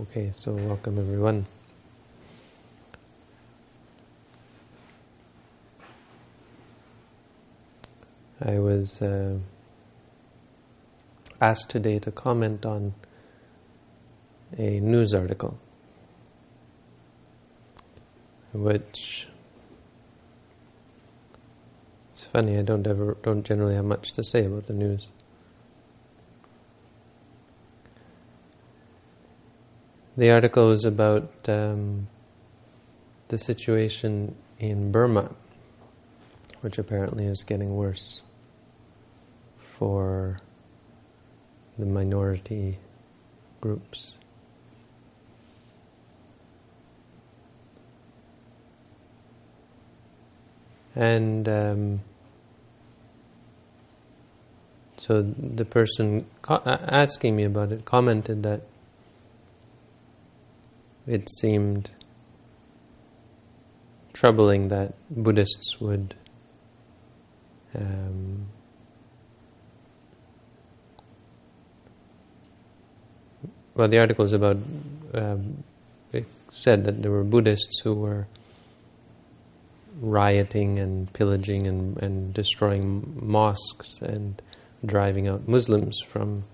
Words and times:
Okay, 0.00 0.32
so 0.34 0.52
welcome 0.52 0.98
everyone. 0.98 1.44
I 8.40 8.58
was 8.58 9.02
uh, 9.02 9.36
asked 11.42 11.68
today 11.68 11.98
to 11.98 12.10
comment 12.10 12.64
on 12.64 12.94
a 14.56 14.80
news 14.80 15.12
article, 15.12 15.58
which 18.54 19.28
it's 22.14 22.24
funny. 22.24 22.58
I 22.58 22.62
don't 22.62 22.86
ever 22.86 23.18
don't 23.22 23.44
generally 23.44 23.74
have 23.74 23.84
much 23.84 24.12
to 24.12 24.24
say 24.24 24.46
about 24.46 24.68
the 24.68 24.72
news. 24.72 25.10
The 30.14 30.30
article 30.30 30.68
was 30.68 30.84
about 30.84 31.30
um, 31.48 32.08
the 33.28 33.38
situation 33.38 34.34
in 34.58 34.92
Burma, 34.92 35.30
which 36.60 36.76
apparently 36.76 37.24
is 37.24 37.42
getting 37.44 37.74
worse 37.74 38.20
for 39.56 40.36
the 41.78 41.86
minority 41.86 42.78
groups. 43.62 44.16
And 50.94 51.48
um, 51.48 52.00
so 54.98 55.22
the 55.22 55.64
person 55.64 56.26
asking 56.46 57.34
me 57.34 57.44
about 57.44 57.72
it 57.72 57.86
commented 57.86 58.42
that 58.42 58.66
it 61.06 61.28
seemed 61.30 61.90
troubling 64.12 64.68
that 64.68 64.94
Buddhists 65.10 65.80
would 65.80 66.14
um, 67.74 68.46
well, 73.74 73.88
the 73.88 73.98
article 73.98 74.24
is 74.24 74.32
about. 74.32 74.58
Um, 75.14 75.64
it 76.12 76.26
said 76.50 76.84
that 76.84 77.02
there 77.02 77.10
were 77.10 77.24
Buddhists 77.24 77.80
who 77.80 77.94
were 77.94 78.26
rioting 80.00 80.78
and 80.78 81.10
pillaging 81.12 81.66
and, 81.66 81.96
and 82.02 82.34
destroying 82.34 83.18
mosques 83.22 84.00
and 84.00 84.40
driving 84.84 85.28
out 85.28 85.48
Muslims 85.48 86.00
from 86.06 86.44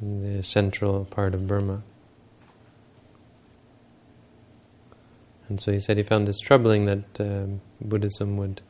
the 0.00 0.42
central 0.42 1.04
part 1.06 1.34
of 1.34 1.46
Burma. 1.46 1.82
And 5.48 5.60
so 5.60 5.72
he 5.72 5.80
said 5.80 5.96
he 5.96 6.02
found 6.02 6.26
this 6.26 6.40
troubling 6.40 6.86
that 6.86 7.20
um, 7.20 7.60
Buddhism 7.80 8.36
would 8.36 8.62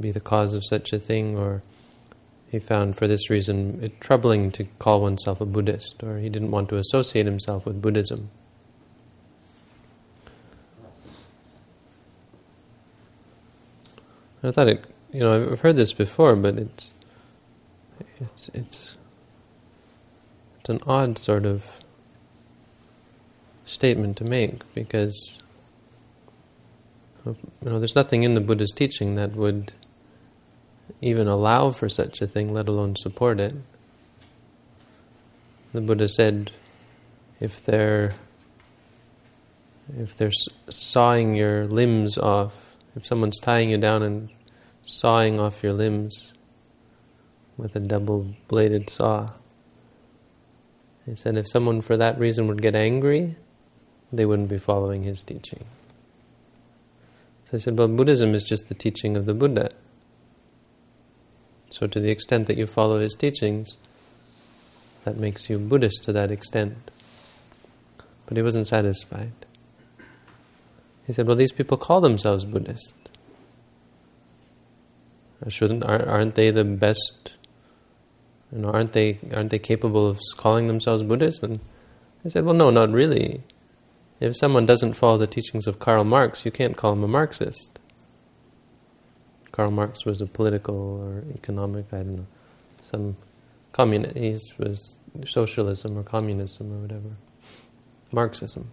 be 0.00 0.10
the 0.10 0.20
cause 0.20 0.54
of 0.54 0.64
such 0.64 0.92
a 0.92 0.98
thing, 0.98 1.36
or 1.36 1.62
he 2.50 2.58
found 2.58 2.96
for 2.96 3.06
this 3.06 3.30
reason 3.30 3.78
it 3.82 4.00
troubling 4.00 4.50
to 4.52 4.64
call 4.78 5.00
oneself 5.02 5.40
a 5.40 5.46
Buddhist, 5.46 6.02
or 6.02 6.18
he 6.18 6.28
didn't 6.28 6.50
want 6.50 6.68
to 6.70 6.76
associate 6.76 7.26
himself 7.26 7.64
with 7.64 7.80
Buddhism. 7.80 8.30
I 14.42 14.52
thought 14.52 14.68
it, 14.68 14.84
you 15.12 15.20
know, 15.20 15.50
I've 15.52 15.60
heard 15.60 15.76
this 15.76 15.92
before, 15.92 16.36
but 16.36 16.56
it's, 16.56 16.92
it's, 18.20 18.50
it's, 18.54 18.96
it's 20.60 20.68
an 20.68 20.80
odd 20.86 21.18
sort 21.18 21.46
of 21.46 21.64
statement 23.66 24.16
to 24.16 24.24
make 24.24 24.62
because 24.72 25.42
you 27.26 27.36
know 27.62 27.78
there's 27.78 27.96
nothing 27.96 28.22
in 28.22 28.34
the 28.34 28.40
Buddha's 28.40 28.72
teaching 28.72 29.16
that 29.16 29.34
would 29.34 29.72
even 31.00 31.26
allow 31.26 31.70
for 31.70 31.88
such 31.88 32.22
a 32.22 32.26
thing, 32.26 32.52
let 32.52 32.68
alone 32.68 32.96
support 32.96 33.40
it. 33.40 33.54
The 35.72 35.80
Buddha 35.80 36.08
said, 36.08 36.52
if 37.40 37.64
they're 37.64 38.12
if 39.98 40.16
they're 40.16 40.32
sawing 40.68 41.36
your 41.36 41.66
limbs 41.66 42.18
off, 42.18 42.52
if 42.96 43.06
someone's 43.06 43.38
tying 43.38 43.70
you 43.70 43.78
down 43.78 44.02
and 44.02 44.30
sawing 44.84 45.38
off 45.38 45.62
your 45.62 45.72
limbs 45.72 46.32
with 47.56 47.76
a 47.76 47.80
double-bladed 47.80 48.90
saw, 48.90 49.28
he 51.04 51.14
said 51.14 51.36
if 51.36 51.48
someone 51.48 51.80
for 51.82 51.96
that 51.96 52.18
reason 52.18 52.48
would 52.48 52.60
get 52.60 52.74
angry, 52.74 53.36
they 54.16 54.26
wouldn't 54.26 54.48
be 54.48 54.58
following 54.58 55.02
his 55.02 55.22
teaching. 55.22 55.64
So 57.46 57.56
I 57.56 57.58
said, 57.58 57.78
well, 57.78 57.88
Buddhism 57.88 58.34
is 58.34 58.44
just 58.44 58.68
the 58.68 58.74
teaching 58.74 59.16
of 59.16 59.26
the 59.26 59.34
Buddha. 59.34 59.70
So 61.70 61.86
to 61.86 62.00
the 62.00 62.10
extent 62.10 62.46
that 62.46 62.56
you 62.56 62.66
follow 62.66 63.00
his 63.00 63.14
teachings, 63.14 63.76
that 65.04 65.16
makes 65.16 65.48
you 65.48 65.58
Buddhist 65.58 66.02
to 66.04 66.12
that 66.12 66.30
extent. 66.30 66.90
But 68.26 68.36
he 68.36 68.42
wasn't 68.42 68.66
satisfied. 68.66 69.32
He 71.06 71.12
said, 71.12 71.28
well, 71.28 71.36
these 71.36 71.52
people 71.52 71.76
call 71.76 72.00
themselves 72.00 72.44
Buddhist. 72.44 72.94
Shouldn't, 75.48 75.84
aren't 75.84 76.34
they 76.34 76.50
the 76.50 76.64
best, 76.64 77.36
you 78.50 78.58
know, 78.58 78.70
aren't 78.70 78.92
they, 78.92 79.20
aren't 79.32 79.50
they 79.50 79.60
capable 79.60 80.08
of 80.08 80.18
calling 80.36 80.66
themselves 80.66 81.04
Buddhist? 81.04 81.44
And 81.44 81.60
I 82.24 82.28
said, 82.30 82.44
well, 82.44 82.54
no, 82.54 82.70
not 82.70 82.90
really. 82.90 83.42
If 84.18 84.36
someone 84.36 84.64
doesn't 84.64 84.94
follow 84.94 85.18
the 85.18 85.26
teachings 85.26 85.66
of 85.66 85.78
Karl 85.78 86.04
Marx, 86.04 86.44
you 86.44 86.50
can't 86.50 86.76
call 86.76 86.92
him 86.92 87.04
a 87.04 87.08
Marxist. 87.08 87.78
Karl 89.52 89.70
Marx 89.70 90.04
was 90.04 90.20
a 90.20 90.26
political 90.26 90.74
or 90.76 91.24
economic, 91.34 91.86
I 91.92 91.98
don't 91.98 92.16
know, 92.16 92.26
some 92.82 93.16
communist, 93.72 94.16
he 94.16 94.38
was 94.58 94.96
socialism 95.24 95.98
or 95.98 96.02
communism 96.02 96.72
or 96.72 96.80
whatever. 96.82 97.16
Marxism. 98.12 98.70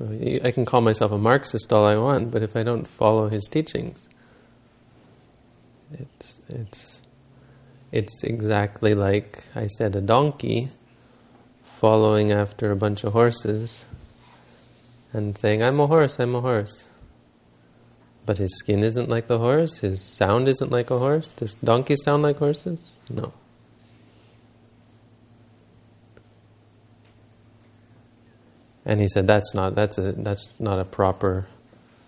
I 0.00 0.50
can 0.50 0.64
call 0.64 0.80
myself 0.80 1.12
a 1.12 1.18
Marxist 1.18 1.72
all 1.72 1.84
I 1.84 1.96
want, 1.96 2.30
but 2.30 2.42
if 2.42 2.56
I 2.56 2.62
don't 2.62 2.88
follow 2.88 3.28
his 3.28 3.46
teachings, 3.50 4.08
it's 5.92 6.38
it's 6.48 7.02
it's 7.92 8.24
exactly 8.24 8.94
like 8.94 9.44
I 9.54 9.66
said 9.66 9.94
a 9.96 10.00
donkey 10.00 10.70
following 11.76 12.30
after 12.30 12.70
a 12.70 12.76
bunch 12.76 13.04
of 13.04 13.12
horses 13.12 13.84
and 15.12 15.36
saying, 15.36 15.62
I'm 15.62 15.80
a 15.80 15.86
horse, 15.86 16.18
I'm 16.18 16.34
a 16.34 16.40
horse. 16.40 16.84
But 18.26 18.38
his 18.38 18.56
skin 18.58 18.84
isn't 18.84 19.08
like 19.08 19.26
the 19.26 19.38
horse, 19.38 19.78
his 19.78 20.02
sound 20.02 20.48
isn't 20.48 20.70
like 20.70 20.90
a 20.90 20.98
horse. 20.98 21.32
Does 21.32 21.54
donkeys 21.56 22.02
sound 22.04 22.22
like 22.22 22.38
horses? 22.38 22.98
No. 23.08 23.32
And 28.84 29.00
he 29.00 29.08
said, 29.08 29.26
that's 29.26 29.54
not, 29.54 29.74
that's 29.74 29.98
a, 29.98 30.12
that's 30.12 30.48
not 30.58 30.78
a 30.78 30.84
proper 30.84 31.46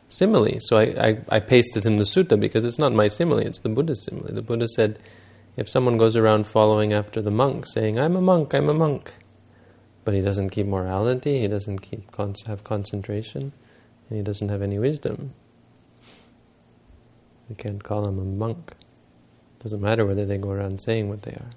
simile. 0.08 0.58
So 0.60 0.76
I, 0.76 0.82
I, 0.82 1.18
I 1.28 1.40
pasted 1.40 1.84
him 1.84 1.96
the 1.98 2.04
sutta 2.04 2.38
because 2.38 2.64
it's 2.64 2.78
not 2.78 2.92
my 2.92 3.08
simile, 3.08 3.38
it's 3.38 3.60
the 3.60 3.68
Buddha's 3.68 4.04
simile. 4.04 4.32
The 4.32 4.42
Buddha 4.42 4.68
said, 4.68 4.98
if 5.56 5.68
someone 5.68 5.96
goes 5.96 6.16
around 6.16 6.46
following 6.46 6.92
after 6.92 7.20
the 7.20 7.30
monk, 7.30 7.66
saying, 7.66 7.98
I'm 7.98 8.16
a 8.16 8.20
monk, 8.20 8.54
I'm 8.54 8.68
a 8.68 8.74
monk, 8.74 9.12
but 10.04 10.14
he 10.14 10.20
doesn't 10.20 10.50
keep 10.50 10.66
morality, 10.66 11.40
he 11.40 11.48
doesn't 11.48 11.78
keep 11.78 12.10
con 12.10 12.34
have 12.46 12.64
concentration, 12.64 13.52
and 14.08 14.16
he 14.16 14.22
doesn't 14.22 14.48
have 14.48 14.62
any 14.62 14.78
wisdom. 14.78 15.34
You 17.48 17.56
can't 17.56 17.82
call 17.82 18.06
him 18.06 18.18
a 18.18 18.24
monk. 18.24 18.72
Doesn't 19.62 19.80
matter 19.80 20.04
whether 20.04 20.24
they 20.24 20.38
go 20.38 20.50
around 20.50 20.80
saying 20.80 21.08
what 21.08 21.22
they 21.22 21.32
are. 21.32 21.50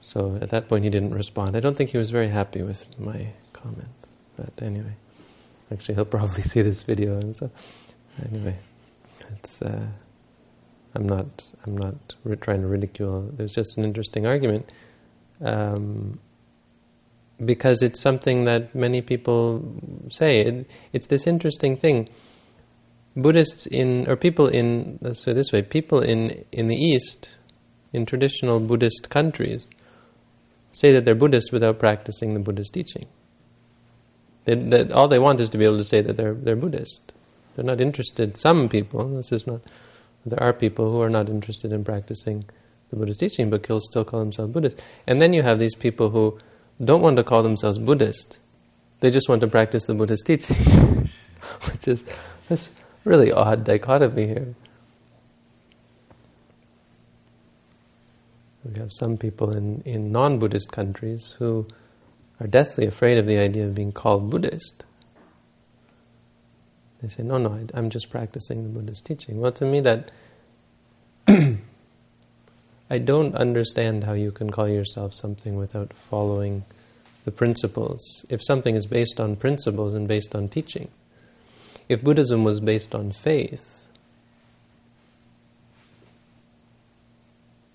So 0.00 0.38
at 0.40 0.50
that 0.50 0.68
point 0.68 0.84
he 0.84 0.90
didn't 0.90 1.14
respond. 1.14 1.56
I 1.56 1.60
don't 1.60 1.76
think 1.76 1.90
he 1.90 1.98
was 1.98 2.10
very 2.10 2.28
happy 2.28 2.62
with 2.62 2.86
my 2.98 3.28
comment. 3.52 3.88
But 4.36 4.52
anyway, 4.62 4.96
actually 5.70 5.96
he'll 5.96 6.04
probably 6.04 6.42
see 6.52 6.62
this 6.62 6.82
video 6.82 7.18
and 7.18 7.36
so 7.36 7.50
anyway, 8.24 8.56
it's 9.32 9.60
uh, 9.62 9.86
I'm 10.96 11.06
not. 11.06 11.46
I'm 11.66 11.76
not 11.76 11.94
trying 12.40 12.62
to 12.62 12.66
ridicule. 12.66 13.30
There's 13.36 13.52
just 13.52 13.76
an 13.76 13.84
interesting 13.84 14.26
argument 14.26 14.72
um, 15.44 16.18
because 17.44 17.82
it's 17.82 18.00
something 18.00 18.44
that 18.44 18.74
many 18.74 19.02
people 19.02 19.62
say. 20.10 20.38
It, 20.38 20.66
it's 20.94 21.08
this 21.08 21.26
interesting 21.26 21.76
thing. 21.76 22.08
Buddhists 23.14 23.66
in 23.66 24.08
or 24.08 24.16
people 24.16 24.48
in 24.48 24.98
let's 25.02 25.22
say 25.22 25.34
this 25.34 25.52
way, 25.52 25.62
people 25.62 26.00
in 26.00 26.44
in 26.50 26.68
the 26.68 26.76
East, 26.76 27.36
in 27.92 28.06
traditional 28.06 28.58
Buddhist 28.58 29.10
countries, 29.10 29.68
say 30.72 30.92
that 30.92 31.04
they're 31.04 31.14
Buddhist 31.14 31.52
without 31.52 31.78
practicing 31.78 32.32
the 32.32 32.40
Buddhist 32.40 32.72
teaching. 32.72 33.06
They, 34.44 34.54
they, 34.54 34.90
all 34.90 35.08
they 35.08 35.18
want 35.18 35.40
is 35.40 35.48
to 35.50 35.58
be 35.58 35.64
able 35.64 35.78
to 35.78 35.84
say 35.84 36.00
that 36.00 36.16
they're 36.16 36.34
they're 36.34 36.56
Buddhist. 36.56 37.12
They're 37.54 37.64
not 37.64 37.82
interested. 37.82 38.38
Some 38.38 38.70
people. 38.70 39.08
This 39.16 39.32
is 39.32 39.46
not 39.46 39.60
There 40.26 40.42
are 40.42 40.52
people 40.52 40.90
who 40.90 41.00
are 41.00 41.08
not 41.08 41.28
interested 41.28 41.72
in 41.72 41.84
practicing 41.84 42.44
the 42.90 42.96
Buddhist 42.96 43.20
teaching, 43.20 43.48
but 43.48 43.64
still 43.82 44.04
call 44.04 44.20
themselves 44.20 44.52
Buddhist. 44.52 44.82
And 45.06 45.20
then 45.20 45.32
you 45.32 45.42
have 45.42 45.60
these 45.60 45.76
people 45.76 46.10
who 46.10 46.36
don't 46.84 47.00
want 47.00 47.16
to 47.16 47.24
call 47.24 47.44
themselves 47.44 47.78
Buddhist. 47.78 48.40
They 49.00 49.10
just 49.10 49.28
want 49.28 49.40
to 49.42 49.46
practice 49.46 49.86
the 49.86 49.94
Buddhist 49.94 50.26
teaching, 50.26 50.56
which 51.70 51.86
is 51.86 52.04
this 52.48 52.72
really 53.04 53.30
odd 53.30 53.64
dichotomy 53.64 54.26
here. 54.26 54.54
We 58.64 58.80
have 58.80 58.90
some 58.98 59.16
people 59.16 59.52
in, 59.52 59.82
in 59.82 60.10
non-Buddhist 60.10 60.72
countries 60.72 61.36
who 61.38 61.68
are 62.40 62.48
deathly 62.48 62.84
afraid 62.84 63.16
of 63.16 63.26
the 63.26 63.38
idea 63.38 63.66
of 63.66 63.76
being 63.76 63.92
called 63.92 64.28
Buddhist. 64.28 64.84
They 67.06 67.12
say, 67.12 67.22
no, 67.22 67.38
no, 67.38 67.52
I, 67.72 67.78
am 67.78 67.88
just 67.88 68.10
practicing 68.10 68.64
the 68.64 68.68
Buddhist 68.68 69.06
teaching. 69.06 69.40
Well, 69.40 69.52
to 69.52 69.64
me 69.64 69.78
that, 69.80 70.10
I 71.28 72.98
don't 72.98 73.32
understand 73.36 74.02
how 74.02 74.14
you 74.14 74.32
can 74.32 74.50
call 74.50 74.68
yourself 74.68 75.14
something 75.14 75.54
without 75.54 75.92
following 75.92 76.64
the 77.24 77.30
principles. 77.30 78.26
If 78.28 78.40
something 78.42 78.74
is 78.74 78.86
based 78.86 79.20
on 79.20 79.36
principles 79.36 79.94
and 79.94 80.08
based 80.08 80.34
on 80.34 80.48
teaching. 80.48 80.88
If 81.88 82.02
Buddhism 82.02 82.42
was 82.42 82.58
based 82.58 82.92
on 82.92 83.12
faith, 83.12 83.86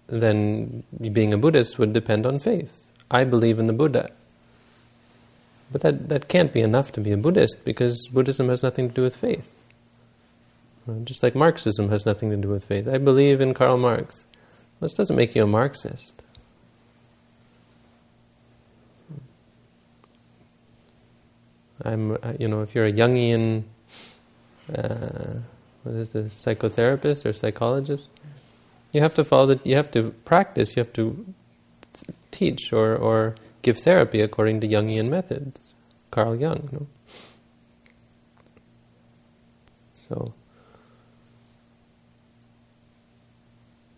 then 0.08 0.84
being 1.14 1.34
a 1.34 1.38
Buddhist 1.38 1.80
would 1.80 1.94
depend 1.94 2.26
on 2.26 2.38
faith. 2.38 2.84
I 3.10 3.24
believe 3.24 3.60
in 3.60 3.68
the 3.68 3.74
Buddha. 3.74 4.10
But 5.72 5.82
that, 5.82 6.10
that 6.10 6.28
can't 6.28 6.52
be 6.52 6.60
enough 6.60 6.92
to 6.94 7.02
be 7.02 7.12
a 7.12 7.18
Buddhist 7.18 7.64
because 7.64 8.08
Buddhism 8.12 8.50
has 8.50 8.62
nothing 8.62 8.90
to 8.90 8.94
do 8.94 9.04
with 9.04 9.16
faith. 9.16 9.50
Just 11.04 11.24
like 11.24 11.36
Marxism 11.36 11.90
has 11.90 12.06
nothing 12.06 12.32
to 12.32 12.38
do 12.38 12.50
with 12.50 12.66
faith. 12.66 12.88
I 12.88 12.98
believe 12.98 13.40
in 13.40 13.54
Karl 13.54 13.78
Marx. 13.78 14.26
This 14.82 14.94
doesn't 14.94 15.16
make 15.16 15.36
you 15.36 15.44
a 15.44 15.48
Marxist. 15.48 16.22
I'm, 21.84 22.18
uh, 22.22 22.34
you 22.40 22.48
know, 22.48 22.62
if 22.62 22.76
you're 22.76 22.86
a 22.86 22.92
Jungian, 22.92 23.64
uh, 24.76 25.40
what 25.84 25.96
is 25.96 26.12
this, 26.12 26.46
psychotherapist 26.46 27.26
or 27.26 27.34
psychologist, 27.34 28.10
you 28.92 29.02
have 29.02 29.16
to 29.16 29.24
follow 29.24 29.56
the, 29.56 29.70
you 29.70 29.76
have 29.76 29.92
to 29.92 30.12
practice, 30.26 30.76
you 30.76 30.84
have 30.84 30.94
to 30.94 31.34
teach 32.32 32.74
or, 32.74 32.96
or 32.96 33.36
give 33.62 33.80
therapy 33.80 34.22
according 34.22 34.62
to 34.62 34.68
Jungian 34.68 35.10
methods. 35.10 35.60
Carl 36.10 36.36
Jung, 36.36 36.70
no? 36.72 36.88
So, 39.94 40.34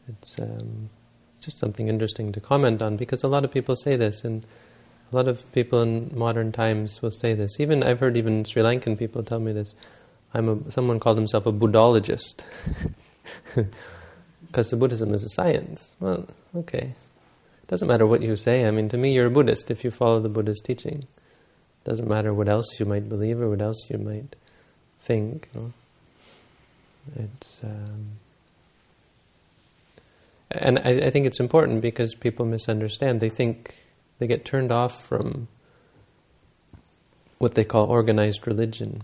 it's 0.07 0.37
um, 0.39 0.89
just 1.39 1.57
something 1.57 1.87
interesting 1.87 2.31
to 2.31 2.39
comment 2.39 2.81
on 2.81 2.97
because 2.97 3.23
a 3.23 3.27
lot 3.27 3.43
of 3.43 3.51
people 3.51 3.75
say 3.75 3.95
this, 3.95 4.23
and 4.23 4.45
a 5.11 5.15
lot 5.15 5.27
of 5.27 5.51
people 5.53 5.81
in 5.81 6.11
modern 6.13 6.51
times 6.51 7.01
will 7.01 7.11
say 7.11 7.33
this. 7.33 7.59
Even 7.59 7.83
I've 7.83 7.99
heard 7.99 8.15
even 8.15 8.45
Sri 8.45 8.61
Lankan 8.61 8.97
people 8.97 9.23
tell 9.23 9.39
me 9.39 9.51
this. 9.53 9.73
I'm 10.33 10.49
a, 10.49 10.71
someone 10.71 10.99
called 10.99 11.17
himself 11.17 11.45
a 11.45 11.51
Buddhologist 11.51 12.43
because 14.47 14.69
the 14.69 14.75
Buddhism 14.75 15.13
is 15.13 15.23
a 15.23 15.29
science. 15.29 15.95
Well, 15.99 16.27
okay, 16.55 16.95
doesn't 17.73 17.87
matter 17.87 18.05
what 18.05 18.21
you 18.21 18.35
say. 18.35 18.67
I 18.67 18.69
mean, 18.69 18.87
to 18.89 18.97
me, 18.97 19.13
you're 19.13 19.25
a 19.25 19.31
Buddhist 19.31 19.71
if 19.71 19.83
you 19.83 19.89
follow 19.89 20.19
the 20.19 20.29
Buddha's 20.29 20.61
teaching. 20.61 21.07
Doesn't 21.85 22.07
matter 22.07 22.31
what 22.31 22.47
else 22.47 22.79
you 22.79 22.85
might 22.85 23.09
believe 23.09 23.41
or 23.41 23.49
what 23.49 23.63
else 23.63 23.89
you 23.89 23.97
might 23.97 24.35
think. 24.99 25.49
You 25.55 25.59
know? 25.59 25.73
It's 27.15 27.61
um, 27.63 28.19
and 30.51 30.77
I, 30.77 31.07
I 31.07 31.09
think 31.09 31.25
it's 31.25 31.39
important 31.39 31.81
because 31.81 32.13
people 32.13 32.45
misunderstand. 32.45 33.21
They 33.21 33.31
think 33.31 33.73
they 34.19 34.27
get 34.27 34.45
turned 34.45 34.71
off 34.71 35.03
from 35.03 35.47
what 37.39 37.55
they 37.55 37.63
call 37.63 37.87
organized 37.87 38.45
religion, 38.45 39.01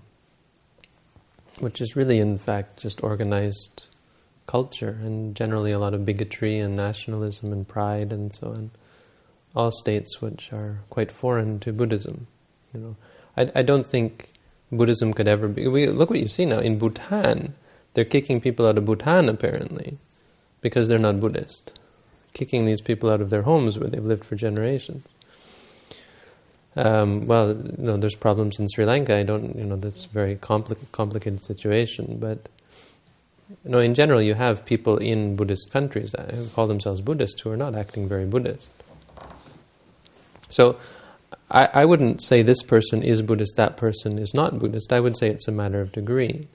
which 1.57 1.81
is 1.81 1.95
really, 1.95 2.19
in 2.19 2.37
fact, 2.37 2.77
just 2.77 3.03
organized 3.03 3.87
culture 4.49 4.97
and 5.03 5.35
generally 5.35 5.71
a 5.71 5.77
lot 5.77 5.93
of 5.93 6.03
bigotry 6.05 6.57
and 6.57 6.75
nationalism 6.75 7.53
and 7.53 7.67
pride 7.67 8.11
and 8.11 8.33
so 8.33 8.47
on. 8.47 8.71
All 9.55 9.71
states 9.71 10.21
which 10.21 10.51
are 10.51 10.79
quite 10.89 11.11
foreign 11.11 11.59
to 11.59 11.71
Buddhism. 11.71 12.25
You 12.73 12.79
know, 12.79 12.95
I, 13.37 13.51
I 13.59 13.61
don't 13.61 13.85
think 13.85 14.33
Buddhism 14.71 15.13
could 15.13 15.27
ever 15.27 15.47
be. 15.47 15.67
We, 15.67 15.87
look 15.87 16.09
what 16.09 16.19
you 16.19 16.27
see 16.27 16.45
now 16.45 16.57
in 16.57 16.79
Bhutan. 16.79 17.53
They're 17.93 18.05
kicking 18.05 18.41
people 18.41 18.65
out 18.65 18.79
of 18.79 18.85
Bhutan 18.85 19.29
apparently 19.29 19.99
because 20.61 20.87
they're 20.87 20.97
not 20.97 21.19
Buddhist, 21.19 21.79
kicking 22.33 22.65
these 22.65 22.81
people 22.81 23.11
out 23.11 23.21
of 23.21 23.29
their 23.29 23.43
homes 23.43 23.77
where 23.77 23.89
they've 23.89 24.03
lived 24.03 24.25
for 24.25 24.35
generations. 24.35 25.05
Um, 26.75 27.27
well, 27.27 27.49
you 27.49 27.85
know, 27.85 27.97
there's 27.97 28.15
problems 28.15 28.57
in 28.57 28.67
Sri 28.67 28.85
Lanka. 28.85 29.15
I 29.15 29.23
don't, 29.23 29.55
you 29.55 29.63
know, 29.63 29.75
that's 29.75 30.05
a 30.05 30.09
very 30.09 30.35
compli- 30.37 30.91
complicated 30.91 31.43
situation, 31.43 32.17
but 32.19 32.49
you 33.49 33.71
know, 33.71 33.79
in 33.79 33.95
general, 33.95 34.21
you 34.21 34.35
have 34.35 34.63
people 34.65 34.97
in 34.97 35.35
Buddhist 35.35 35.71
countries 35.71 36.13
who 36.31 36.47
call 36.49 36.67
themselves 36.67 37.01
Buddhist 37.01 37.39
who 37.41 37.51
are 37.51 37.57
not 37.57 37.75
acting 37.75 38.07
very 38.07 38.25
Buddhist. 38.25 38.69
So, 40.49 40.77
I, 41.49 41.69
I 41.73 41.85
wouldn't 41.85 42.23
say 42.23 42.41
this 42.41 42.61
person 42.63 43.01
is 43.01 43.21
Buddhist, 43.21 43.55
that 43.57 43.77
person 43.77 44.19
is 44.19 44.33
not 44.33 44.59
Buddhist. 44.59 44.93
I 44.93 44.99
would 44.99 45.17
say 45.17 45.29
it's 45.29 45.47
a 45.47 45.51
matter 45.51 45.81
of 45.81 45.91
degree. 45.91 46.47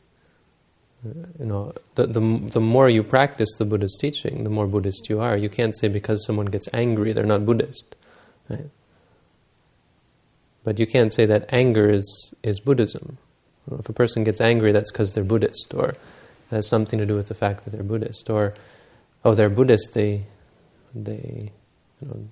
Uh, 1.04 1.26
you 1.38 1.46
know, 1.46 1.72
the, 1.96 2.06
the 2.06 2.20
the 2.52 2.60
more 2.60 2.88
you 2.88 3.02
practice 3.02 3.50
the 3.58 3.64
Buddhist 3.64 4.00
teaching, 4.00 4.44
the 4.44 4.50
more 4.50 4.66
Buddhist 4.66 5.08
you 5.08 5.20
are. 5.20 5.36
You 5.36 5.48
can't 5.48 5.76
say 5.76 5.88
because 5.88 6.24
someone 6.24 6.46
gets 6.46 6.68
angry 6.72 7.12
they're 7.12 7.26
not 7.26 7.44
Buddhist, 7.44 7.94
right? 8.48 8.70
But 10.62 10.78
you 10.78 10.86
can't 10.86 11.12
say 11.12 11.26
that 11.26 11.52
anger 11.52 11.90
is 11.90 12.34
is 12.42 12.60
Buddhism. 12.60 13.18
If 13.78 13.88
a 13.88 13.92
person 13.92 14.24
gets 14.24 14.40
angry, 14.40 14.72
that's 14.72 14.90
because 14.90 15.14
they're 15.14 15.24
Buddhist, 15.24 15.74
or 15.74 15.94
it 16.50 16.54
has 16.54 16.68
something 16.68 16.98
to 16.98 17.06
do 17.06 17.16
with 17.16 17.28
the 17.28 17.34
fact 17.34 17.64
that 17.64 17.70
they're 17.70 17.82
Buddhist, 17.82 18.30
or 18.30 18.54
oh, 19.24 19.34
they're 19.34 19.50
Buddhist. 19.50 19.94
They 19.94 20.24
they 20.94 21.52
you 22.00 22.08
know, 22.08 22.28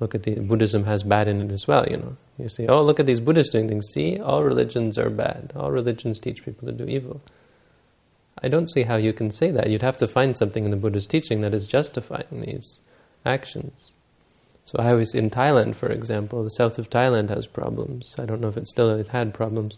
look 0.00 0.14
at 0.14 0.22
the 0.22 0.40
Buddhism 0.40 0.84
has 0.84 1.02
bad 1.02 1.28
in 1.28 1.40
it 1.42 1.52
as 1.52 1.66
well. 1.66 1.86
You 1.88 1.98
know, 1.98 2.16
you 2.38 2.48
see, 2.48 2.66
oh, 2.66 2.82
look 2.82 3.00
at 3.00 3.06
these 3.06 3.20
Buddhists 3.20 3.52
doing 3.52 3.68
things. 3.68 3.88
See, 3.92 4.18
all 4.18 4.42
religions 4.42 4.98
are 4.98 5.10
bad. 5.10 5.52
All 5.56 5.70
religions 5.70 6.18
teach 6.18 6.44
people 6.44 6.66
to 6.66 6.72
do 6.72 6.84
evil. 6.84 7.20
I 8.42 8.48
don't 8.48 8.70
see 8.70 8.82
how 8.82 8.96
you 8.96 9.12
can 9.12 9.30
say 9.30 9.50
that. 9.50 9.68
You'd 9.68 9.82
have 9.82 9.96
to 9.98 10.06
find 10.06 10.36
something 10.36 10.64
in 10.64 10.70
the 10.70 10.76
Buddhist 10.76 11.10
teaching 11.10 11.40
that 11.40 11.54
is 11.54 11.66
justifying 11.66 12.42
these 12.42 12.78
actions. 13.26 13.90
So 14.64 14.78
I 14.78 14.92
was 14.92 15.14
in 15.14 15.30
Thailand, 15.30 15.74
for 15.74 15.90
example. 15.90 16.42
The 16.44 16.50
south 16.50 16.78
of 16.78 16.90
Thailand 16.90 17.30
has 17.30 17.46
problems. 17.46 18.14
I 18.18 18.26
don't 18.26 18.40
know 18.40 18.48
if 18.48 18.56
it 18.56 18.68
still 18.68 18.90
it 18.90 19.08
had 19.08 19.34
problems 19.34 19.76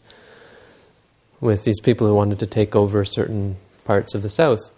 with 1.41 1.65
these 1.65 1.81
people 1.81 2.07
who 2.07 2.15
wanted 2.15 2.39
to 2.39 2.47
take 2.47 2.77
over 2.77 3.05
certain 3.05 3.57
parts 3.85 4.15
of 4.15 4.23
the 4.23 4.29
south. 4.29 4.71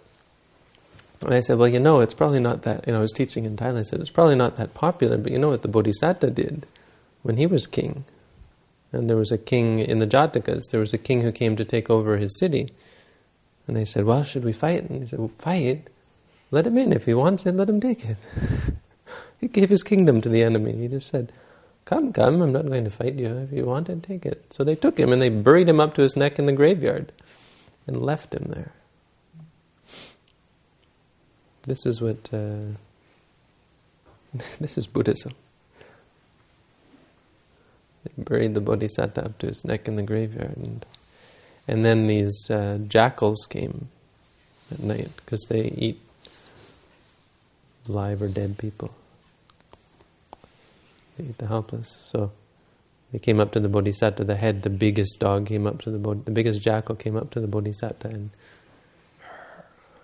And 1.21 1.33
I 1.33 1.39
said, 1.39 1.57
well, 1.57 1.67
you 1.67 1.79
know, 1.79 2.01
it's 2.01 2.13
probably 2.13 2.39
not 2.39 2.63
that, 2.63 2.85
you 2.85 2.93
know, 2.93 2.99
I 2.99 3.01
was 3.01 3.11
teaching 3.11 3.45
in 3.45 3.55
Thailand, 3.55 3.79
I 3.79 3.83
said, 3.83 4.01
it's 4.01 4.09
probably 4.09 4.35
not 4.35 4.55
that 4.57 4.73
popular, 4.73 5.17
but 5.17 5.31
you 5.31 5.39
know 5.39 5.49
what 5.49 5.61
the 5.61 5.67
Bodhisattva 5.67 6.31
did 6.31 6.65
when 7.21 7.37
he 7.37 7.45
was 7.45 7.67
king? 7.67 8.03
And 8.91 9.09
there 9.09 9.17
was 9.17 9.31
a 9.31 9.37
king 9.37 9.79
in 9.79 9.99
the 9.99 10.07
Jatakas, 10.07 10.63
there 10.71 10.79
was 10.79 10.93
a 10.93 10.97
king 10.97 11.21
who 11.21 11.31
came 11.31 11.55
to 11.55 11.65
take 11.65 11.89
over 11.89 12.17
his 12.17 12.37
city. 12.37 12.73
And 13.67 13.77
they 13.77 13.85
said, 13.85 14.05
well, 14.05 14.23
should 14.23 14.43
we 14.43 14.51
fight? 14.51 14.83
And 14.83 15.01
he 15.01 15.07
said, 15.07 15.19
well, 15.19 15.31
fight? 15.39 15.87
Let 16.51 16.67
him 16.67 16.77
in. 16.77 16.93
If 16.93 17.05
he 17.05 17.13
wants 17.13 17.45
it, 17.45 17.55
let 17.55 17.69
him 17.69 17.79
take 17.79 18.05
it. 18.05 18.17
he 19.39 19.47
gave 19.47 19.69
his 19.69 19.83
kingdom 19.83 20.21
to 20.21 20.29
the 20.29 20.43
enemy. 20.43 20.73
He 20.73 20.87
just 20.87 21.07
said, 21.07 21.31
Come, 21.85 22.13
come, 22.13 22.41
I'm 22.41 22.53
not 22.53 22.65
going 22.65 22.85
to 22.85 22.89
fight 22.89 23.15
you. 23.15 23.27
If 23.27 23.51
you 23.51 23.65
want 23.65 23.89
it, 23.89 24.03
take 24.03 24.25
it. 24.25 24.45
So 24.51 24.63
they 24.63 24.75
took 24.75 24.97
him 24.97 25.11
and 25.11 25.21
they 25.21 25.29
buried 25.29 25.67
him 25.67 25.79
up 25.79 25.93
to 25.95 26.01
his 26.01 26.15
neck 26.15 26.39
in 26.39 26.45
the 26.45 26.53
graveyard 26.53 27.11
and 27.87 28.01
left 28.01 28.33
him 28.33 28.45
there. 28.49 28.71
This 31.63 31.85
is 31.85 32.01
what, 32.01 32.29
uh, 32.33 32.77
this 34.59 34.77
is 34.77 34.87
Buddhism. 34.87 35.33
They 38.03 38.23
buried 38.23 38.53
the 38.53 38.61
Bodhisattva 38.61 39.25
up 39.25 39.37
to 39.39 39.47
his 39.47 39.63
neck 39.65 39.87
in 39.87 39.95
the 39.95 40.03
graveyard. 40.03 40.57
And, 40.57 40.85
and 41.67 41.85
then 41.85 42.07
these 42.07 42.49
uh, 42.49 42.79
jackals 42.87 43.45
came 43.49 43.89
at 44.71 44.79
night 44.79 45.09
because 45.17 45.45
they 45.49 45.67
eat 45.77 45.99
live 47.87 48.21
or 48.21 48.27
dead 48.27 48.57
people. 48.57 48.93
They 51.17 51.25
the 51.37 51.47
helpless. 51.47 51.97
So 52.11 52.31
they 53.11 53.19
came 53.19 53.39
up 53.39 53.51
to 53.53 53.59
the 53.59 53.69
bodhisattva, 53.69 54.23
the 54.23 54.35
head, 54.35 54.63
the 54.63 54.69
biggest 54.69 55.19
dog 55.19 55.47
came 55.47 55.67
up 55.67 55.81
to 55.83 55.91
the 55.91 55.99
bod- 55.99 56.25
the 56.25 56.31
biggest 56.31 56.61
jackal 56.61 56.95
came 56.95 57.15
up 57.15 57.31
to 57.31 57.39
the 57.39 57.47
bodhisattva 57.47 58.07
and 58.07 58.29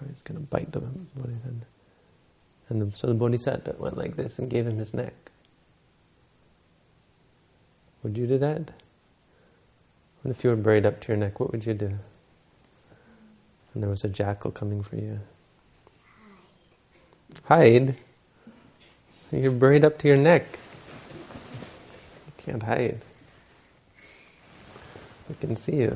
he's 0.07 0.21
going 0.23 0.39
to 0.39 0.45
bite 0.45 0.71
the 0.71 0.79
bodhisattva. 0.79 1.65
And 2.69 2.81
the, 2.81 2.95
so 2.95 3.07
the 3.07 3.15
bodhisattva 3.15 3.75
went 3.79 3.97
like 3.97 4.15
this 4.15 4.37
and 4.37 4.49
gave 4.49 4.67
him 4.67 4.77
his 4.77 4.93
neck. 4.93 5.13
Would 8.03 8.17
you 8.17 8.27
do 8.27 8.37
that? 8.37 8.71
What 10.21 10.31
if 10.31 10.43
you 10.43 10.51
were 10.51 10.55
buried 10.55 10.85
up 10.85 11.01
to 11.01 11.07
your 11.09 11.17
neck? 11.17 11.39
What 11.39 11.51
would 11.51 11.65
you 11.65 11.73
do? 11.73 11.97
and 13.73 13.83
there 13.83 13.89
was 13.89 14.03
a 14.03 14.09
jackal 14.09 14.51
coming 14.51 14.83
for 14.83 14.95
you. 14.95 15.19
Hide? 17.45 17.95
You're 19.31 19.51
buried 19.51 19.85
up 19.85 19.97
to 19.99 20.07
your 20.07 20.17
neck. 20.17 20.45
Can't 22.49 22.63
hide. 22.63 23.05
We 25.29 25.35
can 25.35 25.55
see 25.55 25.75
you. 25.75 25.95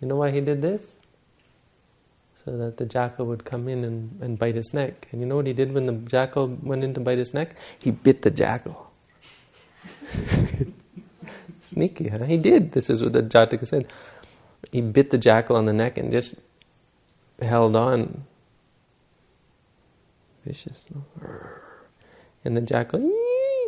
You 0.00 0.08
know 0.08 0.16
why 0.16 0.32
he 0.32 0.40
did 0.40 0.60
this? 0.60 0.96
So 2.44 2.56
that 2.56 2.78
the 2.78 2.84
jackal 2.84 3.26
would 3.26 3.44
come 3.44 3.68
in 3.68 3.84
and, 3.84 4.18
and 4.20 4.36
bite 4.36 4.56
his 4.56 4.74
neck. 4.74 5.06
And 5.12 5.20
you 5.20 5.26
know 5.28 5.36
what 5.36 5.46
he 5.46 5.52
did 5.52 5.72
when 5.72 5.86
the 5.86 5.92
jackal 5.92 6.48
went 6.48 6.82
in 6.82 6.94
to 6.94 7.00
bite 7.00 7.18
his 7.18 7.32
neck? 7.32 7.54
He 7.78 7.92
bit 7.92 8.22
the 8.22 8.32
jackal. 8.32 8.90
Sneaky, 11.60 12.08
huh? 12.08 12.24
He 12.24 12.38
did. 12.38 12.72
This 12.72 12.90
is 12.90 13.00
what 13.00 13.12
the 13.12 13.22
Jataka 13.22 13.68
said. 13.68 13.86
He 14.72 14.80
bit 14.80 15.10
the 15.10 15.18
jackal 15.18 15.54
on 15.54 15.66
the 15.66 15.72
neck 15.72 15.96
and 15.96 16.10
just 16.10 16.34
held 17.40 17.76
on. 17.76 18.24
Vicious? 20.44 20.86
And 22.44 22.56
the 22.56 22.62
jackal 22.62 22.98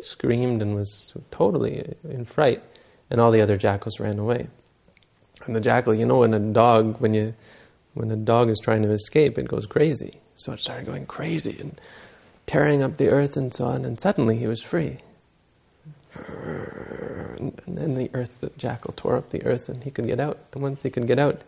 screamed 0.01 0.63
and 0.63 0.75
was 0.75 1.15
totally 1.31 1.95
in 2.05 2.25
fright 2.25 2.63
and 3.11 3.21
all 3.21 3.31
the 3.31 3.41
other 3.41 3.57
jackals 3.57 4.01
ran 4.01 4.19
away. 4.19 4.49
And 5.47 5.57
the 5.57 5.61
jackal, 5.61 5.95
you 5.95 6.07
know, 6.07 6.19
when 6.19 6.35
a 6.35 6.39
dog, 6.39 7.01
when 7.01 7.15
you, 7.15 7.35
when 7.95 8.11
a 8.11 8.17
dog 8.17 8.51
is 8.51 8.59
trying 8.63 8.83
to 8.83 8.93
escape, 8.93 9.39
it 9.39 9.49
goes 9.49 9.67
crazy. 9.67 10.21
So 10.37 10.53
it 10.53 10.61
started 10.61 10.87
going 10.87 11.07
crazy 11.07 11.57
and 11.59 11.81
tearing 12.47 12.83
up 12.83 12.97
the 12.97 13.09
earth 13.09 13.37
and 13.37 13.53
so 13.53 13.67
on. 13.67 13.85
And 13.85 14.01
suddenly 14.01 14.37
he 14.37 14.47
was 14.47 14.63
free. 14.63 14.99
And 16.15 17.59
then 17.67 17.95
the 17.95 18.11
earth, 18.15 18.41
the 18.41 18.51
jackal 18.59 18.93
tore 18.97 19.17
up 19.17 19.31
the 19.31 19.45
earth, 19.45 19.69
and 19.69 19.83
he 19.83 19.91
could 19.91 20.07
get 20.07 20.21
out. 20.21 20.39
And 20.53 20.63
once 20.63 20.83
he 20.83 20.91
could 20.91 21.07
get 21.07 21.19
out, 21.19 21.43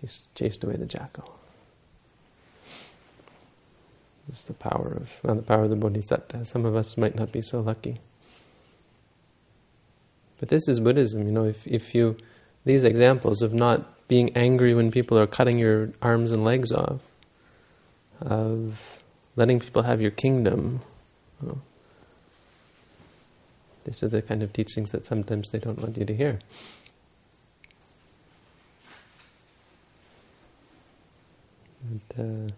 he 0.00 0.08
chased 0.34 0.62
away 0.62 0.76
the 0.76 0.86
jackal. 0.86 1.38
Is 4.32 4.46
the 4.46 4.54
power 4.54 4.96
of 5.00 5.20
well, 5.22 5.34
the 5.34 5.42
power 5.42 5.64
of 5.64 5.70
the 5.70 5.76
bodhisattva. 5.76 6.46
Some 6.46 6.64
of 6.64 6.74
us 6.74 6.96
might 6.96 7.14
not 7.14 7.30
be 7.30 7.42
so 7.42 7.60
lucky. 7.60 8.00
But 10.40 10.48
this 10.48 10.68
is 10.68 10.80
Buddhism, 10.80 11.26
you 11.26 11.32
know, 11.32 11.44
if, 11.44 11.66
if 11.66 11.94
you, 11.94 12.16
these 12.64 12.84
examples 12.84 13.40
of 13.40 13.54
not 13.54 14.08
being 14.08 14.36
angry 14.36 14.74
when 14.74 14.90
people 14.90 15.18
are 15.18 15.26
cutting 15.26 15.58
your 15.58 15.90
arms 16.02 16.30
and 16.32 16.44
legs 16.44 16.72
off, 16.72 17.00
of 18.20 18.98
letting 19.36 19.60
people 19.60 19.82
have 19.82 20.00
your 20.00 20.10
kingdom, 20.10 20.80
you 21.40 21.48
know, 21.48 21.60
these 23.84 24.02
are 24.02 24.08
the 24.08 24.22
kind 24.22 24.42
of 24.42 24.52
teachings 24.52 24.92
that 24.92 25.04
sometimes 25.04 25.50
they 25.50 25.58
don't 25.58 25.78
want 25.78 25.96
you 25.96 26.04
to 26.04 26.14
hear. 26.14 26.40
Uh, 32.18 32.50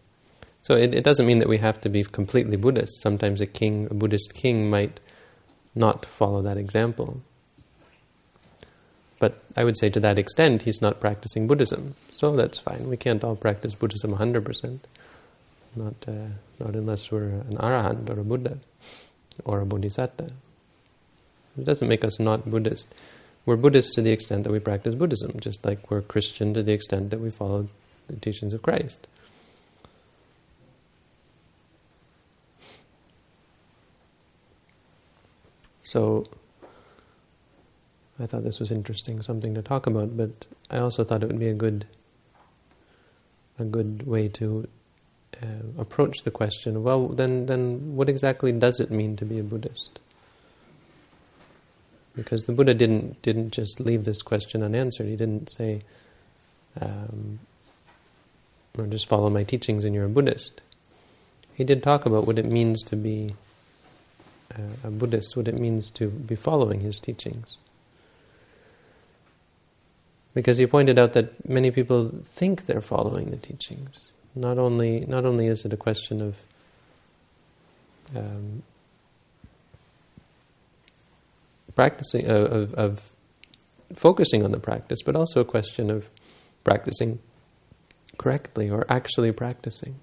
so 0.66 0.74
it, 0.74 0.96
it, 0.96 1.04
doesn't 1.04 1.26
mean 1.26 1.38
that 1.38 1.48
we 1.48 1.58
have 1.58 1.80
to 1.82 1.88
be 1.88 2.02
completely 2.02 2.56
Buddhist. 2.56 3.00
Sometimes 3.00 3.40
a 3.40 3.46
king, 3.46 3.86
a 3.88 3.94
Buddhist 3.94 4.34
king, 4.34 4.68
might 4.68 4.98
not 5.76 6.04
follow 6.04 6.42
that 6.42 6.56
example. 6.56 7.20
But 9.20 9.40
I 9.56 9.62
would 9.62 9.78
say 9.78 9.90
to 9.90 10.00
that 10.00 10.18
extent, 10.18 10.62
he's 10.62 10.82
not 10.82 10.98
practicing 10.98 11.46
Buddhism. 11.46 11.94
So 12.12 12.34
that's 12.34 12.58
fine. 12.58 12.88
We 12.88 12.96
can't 12.96 13.22
all 13.22 13.36
practice 13.36 13.76
Buddhism 13.76 14.16
100%. 14.16 14.80
Not, 15.76 15.94
uh, 16.08 16.10
not 16.58 16.74
unless 16.74 17.12
we're 17.12 17.28
an 17.28 17.58
arahant 17.60 18.10
or 18.10 18.18
a 18.18 18.24
Buddha 18.24 18.58
or 19.44 19.60
a 19.60 19.66
bodhisattva. 19.66 20.32
It 21.56 21.64
doesn't 21.64 21.86
make 21.86 22.04
us 22.04 22.18
not 22.18 22.50
Buddhist. 22.50 22.88
We're 23.44 23.54
Buddhist 23.54 23.94
to 23.94 24.02
the 24.02 24.10
extent 24.10 24.42
that 24.42 24.52
we 24.52 24.58
practice 24.58 24.96
Buddhism, 24.96 25.38
just 25.38 25.64
like 25.64 25.92
we're 25.92 26.02
Christian 26.02 26.54
to 26.54 26.64
the 26.64 26.72
extent 26.72 27.10
that 27.10 27.20
we 27.20 27.30
follow 27.30 27.68
the 28.08 28.16
teachings 28.16 28.52
of 28.52 28.62
Christ. 28.62 29.06
So, 35.86 36.26
I 38.18 38.26
thought 38.26 38.42
this 38.42 38.58
was 38.58 38.72
interesting, 38.72 39.22
something 39.22 39.54
to 39.54 39.62
talk 39.62 39.86
about, 39.86 40.16
but 40.16 40.44
I 40.68 40.78
also 40.78 41.04
thought 41.04 41.22
it 41.22 41.28
would 41.28 41.38
be 41.38 41.46
a 41.46 41.54
good, 41.54 41.86
a 43.60 43.64
good 43.64 44.04
way 44.04 44.26
to 44.30 44.66
uh, 45.40 45.46
approach 45.78 46.24
the 46.24 46.32
question. 46.32 46.82
Well, 46.82 47.06
then, 47.06 47.46
then, 47.46 47.94
what 47.94 48.08
exactly 48.08 48.50
does 48.50 48.80
it 48.80 48.90
mean 48.90 49.14
to 49.14 49.24
be 49.24 49.38
a 49.38 49.44
Buddhist? 49.44 50.00
Because 52.16 52.46
the 52.46 52.52
Buddha 52.52 52.74
didn't 52.74 53.22
didn't 53.22 53.52
just 53.52 53.78
leave 53.78 54.04
this 54.04 54.22
question 54.22 54.64
unanswered. 54.64 55.06
He 55.06 55.14
didn't 55.14 55.50
say, 55.50 55.82
um, 56.80 57.38
"Or 58.76 58.86
just 58.86 59.08
follow 59.08 59.30
my 59.30 59.44
teachings 59.44 59.84
and 59.84 59.94
you're 59.94 60.06
a 60.06 60.08
Buddhist." 60.08 60.62
He 61.54 61.62
did 61.62 61.80
talk 61.80 62.06
about 62.06 62.26
what 62.26 62.40
it 62.40 62.46
means 62.46 62.82
to 62.84 62.96
be 62.96 63.36
a 64.84 64.90
Buddhist, 64.90 65.36
what 65.36 65.48
it 65.48 65.58
means 65.58 65.90
to 65.92 66.08
be 66.08 66.36
following 66.36 66.80
his 66.80 66.98
teachings 66.98 67.56
because 70.36 70.58
he 70.58 70.66
pointed 70.66 70.98
out 70.98 71.14
that 71.14 71.48
many 71.48 71.70
people 71.70 72.12
think 72.22 72.66
they're 72.66 72.82
following 72.82 73.30
the 73.30 73.38
teachings. 73.38 74.12
Not 74.34 74.58
only 74.58 75.00
not 75.00 75.24
only 75.24 75.46
is 75.46 75.64
it 75.64 75.72
a 75.72 75.78
question 75.78 76.20
of 76.20 76.36
um, 78.14 78.62
practicing 81.74 82.30
uh, 82.30 82.34
of, 82.34 82.74
of 82.74 83.10
focusing 83.94 84.44
on 84.44 84.52
the 84.52 84.60
practice, 84.60 85.00
but 85.02 85.16
also 85.16 85.40
a 85.40 85.44
question 85.44 85.90
of 85.90 86.10
practicing 86.64 87.18
correctly 88.18 88.68
or 88.68 88.84
actually 88.90 89.32
practicing. 89.32 89.94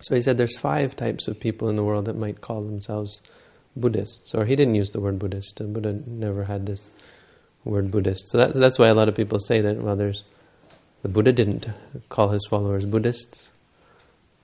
So 0.00 0.14
he 0.14 0.22
said 0.22 0.38
there's 0.38 0.58
five 0.58 0.94
types 0.96 1.28
of 1.28 1.40
people 1.40 1.68
in 1.68 1.76
the 1.76 1.84
world 1.84 2.04
that 2.04 2.16
might 2.16 2.40
call 2.40 2.62
themselves 2.62 3.20
Buddhists, 3.76 4.34
or 4.34 4.44
he 4.44 4.56
didn't 4.56 4.74
use 4.74 4.90
the 4.90 5.00
word 5.00 5.18
Buddhist. 5.18 5.56
The 5.56 5.64
Buddha 5.64 6.00
never 6.06 6.44
had 6.44 6.66
this 6.66 6.90
word 7.64 7.90
Buddhist. 7.90 8.28
So 8.28 8.38
that, 8.38 8.54
that's 8.54 8.78
why 8.78 8.88
a 8.88 8.94
lot 8.94 9.08
of 9.08 9.14
people 9.14 9.40
say 9.40 9.60
that, 9.60 9.76
well, 9.76 9.96
there's, 9.96 10.24
the 11.02 11.08
Buddha 11.08 11.32
didn't 11.32 11.68
call 12.08 12.30
his 12.30 12.46
followers 12.48 12.86
Buddhists. 12.86 13.50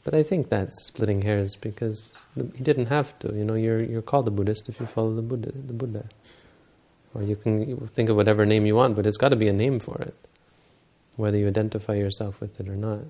But 0.05 0.13
I 0.15 0.23
think 0.23 0.51
that's 0.51 0.85
splitting 0.85 1.23
hairs 1.23 1.57
because 1.57 2.15
he 2.35 2.63
didn't 2.63 2.87
have 2.87 3.19
to. 3.21 3.35
You 3.35 3.45
know, 3.45 3.55
you're, 3.55 3.83
you're 3.83 4.03
called 4.03 4.29
a 4.29 4.31
Buddhist 4.31 4.69
if 4.69 4.79
you 4.79 4.87
follow 4.87 5.15
the 5.15 5.23
Buddha, 5.23 5.51
the 5.53 5.73
Buddha. 5.73 6.05
Or 7.15 7.23
you 7.23 7.37
can 7.37 7.87
think 7.89 8.11
of 8.11 8.17
whatever 8.17 8.45
name 8.45 8.67
you 8.67 8.75
want, 8.75 8.97
but 8.97 9.07
it's 9.07 9.17
got 9.17 9.29
to 9.29 9.37
be 9.37 9.49
a 9.49 9.53
name 9.53 9.79
for 9.79 9.97
it, 10.03 10.15
whether 11.17 11.39
you 11.39 11.47
identify 11.47 11.95
yourself 11.95 12.41
with 12.41 12.61
it 12.61 12.69
or 12.69 12.77
not. 12.77 13.05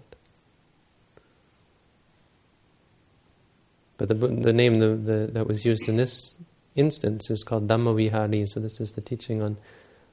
But 3.97 4.09
the, 4.09 4.15
the 4.15 4.53
name 4.53 4.81
the, 4.81 4.89
the, 4.89 5.31
that 5.33 5.47
was 5.47 5.65
used 5.65 5.89
in 5.89 5.97
this 5.97 6.35
instance 6.75 7.31
is 7.31 7.45
called 7.45 7.69
Dhammavihari, 7.69 8.47
so 8.49 8.61
this 8.61 8.81
is 8.81 8.93
the 8.93 9.01
teaching 9.01 9.43
on 9.43 9.57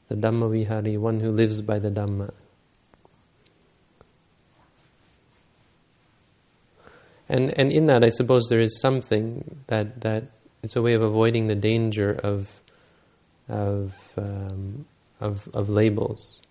the 0.08 0.16
Dhammavihari, 0.16 0.98
one 1.00 1.20
who 1.20 1.32
lives 1.32 1.62
by 1.62 1.80
the 1.80 1.90
Dhamma. 1.90 2.32
And 7.28 7.58
and 7.58 7.72
in 7.72 7.86
that, 7.86 8.04
I 8.04 8.10
suppose 8.10 8.48
there 8.50 8.60
is 8.60 8.80
something 8.82 9.62
that 9.68 10.02
that 10.02 10.26
it's 10.64 10.76
a 10.76 10.82
way 10.82 10.94
of 10.94 11.02
avoiding 11.02 11.48
the 11.48 11.56
danger 11.56 12.12
of 12.12 12.62
of 13.48 13.94
um, 14.18 14.86
of, 15.22 15.48
of 15.54 15.70
labels. 15.70 16.42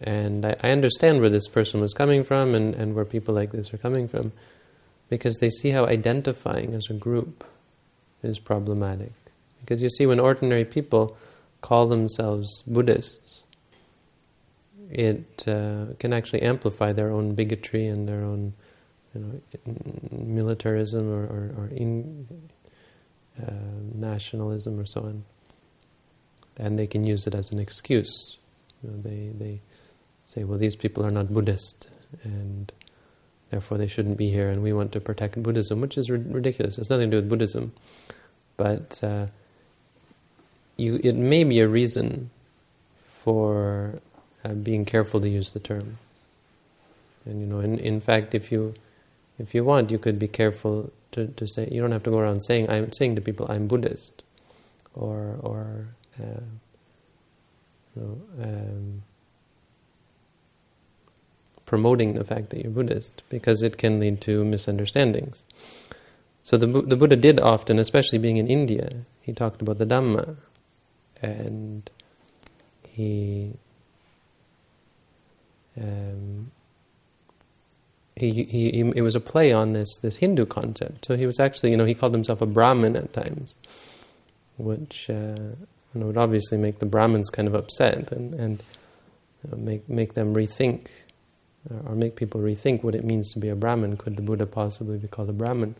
And 0.00 0.44
I, 0.44 0.56
I, 0.64 0.70
understand 0.70 1.20
where 1.20 1.30
this 1.30 1.46
person 1.46 1.80
was 1.80 1.92
coming 1.92 2.24
from, 2.24 2.56
and, 2.56 2.74
and 2.74 2.94
where 2.94 3.04
people 3.04 3.34
like 3.34 3.52
this 3.52 3.72
are 3.72 3.78
coming 3.78 4.08
from, 4.08 4.32
because 5.12 5.36
they 5.40 5.50
see 5.50 5.68
how 5.68 5.84
identifying 5.84 6.72
as 6.72 6.88
a 6.88 6.94
group 6.94 7.44
is 8.22 8.38
problematic. 8.38 9.12
Because 9.60 9.82
you 9.82 9.90
see, 9.90 10.06
when 10.06 10.18
ordinary 10.18 10.64
people 10.64 11.18
call 11.60 11.86
themselves 11.86 12.62
Buddhists, 12.66 13.42
it 14.90 15.46
uh, 15.46 15.92
can 15.98 16.14
actually 16.14 16.40
amplify 16.40 16.94
their 16.94 17.10
own 17.10 17.34
bigotry 17.34 17.88
and 17.88 18.08
their 18.08 18.22
own 18.22 18.54
you 19.14 19.20
know, 19.20 19.40
militarism 20.12 21.12
or, 21.12 21.24
or, 21.24 21.54
or 21.58 21.68
in, 21.76 22.26
uh, 23.38 23.52
nationalism 23.94 24.80
or 24.80 24.86
so 24.86 25.02
on. 25.02 25.24
And 26.56 26.78
they 26.78 26.86
can 26.86 27.06
use 27.06 27.26
it 27.26 27.34
as 27.34 27.52
an 27.52 27.58
excuse. 27.58 28.38
You 28.82 28.92
know, 28.92 29.02
they, 29.02 29.30
they 29.38 29.60
say, 30.24 30.44
well, 30.44 30.58
these 30.58 30.74
people 30.74 31.04
are 31.04 31.10
not 31.10 31.34
Buddhist, 31.34 31.90
and 32.24 32.72
therefore 33.52 33.76
they 33.76 33.86
shouldn't 33.86 34.16
be 34.16 34.30
here, 34.30 34.48
and 34.48 34.62
we 34.62 34.72
want 34.72 34.90
to 34.92 35.00
protect 35.00 35.40
Buddhism, 35.40 35.82
which 35.82 35.98
is 35.98 36.10
ridiculous. 36.10 36.78
It's 36.78 36.88
nothing 36.88 37.10
to 37.10 37.18
do 37.18 37.20
with 37.20 37.28
Buddhism. 37.28 37.72
But 38.56 38.98
uh, 39.04 39.26
you, 40.78 40.98
it 41.04 41.14
may 41.14 41.44
be 41.44 41.60
a 41.60 41.68
reason 41.68 42.30
for 42.96 44.00
uh, 44.42 44.54
being 44.54 44.86
careful 44.86 45.20
to 45.20 45.28
use 45.28 45.52
the 45.52 45.60
term. 45.60 45.98
And 47.26 47.40
you 47.40 47.46
know, 47.46 47.60
in, 47.60 47.78
in 47.78 48.00
fact, 48.00 48.34
if 48.34 48.50
you 48.50 48.74
if 49.38 49.54
you 49.54 49.64
want, 49.64 49.90
you 49.90 49.98
could 49.98 50.18
be 50.18 50.28
careful 50.28 50.90
to, 51.12 51.28
to 51.28 51.46
say. 51.46 51.68
You 51.70 51.82
don't 51.82 51.92
have 51.92 52.02
to 52.04 52.10
go 52.10 52.18
around 52.18 52.40
saying 52.40 52.70
I'm 52.70 52.90
saying 52.92 53.16
to 53.16 53.20
people 53.20 53.46
I'm 53.50 53.68
Buddhist, 53.68 54.22
or 54.94 55.36
or 55.40 55.88
uh, 56.18 56.40
you 57.94 58.02
know, 58.02 58.44
um, 58.44 59.02
promoting 61.72 62.12
the 62.12 62.22
fact 62.22 62.50
that 62.50 62.60
you're 62.62 62.70
Buddhist 62.70 63.22
because 63.30 63.62
it 63.62 63.78
can 63.78 63.98
lead 63.98 64.20
to 64.20 64.44
misunderstandings. 64.44 65.42
So 66.42 66.58
the 66.58 66.66
the 66.66 66.96
Buddha 66.96 67.16
did 67.16 67.40
often, 67.40 67.78
especially 67.78 68.18
being 68.18 68.36
in 68.36 68.46
India, 68.46 69.06
he 69.22 69.32
talked 69.32 69.62
about 69.62 69.78
the 69.78 69.86
Dhamma, 69.86 70.36
and 71.22 71.88
he 72.86 73.54
um, 75.80 76.50
he, 78.16 78.44
he, 78.44 78.70
he, 78.70 78.80
it 78.94 79.00
was 79.00 79.14
a 79.14 79.20
play 79.20 79.50
on 79.50 79.72
this 79.72 79.96
this 80.02 80.16
Hindu 80.16 80.44
concept. 80.44 81.06
So 81.06 81.16
he 81.16 81.26
was 81.26 81.40
actually, 81.40 81.70
you 81.70 81.78
know, 81.78 81.86
he 81.86 81.94
called 81.94 82.12
himself 82.12 82.42
a 82.42 82.46
Brahmin 82.46 82.96
at 82.96 83.14
times, 83.14 83.54
which 84.58 85.08
uh, 85.08 85.54
you 85.94 86.00
know, 86.00 86.06
would 86.08 86.18
obviously 86.18 86.58
make 86.58 86.80
the 86.80 86.92
Brahmins 86.94 87.30
kind 87.30 87.48
of 87.48 87.54
upset 87.54 88.12
and 88.12 88.34
and 88.34 88.62
you 89.42 89.50
know, 89.50 89.56
make 89.56 89.88
make 89.88 90.12
them 90.12 90.34
rethink, 90.34 90.88
or, 91.70 91.92
or 91.92 91.94
make 91.94 92.16
people 92.16 92.40
rethink 92.40 92.82
what 92.82 92.94
it 92.94 93.04
means 93.04 93.30
to 93.32 93.38
be 93.38 93.48
a 93.48 93.54
Brahmin. 93.56 93.96
Could 93.96 94.16
the 94.16 94.22
Buddha 94.22 94.46
possibly 94.46 94.98
be 94.98 95.08
called 95.08 95.28
a 95.28 95.32
Brahmin? 95.32 95.74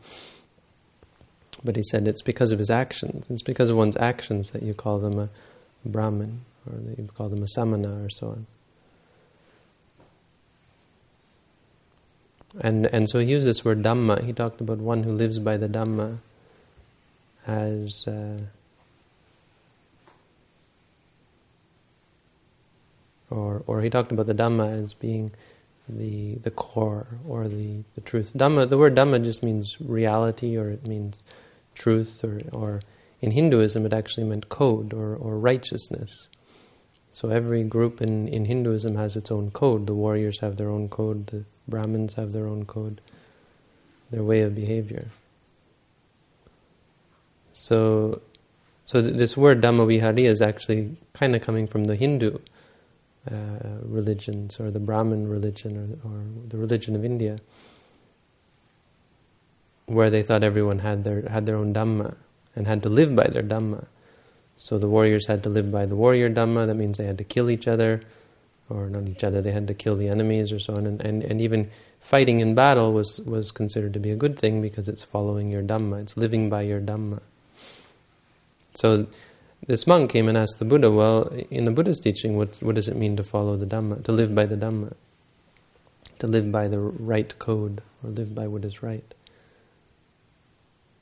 But 1.64 1.76
he 1.76 1.82
said 1.84 2.08
it's 2.08 2.22
because 2.22 2.52
of 2.52 2.58
his 2.58 2.70
actions. 2.70 3.26
It's 3.30 3.42
because 3.42 3.70
of 3.70 3.76
one's 3.76 3.96
actions 3.96 4.50
that 4.50 4.62
you 4.62 4.74
call 4.74 4.98
them 4.98 5.18
a 5.18 5.28
Brahmin, 5.84 6.40
or 6.66 6.76
that 6.78 6.98
you 6.98 7.08
call 7.16 7.28
them 7.28 7.42
a 7.42 7.48
Samana, 7.48 8.04
or 8.04 8.10
so 8.10 8.28
on. 8.28 8.46
And 12.60 12.86
and 12.86 13.08
so 13.08 13.18
he 13.18 13.28
used 13.28 13.46
this 13.46 13.64
word 13.64 13.82
Dhamma. 13.82 14.24
He 14.24 14.32
talked 14.32 14.60
about 14.60 14.78
one 14.78 15.04
who 15.04 15.12
lives 15.12 15.38
by 15.38 15.56
the 15.56 15.68
Dhamma 15.68 16.18
as 17.46 18.06
uh, 18.06 18.38
or 23.30 23.62
or 23.66 23.80
he 23.80 23.88
talked 23.88 24.12
about 24.12 24.26
the 24.26 24.34
Dhamma 24.34 24.82
as 24.82 24.92
being 24.94 25.32
the 25.88 26.36
the 26.36 26.50
core 26.50 27.06
or 27.26 27.48
the, 27.48 27.82
the 27.94 28.00
truth. 28.00 28.32
Dhamma 28.34 28.68
the 28.68 28.78
word 28.78 28.94
Dhamma 28.94 29.22
just 29.22 29.42
means 29.42 29.80
reality 29.80 30.56
or 30.56 30.70
it 30.70 30.86
means 30.86 31.22
truth 31.74 32.24
or 32.24 32.40
or 32.52 32.80
in 33.20 33.32
Hinduism 33.32 33.86
it 33.86 33.92
actually 33.92 34.24
meant 34.24 34.48
code 34.48 34.92
or, 34.92 35.14
or 35.14 35.38
righteousness. 35.38 36.28
So 37.12 37.28
every 37.28 37.62
group 37.62 38.00
in, 38.00 38.26
in 38.28 38.46
Hinduism 38.46 38.96
has 38.96 39.16
its 39.16 39.30
own 39.30 39.50
code. 39.50 39.86
The 39.86 39.94
warriors 39.94 40.40
have 40.40 40.56
their 40.56 40.70
own 40.70 40.88
code, 40.88 41.26
the 41.26 41.44
Brahmins 41.68 42.14
have 42.14 42.32
their 42.32 42.46
own 42.46 42.64
code, 42.64 43.00
their 44.10 44.22
way 44.22 44.40
of 44.40 44.54
behavior. 44.54 45.08
So, 47.52 48.22
so 48.86 49.02
th- 49.02 49.14
this 49.14 49.36
word 49.36 49.60
Dhammavihari 49.60 50.24
is 50.24 50.40
actually 50.40 50.96
kind 51.12 51.36
of 51.36 51.42
coming 51.42 51.66
from 51.66 51.84
the 51.84 51.96
Hindu 51.96 52.38
uh, 53.30 53.78
religions 53.84 54.58
or 54.58 54.70
the 54.70 54.80
Brahmin 54.80 55.28
religion 55.28 56.00
or, 56.04 56.10
or 56.10 56.24
the 56.48 56.58
religion 56.58 56.96
of 56.96 57.04
India, 57.04 57.36
where 59.86 60.10
they 60.10 60.22
thought 60.22 60.42
everyone 60.42 60.80
had 60.80 61.04
their 61.04 61.28
had 61.28 61.46
their 61.46 61.56
own 61.56 61.72
Dhamma 61.72 62.14
and 62.56 62.66
had 62.66 62.82
to 62.82 62.88
live 62.88 63.14
by 63.14 63.28
their 63.28 63.42
Dhamma. 63.42 63.86
So 64.56 64.78
the 64.78 64.88
warriors 64.88 65.26
had 65.26 65.42
to 65.44 65.48
live 65.48 65.72
by 65.72 65.86
the 65.86 65.96
warrior 65.96 66.30
Dhamma, 66.30 66.66
that 66.66 66.74
means 66.74 66.98
they 66.98 67.06
had 67.06 67.18
to 67.18 67.24
kill 67.24 67.50
each 67.50 67.66
other, 67.66 68.02
or 68.68 68.88
not 68.88 69.08
each 69.08 69.24
other, 69.24 69.40
they 69.42 69.52
had 69.52 69.66
to 69.68 69.74
kill 69.74 69.96
the 69.96 70.08
enemies 70.08 70.52
or 70.52 70.58
so 70.58 70.74
on. 70.74 70.86
And, 70.86 71.00
and, 71.00 71.22
and 71.22 71.40
even 71.40 71.70
fighting 72.00 72.40
in 72.40 72.54
battle 72.54 72.92
was, 72.92 73.18
was 73.20 73.50
considered 73.50 73.92
to 73.94 73.98
be 73.98 74.10
a 74.10 74.16
good 74.16 74.38
thing 74.38 74.62
because 74.62 74.88
it's 74.88 75.02
following 75.02 75.50
your 75.50 75.62
Dhamma, 75.62 76.02
it's 76.02 76.16
living 76.16 76.48
by 76.48 76.62
your 76.62 76.80
Dhamma. 76.80 77.20
So 78.74 79.06
this 79.66 79.86
monk 79.86 80.10
came 80.10 80.28
and 80.28 80.36
asked 80.36 80.58
the 80.58 80.64
Buddha, 80.64 80.90
well, 80.90 81.32
in 81.50 81.64
the 81.64 81.70
Buddha's 81.70 82.00
teaching, 82.00 82.36
what, 82.36 82.60
what 82.62 82.74
does 82.74 82.88
it 82.88 82.96
mean 82.96 83.16
to 83.16 83.24
follow 83.24 83.56
the 83.56 83.66
Dhamma, 83.66 84.02
to 84.04 84.12
live 84.12 84.34
by 84.34 84.46
the 84.46 84.56
Dhamma? 84.56 84.94
To 86.18 86.26
live 86.26 86.52
by 86.52 86.68
the 86.68 86.78
right 86.80 87.36
code, 87.38 87.82
or 88.02 88.10
live 88.10 88.34
by 88.34 88.46
what 88.46 88.64
is 88.64 88.82
right? 88.82 89.14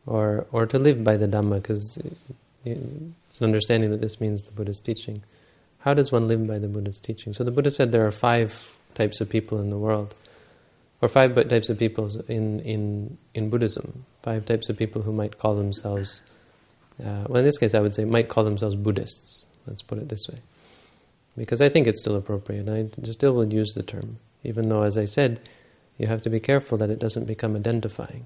Or, 0.06 0.46
or 0.50 0.66
to 0.66 0.78
live 0.78 1.04
by 1.04 1.16
the 1.16 1.26
Dhamma, 1.26 1.56
because 1.62 1.98
it's 2.64 3.40
an 3.40 3.44
understanding 3.44 3.90
that 3.90 4.00
this 4.00 4.20
means 4.20 4.42
the 4.42 4.52
Buddha's 4.52 4.80
teaching. 4.80 5.22
How 5.80 5.94
does 5.94 6.12
one 6.12 6.28
live 6.28 6.46
by 6.46 6.58
the 6.58 6.68
Buddha's 6.68 7.00
teaching? 7.00 7.32
So 7.32 7.44
the 7.44 7.50
Buddha 7.50 7.70
said 7.70 7.92
there 7.92 8.06
are 8.06 8.12
five 8.12 8.76
types 8.94 9.20
of 9.20 9.28
people 9.28 9.58
in 9.60 9.70
the 9.70 9.78
world, 9.78 10.14
or 11.00 11.08
five 11.08 11.34
types 11.48 11.70
of 11.70 11.78
people 11.78 12.10
in 12.28 12.60
in 12.60 13.16
in 13.34 13.48
Buddhism. 13.48 14.04
Five 14.22 14.44
types 14.44 14.68
of 14.68 14.76
people 14.76 15.00
who 15.02 15.12
might 15.12 15.38
call 15.38 15.54
themselves, 15.54 16.20
uh, 17.04 17.24
well, 17.28 17.40
in 17.40 17.44
this 17.44 17.58
case, 17.58 17.74
I 17.74 17.80
would 17.80 17.94
say 17.94 18.04
might 18.04 18.28
call 18.28 18.44
themselves 18.44 18.76
Buddhists. 18.76 19.44
Let's 19.66 19.82
put 19.82 19.98
it 19.98 20.08
this 20.08 20.26
way, 20.28 20.40
because 21.36 21.60
I 21.60 21.68
think 21.68 21.86
it's 21.86 22.00
still 22.00 22.16
appropriate. 22.16 22.68
I 22.68 22.88
still 23.10 23.34
would 23.34 23.52
use 23.52 23.74
the 23.74 23.82
term, 23.82 24.18
even 24.42 24.68
though, 24.68 24.82
as 24.82 24.96
I 24.96 25.04
said, 25.04 25.40
you 25.98 26.06
have 26.06 26.22
to 26.22 26.30
be 26.30 26.40
careful 26.40 26.78
that 26.78 26.90
it 26.90 26.98
doesn't 26.98 27.26
become 27.26 27.54
identifying. 27.56 28.24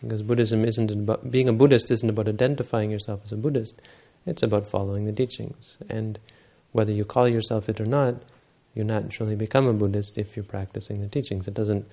Because 0.00 0.22
Buddhism 0.22 0.64
isn't 0.64 0.90
about, 0.90 1.30
being 1.30 1.48
a 1.48 1.52
Buddhist 1.52 1.90
isn't 1.90 2.08
about 2.08 2.26
identifying 2.26 2.90
yourself 2.90 3.20
as 3.24 3.32
a 3.32 3.36
Buddhist, 3.36 3.80
it's 4.26 4.42
about 4.42 4.66
following 4.66 5.04
the 5.04 5.12
teachings. 5.12 5.76
And 5.88 6.18
whether 6.72 6.90
you 6.90 7.04
call 7.04 7.28
yourself 7.28 7.68
it 7.68 7.80
or 7.80 7.86
not, 7.86 8.14
you 8.74 8.82
naturally 8.82 9.36
become 9.36 9.66
a 9.66 9.72
Buddhist 9.72 10.16
if 10.16 10.36
you're 10.36 10.44
practicing 10.44 11.00
the 11.00 11.08
teachings. 11.08 11.46
It 11.46 11.54
doesn't 11.54 11.86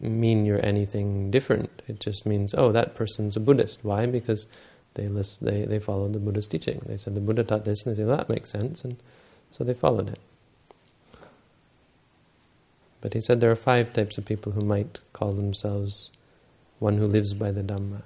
mean 0.00 0.46
you're 0.46 0.64
anything 0.64 1.30
different. 1.30 1.82
It 1.86 2.00
just 2.00 2.26
means, 2.26 2.54
oh, 2.56 2.72
that 2.72 2.94
person's 2.94 3.36
a 3.36 3.40
Buddhist. 3.40 3.80
Why? 3.82 4.06
Because 4.06 4.46
they 4.96 5.08
list, 5.08 5.44
they 5.44 5.64
they 5.64 5.78
followed 5.78 6.12
the 6.12 6.18
Buddha's 6.18 6.48
teaching. 6.48 6.82
They 6.86 6.96
said 6.96 7.14
the 7.14 7.20
Buddha 7.20 7.44
taught 7.44 7.64
this, 7.64 7.84
and 7.84 7.94
they 7.94 8.00
said 8.00 8.08
well, 8.08 8.16
that 8.16 8.28
makes 8.28 8.50
sense, 8.50 8.84
and 8.84 8.96
so 9.52 9.62
they 9.62 9.74
followed 9.74 10.08
it. 10.08 10.18
But 13.00 13.14
he 13.14 13.20
said 13.20 13.40
there 13.40 13.50
are 13.50 13.56
five 13.56 13.92
types 13.92 14.18
of 14.18 14.24
people 14.24 14.52
who 14.52 14.62
might 14.62 14.98
call 15.12 15.32
themselves 15.32 16.10
one 16.78 16.96
who 16.98 17.06
lives 17.06 17.34
by 17.34 17.52
the 17.52 17.62
Dhamma. 17.62 18.02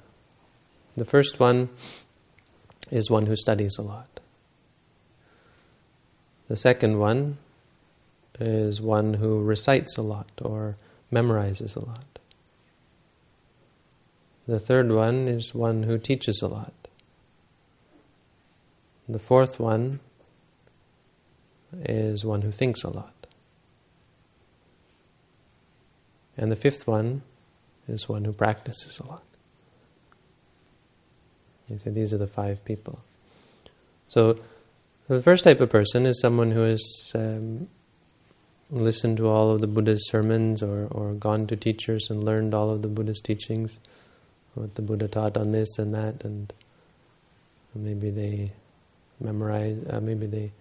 The 0.96 1.04
first 1.04 1.40
one 1.40 1.70
is 2.90 3.10
one 3.10 3.26
who 3.26 3.36
studies 3.36 3.78
a 3.78 3.82
lot. 3.82 4.20
The 6.48 6.56
second 6.56 6.98
one 6.98 7.38
is 8.40 8.80
one 8.80 9.14
who 9.14 9.42
recites 9.42 9.96
a 9.96 10.02
lot 10.02 10.30
or 10.42 10.76
memorizes 11.12 11.76
a 11.76 11.84
lot. 11.84 12.18
The 14.46 14.58
third 14.58 14.90
one 14.90 15.28
is 15.28 15.54
one 15.54 15.84
who 15.84 15.96
teaches 15.98 16.42
a 16.42 16.48
lot. 16.48 16.79
The 19.10 19.18
fourth 19.18 19.58
one 19.58 20.00
is 21.84 22.24
one 22.24 22.42
who 22.42 22.52
thinks 22.52 22.84
a 22.84 22.90
lot. 22.90 23.14
And 26.36 26.50
the 26.50 26.56
fifth 26.56 26.86
one 26.86 27.22
is 27.88 28.08
one 28.08 28.24
who 28.24 28.32
practices 28.32 28.98
a 29.00 29.06
lot. 29.06 29.22
You 31.68 31.78
say 31.78 31.90
these 31.90 32.12
are 32.12 32.18
the 32.18 32.26
five 32.26 32.64
people. 32.64 33.00
So 34.08 34.38
the 35.08 35.22
first 35.22 35.44
type 35.44 35.60
of 35.60 35.70
person 35.70 36.06
is 36.06 36.20
someone 36.20 36.52
who 36.52 36.62
has 36.62 37.12
um, 37.14 37.68
listened 38.70 39.16
to 39.18 39.28
all 39.28 39.50
of 39.50 39.60
the 39.60 39.66
Buddha's 39.66 40.08
sermons 40.08 40.62
or, 40.62 40.86
or 40.90 41.14
gone 41.14 41.46
to 41.48 41.56
teachers 41.56 42.08
and 42.10 42.24
learned 42.24 42.54
all 42.54 42.70
of 42.70 42.82
the 42.82 42.88
Buddha's 42.88 43.20
teachings, 43.20 43.78
what 44.54 44.74
the 44.76 44.82
Buddha 44.82 45.08
taught 45.08 45.36
on 45.36 45.50
this 45.50 45.78
and 45.78 45.94
that, 45.94 46.24
and 46.24 46.52
maybe 47.74 48.10
they 48.10 48.52
memorize, 49.20 49.78
uh, 49.88 50.00
maybe 50.00 50.26
they 50.26 50.52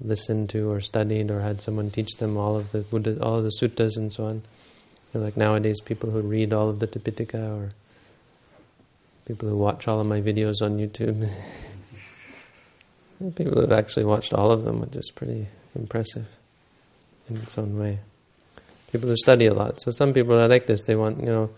listened 0.00 0.50
to 0.50 0.70
or 0.70 0.80
studied 0.80 1.30
or 1.30 1.40
had 1.40 1.60
someone 1.60 1.90
teach 1.90 2.16
them 2.16 2.36
all 2.36 2.56
of 2.56 2.72
the 2.72 2.80
Buddha, 2.80 3.22
all 3.22 3.36
of 3.36 3.44
the 3.44 3.52
suttas 3.60 3.96
and 3.96 4.12
so 4.12 4.26
on 4.26 4.42
like 5.18 5.36
nowadays, 5.36 5.80
people 5.80 6.10
who 6.10 6.20
read 6.20 6.52
all 6.52 6.68
of 6.68 6.78
the 6.80 6.86
Tipitaka 6.86 7.56
or 7.56 7.70
people 9.26 9.48
who 9.48 9.56
watch 9.56 9.88
all 9.88 10.00
of 10.00 10.06
my 10.06 10.20
videos 10.20 10.62
on 10.62 10.78
YouTube. 10.78 11.28
people 13.34 13.54
who 13.54 13.60
have 13.60 13.72
actually 13.72 14.04
watched 14.04 14.32
all 14.32 14.50
of 14.50 14.64
them, 14.64 14.80
which 14.80 14.94
is 14.96 15.10
pretty 15.14 15.48
impressive 15.74 16.26
in 17.28 17.36
its 17.36 17.56
own 17.58 17.78
way. 17.78 17.98
People 18.92 19.08
who 19.08 19.16
study 19.16 19.46
a 19.46 19.54
lot. 19.54 19.80
So 19.80 19.90
some 19.90 20.12
people 20.12 20.34
are 20.34 20.48
like 20.48 20.66
this. 20.66 20.82
They 20.82 20.94
want, 20.94 21.20
you 21.20 21.26
know, 21.26 21.50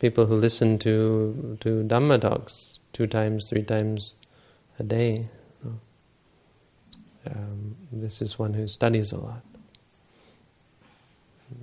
people 0.00 0.26
who 0.26 0.36
listen 0.36 0.78
to 0.80 1.56
to 1.60 1.84
Dhamma 1.84 2.20
talks 2.20 2.54
two 2.92 3.06
times, 3.06 3.46
three 3.48 3.62
times 3.62 4.14
a 4.78 4.82
day. 4.82 5.28
Um, 7.26 7.76
this 7.92 8.22
is 8.22 8.38
one 8.38 8.54
who 8.54 8.68
studies 8.68 9.12
a 9.12 9.18
lot. 9.18 9.42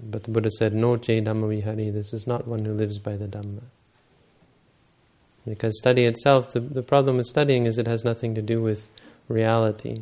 But 0.03 0.23
the 0.23 0.31
Buddha 0.31 0.49
said, 0.51 0.73
No 0.73 0.97
che 0.97 1.21
Dhamma 1.21 1.47
vihari, 1.47 1.89
this 1.91 2.13
is 2.13 2.25
not 2.25 2.47
one 2.47 2.65
who 2.65 2.73
lives 2.73 2.97
by 2.97 3.15
the 3.15 3.27
Dhamma. 3.27 3.61
Because 5.47 5.77
study 5.77 6.05
itself, 6.05 6.51
the, 6.51 6.59
the 6.59 6.81
problem 6.81 7.17
with 7.17 7.27
studying 7.27 7.67
is 7.67 7.77
it 7.77 7.87
has 7.87 8.03
nothing 8.03 8.33
to 8.35 8.41
do 8.41 8.61
with 8.61 8.89
reality. 9.29 10.01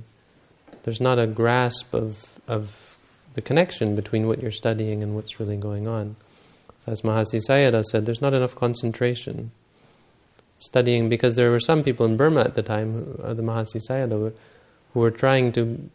There's 0.84 1.02
not 1.02 1.20
a 1.20 1.28
grasp 1.28 1.94
of, 1.94 2.40
of 2.48 2.98
the 3.34 3.42
connection 3.42 3.96
between 3.96 4.28
what 4.28 4.42
you're 4.42 4.52
studying 4.52 5.04
and 5.04 5.16
what's 5.16 5.40
really 5.40 5.58
going 5.58 5.88
on. 5.88 6.16
As 6.86 7.02
Mahasi 7.02 7.42
Sayadaw 7.48 7.84
said, 7.84 8.06
there's 8.06 8.22
not 8.22 8.34
enough 8.34 8.56
concentration. 8.56 9.52
Studying, 10.60 11.10
because 11.10 11.36
there 11.36 11.52
were 11.52 11.60
some 11.60 11.84
people 11.84 12.06
in 12.06 12.16
Burma 12.16 12.42
at 12.42 12.56
the 12.56 12.62
time, 12.62 13.20
uh, 13.22 13.34
the 13.34 13.42
Mahasi 13.42 13.82
Sayadaw, 13.90 14.34
who 14.94 15.00
were 15.00 15.12
trying 15.12 15.52
to 15.54 15.90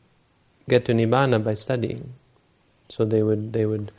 get 0.68 0.84
to 0.86 0.92
Nibbana 0.92 1.42
by 1.42 1.54
studying. 1.54 2.12
So 2.88 3.04
they 3.04 3.22
would 3.22 3.52
they 3.52 3.66
would 3.66 3.92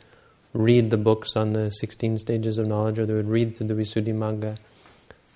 read 0.52 0.90
the 0.90 0.96
books 0.96 1.36
on 1.36 1.52
the 1.52 1.70
16 1.70 2.18
stages 2.18 2.58
of 2.58 2.66
knowledge, 2.66 2.98
or 2.98 3.06
they 3.06 3.14
would 3.14 3.28
read 3.28 3.56
through 3.56 3.68
the 3.68 3.74
Visuddhimagga 3.74 4.56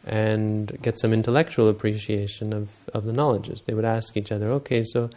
and 0.07 0.77
get 0.83 0.98
some 0.98 1.12
intellectual 1.12 1.68
appreciation 1.68 2.53
of, 2.53 2.68
of 2.92 3.05
the 3.05 3.12
knowledges. 3.12 3.62
They 3.66 3.74
would 3.74 3.85
ask 3.85 4.16
each 4.16 4.33
other, 4.33 4.50
okay, 4.53 4.85
so 4.85 5.09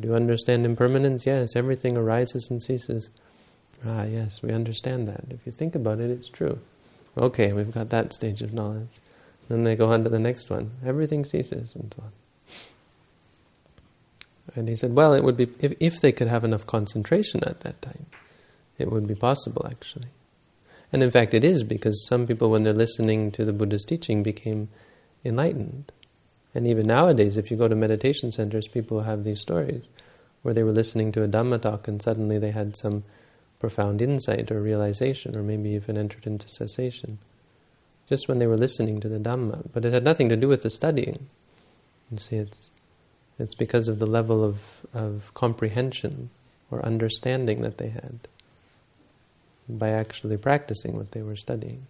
do 0.00 0.08
you 0.08 0.14
understand 0.14 0.64
impermanence? 0.64 1.26
Yes, 1.26 1.56
everything 1.56 1.96
arises 1.96 2.46
and 2.50 2.62
ceases. 2.62 3.10
Ah, 3.86 4.04
yes, 4.04 4.42
we 4.42 4.50
understand 4.50 5.08
that. 5.08 5.24
If 5.30 5.44
you 5.44 5.52
think 5.52 5.74
about 5.74 6.00
it, 6.00 6.10
it's 6.10 6.28
true. 6.28 6.58
Okay, 7.16 7.52
we've 7.52 7.70
got 7.70 7.90
that 7.90 8.12
stage 8.12 8.42
of 8.42 8.52
knowledge. 8.52 8.88
Then 9.48 9.64
they 9.64 9.76
go 9.76 9.88
on 9.92 10.04
to 10.04 10.10
the 10.10 10.18
next 10.18 10.50
one. 10.50 10.72
Everything 10.84 11.24
ceases, 11.24 11.74
and 11.74 11.92
so 11.94 12.02
on. 12.02 12.12
And 14.54 14.68
he 14.68 14.76
said, 14.76 14.94
well, 14.94 15.12
it 15.12 15.22
would 15.22 15.36
be, 15.36 15.48
if, 15.60 15.74
if 15.80 16.00
they 16.00 16.12
could 16.12 16.28
have 16.28 16.44
enough 16.44 16.66
concentration 16.66 17.42
at 17.44 17.60
that 17.60 17.80
time, 17.82 18.06
it 18.78 18.90
would 18.90 19.06
be 19.06 19.14
possible, 19.14 19.66
actually. 19.70 20.08
And 20.92 21.02
in 21.02 21.10
fact, 21.10 21.34
it 21.34 21.44
is, 21.44 21.64
because 21.64 22.06
some 22.06 22.26
people, 22.26 22.50
when 22.50 22.62
they're 22.62 22.72
listening 22.72 23.30
to 23.32 23.44
the 23.44 23.52
Buddha's 23.52 23.84
teaching, 23.84 24.22
became 24.22 24.68
enlightened. 25.24 25.92
And 26.54 26.66
even 26.66 26.86
nowadays, 26.86 27.36
if 27.36 27.50
you 27.50 27.56
go 27.56 27.68
to 27.68 27.76
meditation 27.76 28.32
centers, 28.32 28.68
people 28.68 29.02
have 29.02 29.24
these 29.24 29.40
stories 29.40 29.88
where 30.42 30.54
they 30.54 30.62
were 30.62 30.72
listening 30.72 31.12
to 31.12 31.22
a 31.22 31.28
Dhamma 31.28 31.60
talk 31.60 31.88
and 31.88 32.00
suddenly 32.00 32.38
they 32.38 32.52
had 32.52 32.76
some 32.76 33.04
profound 33.58 34.00
insight 34.00 34.50
or 34.50 34.60
realization, 34.60 35.36
or 35.36 35.42
maybe 35.42 35.70
even 35.70 35.98
entered 35.98 36.26
into 36.26 36.48
cessation, 36.48 37.18
just 38.08 38.28
when 38.28 38.38
they 38.38 38.46
were 38.46 38.56
listening 38.56 39.00
to 39.00 39.08
the 39.08 39.18
Dhamma. 39.18 39.68
But 39.72 39.84
it 39.84 39.92
had 39.92 40.04
nothing 40.04 40.28
to 40.28 40.36
do 40.36 40.48
with 40.48 40.62
the 40.62 40.70
studying. 40.70 41.28
You 42.10 42.18
see, 42.18 42.36
it's 42.36 42.70
it's 43.38 43.54
because 43.54 43.88
of 43.88 43.98
the 43.98 44.06
level 44.06 44.44
of, 44.44 44.60
of 44.92 45.32
comprehension 45.34 46.30
or 46.70 46.84
understanding 46.84 47.62
that 47.62 47.78
they 47.78 47.88
had 47.88 48.28
by 49.68 49.90
actually 49.90 50.36
practicing 50.36 50.96
what 50.96 51.12
they 51.12 51.22
were 51.22 51.36
studying. 51.36 51.86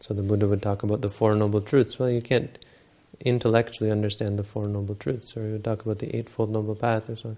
So 0.00 0.14
the 0.14 0.22
Buddha 0.22 0.46
would 0.46 0.62
talk 0.62 0.82
about 0.82 1.00
the 1.00 1.10
Four 1.10 1.34
Noble 1.34 1.60
Truths. 1.60 1.98
Well, 1.98 2.10
you 2.10 2.20
can't 2.20 2.58
intellectually 3.20 3.90
understand 3.90 4.38
the 4.38 4.44
Four 4.44 4.68
Noble 4.68 4.94
Truths, 4.94 5.36
or 5.36 5.46
he 5.46 5.52
would 5.52 5.64
talk 5.64 5.82
about 5.82 5.98
the 5.98 6.14
Eightfold 6.14 6.50
Noble 6.50 6.74
Path, 6.74 7.08
or 7.08 7.16
so 7.16 7.30
on. 7.30 7.36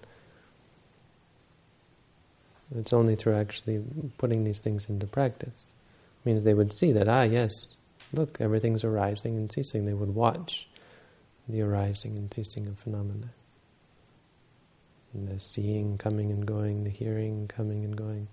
It's 2.77 2.93
only 2.93 3.15
through 3.15 3.35
actually 3.35 3.83
putting 4.17 4.43
these 4.43 4.59
things 4.61 4.89
into 4.89 5.07
practice. 5.07 5.63
It 6.21 6.29
means 6.29 6.43
they 6.43 6.53
would 6.53 6.73
see 6.73 6.91
that, 6.91 7.07
ah, 7.07 7.23
yes, 7.23 7.51
look, 8.13 8.37
everything's 8.39 8.83
arising 8.83 9.37
and 9.37 9.51
ceasing. 9.51 9.85
They 9.85 9.93
would 9.93 10.13
watch 10.13 10.67
the 11.49 11.61
arising 11.61 12.15
and 12.15 12.31
ceasing 12.33 12.67
of 12.67 12.77
phenomena. 12.77 13.29
And 15.13 15.27
the 15.27 15.39
seeing 15.39 15.97
coming 15.97 16.29
and 16.29 16.45
going, 16.45 16.83
the 16.83 16.91
hearing 16.91 17.47
coming 17.47 17.83
and 17.83 17.97
going, 17.97 18.27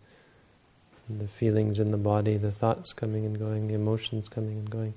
and 1.09 1.21
the 1.21 1.29
feelings 1.29 1.79
in 1.81 1.91
the 1.91 1.97
body, 1.97 2.37
the 2.37 2.53
thoughts 2.53 2.93
coming 2.93 3.25
and 3.25 3.39
going, 3.39 3.69
the 3.69 3.75
emotions 3.75 4.29
coming 4.29 4.59
and 4.59 4.71
going. 4.71 4.95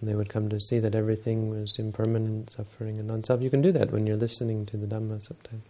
And 0.00 0.10
they 0.10 0.16
would 0.16 0.28
come 0.28 0.48
to 0.48 0.60
see 0.60 0.80
that 0.80 0.94
everything 0.94 1.48
was 1.50 1.76
impermanent, 1.78 2.50
suffering, 2.50 2.98
and 2.98 3.06
non-self. 3.06 3.40
You 3.40 3.50
can 3.50 3.62
do 3.62 3.72
that 3.72 3.92
when 3.92 4.06
you're 4.06 4.16
listening 4.16 4.66
to 4.66 4.76
the 4.76 4.86
Dhamma 4.86 5.22
sometimes. 5.22 5.62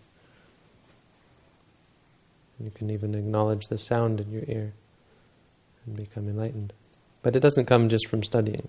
You 2.60 2.70
can 2.70 2.90
even 2.90 3.14
acknowledge 3.14 3.68
the 3.68 3.78
sound 3.78 4.20
in 4.20 4.30
your 4.30 4.44
ear 4.48 4.72
and 5.86 5.96
become 5.96 6.28
enlightened. 6.28 6.72
But 7.22 7.36
it 7.36 7.40
doesn't 7.40 7.66
come 7.66 7.88
just 7.88 8.06
from 8.08 8.22
studying. 8.22 8.68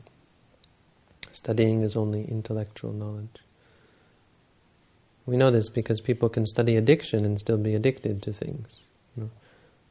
Studying 1.40 1.84
is 1.84 1.96
only 1.96 2.26
intellectual 2.26 2.92
knowledge. 2.92 3.38
We 5.26 5.38
know 5.38 5.52
this 5.52 5.70
because 5.70 6.02
people 6.02 6.28
can 6.28 6.46
study 6.46 6.76
addiction 6.76 7.24
and 7.24 7.40
still 7.40 7.58
be 7.58 7.76
addicted 7.76 8.22
to 8.24 8.34
things. 8.34 8.88
You 9.16 9.24
know? 9.24 9.30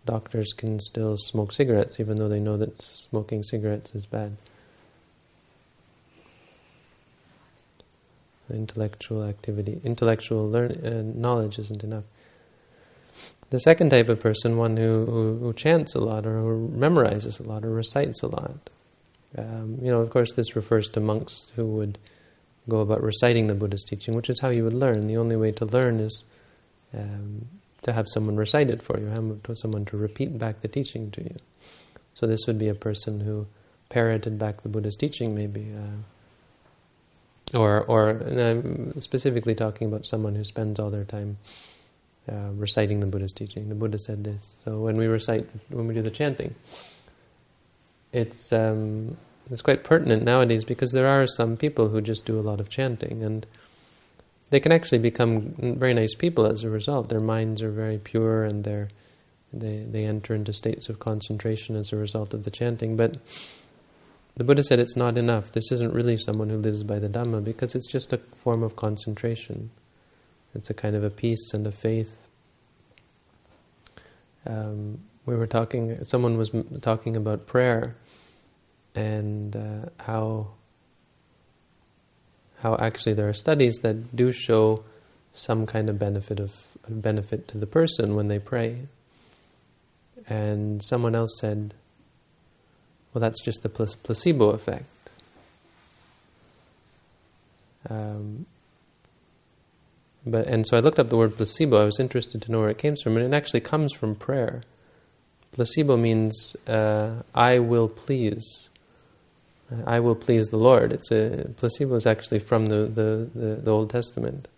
Doctors 0.04 0.52
can 0.52 0.78
still 0.78 1.16
smoke 1.16 1.52
cigarettes 1.52 1.98
even 1.98 2.18
though 2.18 2.28
they 2.28 2.38
know 2.38 2.58
that 2.58 2.82
smoking 2.82 3.42
cigarettes 3.42 3.94
is 3.94 4.04
bad. 4.04 4.36
Intellectual 8.52 9.24
activity, 9.24 9.80
intellectual 9.82 10.46
learn, 10.50 10.72
uh, 10.84 11.02
knowledge 11.18 11.58
isn't 11.58 11.82
enough. 11.82 12.04
The 13.48 13.60
second 13.60 13.88
type 13.88 14.10
of 14.10 14.20
person, 14.20 14.58
one 14.58 14.76
who, 14.76 15.06
who, 15.06 15.38
who, 15.38 15.52
chants 15.54 15.94
a 15.94 16.00
lot 16.00 16.26
or 16.26 16.40
who 16.40 16.68
memorizes 16.76 17.40
a 17.40 17.42
lot 17.42 17.64
or 17.64 17.70
recites 17.70 18.22
a 18.22 18.26
lot. 18.26 18.68
Um, 19.36 19.78
you 19.82 19.90
know, 19.90 20.00
of 20.00 20.10
course, 20.10 20.32
this 20.32 20.56
refers 20.56 20.88
to 20.90 21.00
monks 21.00 21.50
who 21.56 21.66
would 21.66 21.98
go 22.68 22.80
about 22.80 23.02
reciting 23.02 23.46
the 23.46 23.54
Buddha's 23.54 23.84
teaching, 23.84 24.14
which 24.14 24.30
is 24.30 24.40
how 24.40 24.48
you 24.48 24.64
would 24.64 24.74
learn. 24.74 25.06
The 25.06 25.16
only 25.16 25.36
way 25.36 25.52
to 25.52 25.64
learn 25.64 26.00
is 26.00 26.24
um, 26.94 27.46
to 27.82 27.92
have 27.92 28.06
someone 28.08 28.36
recite 28.36 28.70
it 28.70 28.82
for 28.82 28.98
you, 28.98 29.06
have 29.06 29.58
someone 29.58 29.84
to 29.86 29.96
repeat 29.96 30.38
back 30.38 30.60
the 30.60 30.68
teaching 30.68 31.10
to 31.12 31.22
you. 31.22 31.36
So 32.14 32.26
this 32.26 32.46
would 32.46 32.58
be 32.58 32.68
a 32.68 32.74
person 32.74 33.20
who 33.20 33.46
parroted 33.88 34.38
back 34.38 34.62
the 34.62 34.68
Buddha's 34.68 34.96
teaching, 34.96 35.34
maybe. 35.34 35.72
Uh, 35.74 37.56
or, 37.56 37.82
or 37.84 38.10
I'm 38.10 39.00
specifically 39.00 39.54
talking 39.54 39.86
about 39.88 40.04
someone 40.04 40.34
who 40.34 40.44
spends 40.44 40.78
all 40.78 40.90
their 40.90 41.04
time 41.04 41.38
uh, 42.30 42.50
reciting 42.54 43.00
the 43.00 43.06
Buddha's 43.06 43.32
teaching. 43.32 43.68
The 43.68 43.74
Buddha 43.74 43.98
said 43.98 44.24
this. 44.24 44.48
So 44.64 44.80
when 44.80 44.96
we 44.96 45.06
recite, 45.06 45.48
when 45.70 45.86
we 45.86 45.94
do 45.94 46.02
the 46.02 46.10
chanting, 46.10 46.54
it's 48.12 48.52
um, 48.52 49.16
it's 49.50 49.62
quite 49.62 49.84
pertinent 49.84 50.24
nowadays 50.24 50.64
because 50.64 50.92
there 50.92 51.06
are 51.06 51.26
some 51.26 51.56
people 51.56 51.88
who 51.88 52.00
just 52.00 52.26
do 52.26 52.38
a 52.38 52.42
lot 52.42 52.60
of 52.60 52.68
chanting 52.68 53.22
and 53.22 53.46
they 54.50 54.60
can 54.60 54.72
actually 54.72 54.98
become 54.98 55.54
very 55.78 55.94
nice 55.94 56.14
people 56.14 56.46
as 56.46 56.64
a 56.64 56.70
result. 56.70 57.08
Their 57.08 57.20
minds 57.20 57.62
are 57.62 57.70
very 57.70 57.98
pure 57.98 58.44
and 58.44 58.64
they 58.64 58.86
they 59.52 59.84
they 59.88 60.04
enter 60.04 60.34
into 60.34 60.52
states 60.52 60.88
of 60.88 60.98
concentration 60.98 61.76
as 61.76 61.92
a 61.92 61.96
result 61.96 62.34
of 62.34 62.44
the 62.44 62.50
chanting. 62.50 62.96
But 62.96 63.16
the 64.36 64.44
Buddha 64.44 64.62
said 64.62 64.78
it's 64.78 64.96
not 64.96 65.18
enough. 65.18 65.52
This 65.52 65.72
isn't 65.72 65.92
really 65.92 66.16
someone 66.16 66.48
who 66.48 66.58
lives 66.58 66.82
by 66.82 66.98
the 66.98 67.08
Dhamma 67.08 67.42
because 67.42 67.74
it's 67.74 67.90
just 67.90 68.12
a 68.12 68.18
form 68.36 68.62
of 68.62 68.76
concentration. 68.76 69.70
It's 70.54 70.70
a 70.70 70.74
kind 70.74 70.96
of 70.96 71.04
a 71.04 71.10
peace 71.10 71.52
and 71.52 71.66
a 71.66 71.72
faith. 71.72 72.26
Um, 74.46 75.00
we 75.28 75.36
were 75.36 75.46
talking, 75.46 76.02
someone 76.04 76.38
was 76.38 76.50
talking 76.80 77.14
about 77.14 77.46
prayer 77.46 77.94
and 78.94 79.54
uh, 79.54 79.90
how 80.02 80.48
how 82.62 82.76
actually 82.80 83.12
there 83.12 83.28
are 83.28 83.34
studies 83.34 83.76
that 83.82 84.16
do 84.16 84.32
show 84.32 84.82
some 85.34 85.66
kind 85.66 85.90
of 85.90 85.98
benefit 85.98 86.40
of 86.40 86.52
benefit 86.88 87.46
to 87.48 87.58
the 87.58 87.66
person 87.66 88.16
when 88.16 88.28
they 88.28 88.38
pray. 88.38 88.88
And 90.26 90.82
someone 90.82 91.14
else 91.14 91.38
said, 91.38 91.74
"Well, 93.12 93.20
that's 93.20 93.42
just 93.42 93.62
the 93.62 93.68
placebo 93.68 94.50
effect." 94.50 95.10
Um, 97.88 98.46
but 100.26 100.46
and 100.46 100.66
so 100.66 100.76
I 100.78 100.80
looked 100.80 100.98
up 100.98 101.10
the 101.10 101.18
word 101.18 101.36
placebo. 101.36 101.82
I 101.82 101.84
was 101.84 102.00
interested 102.00 102.40
to 102.42 102.50
know 102.50 102.60
where 102.60 102.70
it 102.70 102.78
came 102.78 102.96
from, 102.96 103.16
and 103.18 103.32
it 103.32 103.36
actually 103.36 103.60
comes 103.60 103.92
from 103.92 104.14
prayer. 104.14 104.62
Placebo 105.52 105.96
means 105.96 106.56
uh, 106.66 107.22
"I 107.34 107.58
will 107.58 107.88
please." 107.88 108.70
I 109.84 110.00
will 110.00 110.14
please 110.14 110.48
the 110.48 110.56
Lord. 110.56 110.94
It's 110.94 111.10
a 111.10 111.50
placebo 111.58 111.96
is 111.96 112.06
actually 112.06 112.38
from 112.38 112.66
the, 112.66 112.86
the, 112.86 113.28
the, 113.34 113.54
the 113.56 113.70
Old 113.70 113.90
Testament. 113.90 114.48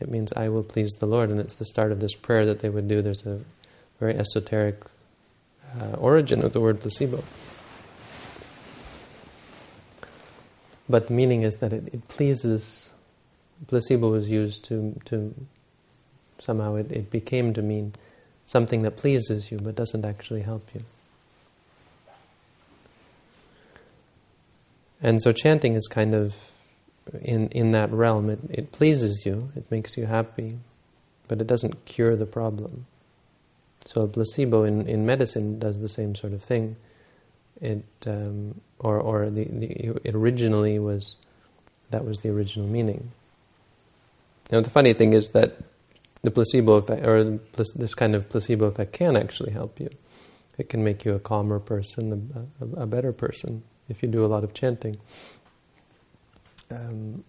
It 0.00 0.10
means 0.10 0.32
I 0.32 0.48
will 0.48 0.64
please 0.64 0.90
the 0.98 1.06
Lord, 1.06 1.30
and 1.30 1.38
it's 1.38 1.54
the 1.54 1.64
start 1.64 1.92
of 1.92 2.00
this 2.00 2.16
prayer 2.16 2.44
that 2.46 2.58
they 2.58 2.68
would 2.68 2.88
do. 2.88 3.02
There's 3.02 3.24
a 3.24 3.38
very 4.00 4.16
esoteric 4.18 4.82
uh, 5.80 5.96
origin 5.96 6.42
of 6.42 6.52
the 6.52 6.60
word 6.60 6.80
placebo. 6.80 7.22
But 10.88 11.06
the 11.06 11.14
meaning 11.14 11.42
is 11.42 11.54
that 11.58 11.72
it, 11.72 11.88
it 11.92 12.08
pleases 12.08 12.92
placebo 13.68 14.10
was 14.10 14.28
used 14.30 14.64
to 14.64 15.00
to 15.04 15.34
somehow 16.40 16.74
it, 16.74 16.90
it 16.90 17.10
became 17.10 17.54
to 17.54 17.62
mean 17.62 17.94
something 18.44 18.82
that 18.82 18.96
pleases 18.96 19.50
you 19.50 19.58
but 19.58 19.74
doesn't 19.74 20.04
actually 20.04 20.42
help 20.42 20.68
you. 20.74 20.82
And 25.02 25.20
so 25.20 25.32
chanting 25.32 25.74
is 25.74 25.88
kind 25.88 26.14
of 26.14 26.34
in 27.20 27.48
in 27.48 27.72
that 27.72 27.90
realm. 27.90 28.30
It 28.30 28.40
it 28.48 28.72
pleases 28.72 29.24
you, 29.26 29.50
it 29.56 29.68
makes 29.70 29.96
you 29.96 30.06
happy, 30.06 30.58
but 31.26 31.40
it 31.40 31.46
doesn't 31.46 31.84
cure 31.84 32.16
the 32.16 32.26
problem. 32.26 32.86
So 33.84 34.02
a 34.02 34.06
placebo 34.06 34.62
in, 34.62 34.86
in 34.86 35.04
medicine 35.04 35.58
does 35.58 35.80
the 35.80 35.88
same 35.88 36.14
sort 36.14 36.32
of 36.32 36.42
thing. 36.42 36.76
It 37.60 37.84
um, 38.06 38.60
or 38.78 39.00
or 39.00 39.28
the, 39.30 39.44
the 39.44 39.98
it 40.04 40.14
originally 40.14 40.78
was 40.78 41.16
that 41.90 42.04
was 42.04 42.20
the 42.20 42.28
original 42.28 42.68
meaning. 42.68 43.10
Now, 44.50 44.60
the 44.60 44.70
funny 44.70 44.92
thing 44.92 45.14
is 45.14 45.30
that 45.30 45.56
the 46.22 46.30
placebo 46.30 46.74
effect, 46.74 47.04
or 47.04 47.40
this 47.56 47.94
kind 47.94 48.14
of 48.14 48.28
placebo 48.28 48.66
effect, 48.66 48.92
can 48.92 49.16
actually 49.16 49.52
help 49.52 49.80
you. 49.80 49.90
It 50.58 50.68
can 50.68 50.84
make 50.84 51.04
you 51.04 51.14
a 51.14 51.18
calmer 51.18 51.58
person, 51.58 52.48
a, 52.60 52.64
a, 52.64 52.82
a 52.82 52.86
better 52.86 53.12
person, 53.12 53.62
if 53.88 54.02
you 54.02 54.08
do 54.08 54.24
a 54.24 54.28
lot 54.28 54.44
of 54.44 54.54
chanting. 54.54 54.98
Um, 56.70 57.24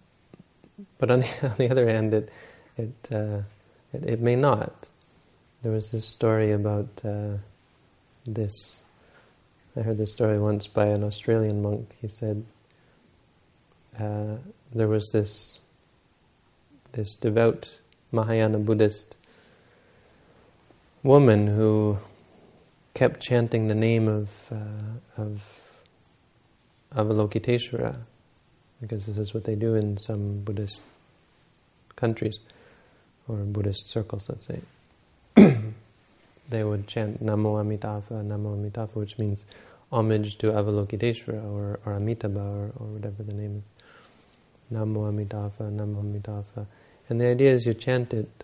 but 0.98 1.10
on 1.10 1.22
the, 1.22 1.28
on 1.44 1.56
the 1.58 1.70
other 1.70 1.90
hand, 1.90 2.14
it 2.14 2.30
it, 2.78 2.94
uh, 3.12 3.42
it, 3.94 4.04
it 4.04 4.22
may 4.22 4.36
not. 4.36 4.88
there 5.62 5.72
was 5.72 5.92
this 5.92 6.08
story 6.08 6.52
about 6.52 6.90
uh, 7.06 7.38
this. 8.26 8.82
I 9.76 9.82
heard 9.82 9.98
this 9.98 10.12
story 10.12 10.40
once 10.40 10.68
by 10.68 10.88
an 10.88 11.04
Australian 11.04 11.62
monk. 11.62 11.96
He 12.02 12.08
said 12.08 12.46
uh, 14.00 14.38
there 14.74 14.88
was 14.88 15.10
this 15.12 15.60
this 16.94 17.16
devout 17.16 17.80
Mahayana 18.14 18.60
Buddhist 18.60 19.16
woman 21.02 21.48
who 21.48 21.98
kept 22.94 23.22
chanting 23.22 23.68
the 23.68 23.76
name 23.76 24.08
of 24.08 24.30
uh, 24.52 25.22
of 25.22 25.42
Avalokiteshvara, 26.96 27.96
because 28.80 29.08
this 29.08 29.18
is 29.18 29.34
what 29.34 29.46
they 29.46 29.56
do 29.56 29.74
in 29.74 29.98
some 29.98 30.42
Buddhist 30.42 30.84
countries 31.96 32.40
or 33.28 33.38
Buddhist 33.38 33.90
circles, 33.90 34.30
let's 34.30 34.46
say. 34.46 34.62
they 36.50 36.64
would 36.64 36.88
chant 36.88 37.24
Namo 37.24 37.60
Amitabha, 37.60 38.16
Namo 38.16 38.54
Amitabha, 38.54 39.00
which 39.00 39.18
means 39.18 39.46
homage 39.92 40.38
to 40.38 40.52
Avalokiteshvara 40.52 41.44
or, 41.52 41.80
or 41.86 41.94
Amitabha 41.94 42.40
or, 42.40 42.72
or 42.78 42.88
whatever 42.88 43.24
the 43.24 43.34
name 43.34 43.58
is. 43.58 44.78
Namo 44.78 45.10
Amitabha, 45.10 45.64
Namo 45.64 46.00
Amitabha. 46.00 46.68
And 47.14 47.22
the 47.22 47.28
idea 47.28 47.54
is 47.54 47.68
you 47.68 47.76
chant 47.76 48.12
it 48.12 48.44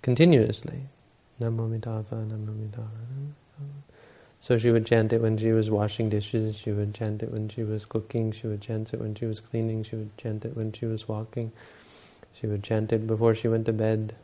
continuously. 0.00 0.80
Namo 1.38 1.66
Amitabha, 1.66 2.16
Namo. 2.16 2.80
So 4.40 4.56
she 4.56 4.70
would 4.70 4.86
chant 4.86 5.12
it 5.12 5.20
when 5.20 5.36
she 5.36 5.52
was 5.52 5.70
washing 5.70 6.08
dishes, 6.08 6.56
she 6.56 6.72
would 6.72 6.94
chant 6.94 7.22
it 7.22 7.30
when 7.30 7.50
she 7.50 7.62
was 7.62 7.84
cooking, 7.84 8.32
she 8.32 8.46
would 8.46 8.62
chant 8.62 8.94
it 8.94 9.00
when 9.00 9.14
she 9.14 9.26
was 9.26 9.40
cleaning, 9.40 9.82
she 9.82 9.96
would 9.96 10.16
chant 10.16 10.46
it 10.46 10.56
when 10.56 10.72
she 10.72 10.86
was 10.86 11.06
walking, 11.06 11.52
she 12.32 12.46
would 12.46 12.62
chant 12.62 12.90
it 12.90 13.06
before 13.06 13.34
she 13.34 13.48
went 13.48 13.66
to 13.66 13.74
bed, 13.74 14.14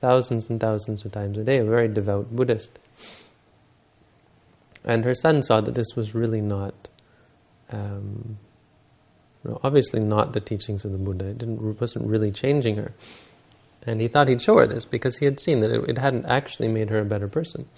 thousands 0.00 0.48
and 0.48 0.58
thousands 0.58 1.04
of 1.04 1.12
times 1.12 1.36
a 1.36 1.44
day, 1.44 1.58
a 1.58 1.64
very 1.66 1.88
devout 1.88 2.34
Buddhist. 2.34 2.70
And 4.82 5.04
her 5.04 5.14
son 5.14 5.42
saw 5.42 5.60
that 5.60 5.74
this 5.74 5.94
was 5.94 6.14
really 6.14 6.40
not, 6.40 6.88
um, 7.70 8.38
obviously 9.62 10.00
not 10.00 10.32
the 10.32 10.40
teachings 10.40 10.84
of 10.84 10.92
the 10.92 10.98
Buddha. 10.98 11.26
It 11.26 11.38
didn't, 11.38 11.80
wasn't 11.80 12.06
really 12.06 12.30
changing 12.30 12.76
her. 12.76 12.92
And 13.86 14.00
he 14.00 14.08
thought 14.08 14.28
he'd 14.28 14.42
show 14.42 14.58
her 14.58 14.66
this 14.66 14.84
because 14.84 15.18
he 15.18 15.24
had 15.24 15.38
seen 15.38 15.60
that 15.60 15.70
it, 15.70 15.90
it 15.90 15.98
hadn't 15.98 16.26
actually 16.26 16.68
made 16.68 16.90
her 16.90 16.98
a 16.98 17.04
better 17.04 17.28
person. 17.28 17.68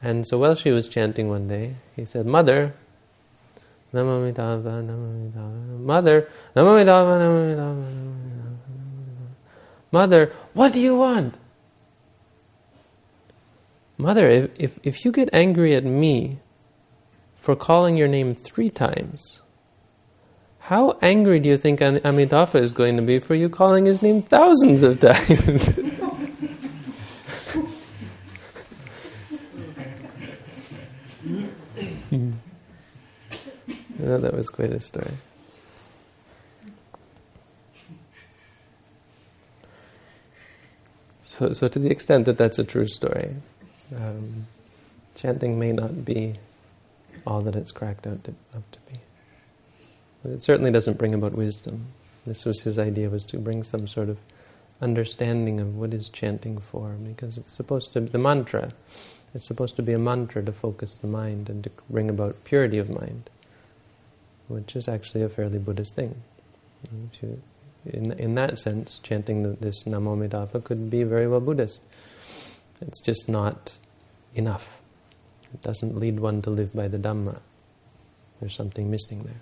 And 0.00 0.26
so 0.26 0.38
while 0.38 0.54
she 0.54 0.70
was 0.70 0.88
chanting 0.88 1.28
one 1.28 1.48
day, 1.48 1.74
he 1.96 2.04
said, 2.04 2.24
Mother, 2.24 2.74
Mother, 3.92 4.32
Mother, 9.90 10.32
what 10.54 10.72
do 10.72 10.80
you 10.80 10.96
want? 10.96 11.34
Mother, 13.96 14.28
if, 14.28 14.50
if, 14.58 14.78
if 14.84 15.04
you 15.04 15.10
get 15.10 15.28
angry 15.32 15.74
at 15.74 15.84
me 15.84 16.38
for 17.48 17.56
calling 17.56 17.96
your 17.96 18.08
name 18.08 18.34
three 18.34 18.68
times, 18.68 19.40
how 20.58 20.98
angry 21.00 21.40
do 21.40 21.48
you 21.48 21.56
think 21.56 21.80
Amitabha 21.80 22.58
is 22.58 22.74
going 22.74 22.94
to 22.96 23.02
be 23.02 23.18
for 23.18 23.34
you 23.34 23.48
calling 23.48 23.86
his 23.86 24.02
name 24.02 24.20
thousands 24.20 24.82
of 24.82 25.00
times? 25.00 25.68
yeah, 33.98 34.18
that 34.18 34.34
was 34.34 34.50
quite 34.50 34.72
a 34.72 34.80
story. 34.80 35.14
So, 41.22 41.54
so 41.54 41.66
to 41.68 41.78
the 41.78 41.88
extent 41.88 42.26
that 42.26 42.36
that's 42.36 42.58
a 42.58 42.64
true 42.64 42.86
story, 42.86 43.36
um, 43.96 44.46
chanting 45.14 45.58
may 45.58 45.72
not 45.72 46.04
be 46.04 46.34
all 47.28 47.42
that 47.42 47.54
it's 47.54 47.70
cracked 47.70 48.06
out 48.06 48.24
to, 48.24 48.30
up 48.54 48.68
to 48.72 48.78
be. 48.90 48.98
But 50.22 50.32
it 50.32 50.42
certainly 50.42 50.70
doesn't 50.70 50.98
bring 50.98 51.14
about 51.14 51.32
wisdom. 51.32 51.86
This 52.26 52.44
was 52.44 52.62
his 52.62 52.78
idea, 52.78 53.10
was 53.10 53.24
to 53.26 53.38
bring 53.38 53.62
some 53.62 53.86
sort 53.86 54.08
of 54.08 54.18
understanding 54.80 55.60
of 55.60 55.76
what 55.76 55.92
is 55.92 56.08
chanting 56.08 56.58
for, 56.58 56.90
because 56.92 57.36
it's 57.36 57.54
supposed 57.54 57.92
to, 57.92 58.00
be 58.00 58.08
the 58.08 58.18
mantra, 58.18 58.72
it's 59.34 59.46
supposed 59.46 59.76
to 59.76 59.82
be 59.82 59.92
a 59.92 59.98
mantra 59.98 60.42
to 60.42 60.52
focus 60.52 60.96
the 60.98 61.06
mind 61.06 61.50
and 61.50 61.64
to 61.64 61.70
bring 61.90 62.08
about 62.08 62.44
purity 62.44 62.78
of 62.78 62.88
mind, 62.88 63.28
which 64.48 64.74
is 64.74 64.88
actually 64.88 65.22
a 65.22 65.28
fairly 65.28 65.58
Buddhist 65.58 65.94
thing. 65.94 66.22
In, 67.84 68.12
in 68.12 68.34
that 68.36 68.58
sense, 68.58 68.98
chanting 69.02 69.42
the, 69.42 69.50
this 69.50 69.84
Namo 69.84 70.14
Amitabha 70.14 70.60
could 70.60 70.90
be 70.90 71.02
very 71.02 71.28
well 71.28 71.40
Buddhist. 71.40 71.80
It's 72.80 73.00
just 73.00 73.28
not 73.28 73.76
enough. 74.34 74.77
It 75.54 75.62
doesn't 75.62 75.96
lead 75.98 76.20
one 76.20 76.42
to 76.42 76.50
live 76.50 76.74
by 76.74 76.88
the 76.88 76.98
Dhamma. 76.98 77.38
There's 78.40 78.54
something 78.54 78.90
missing 78.90 79.24
there. 79.24 79.40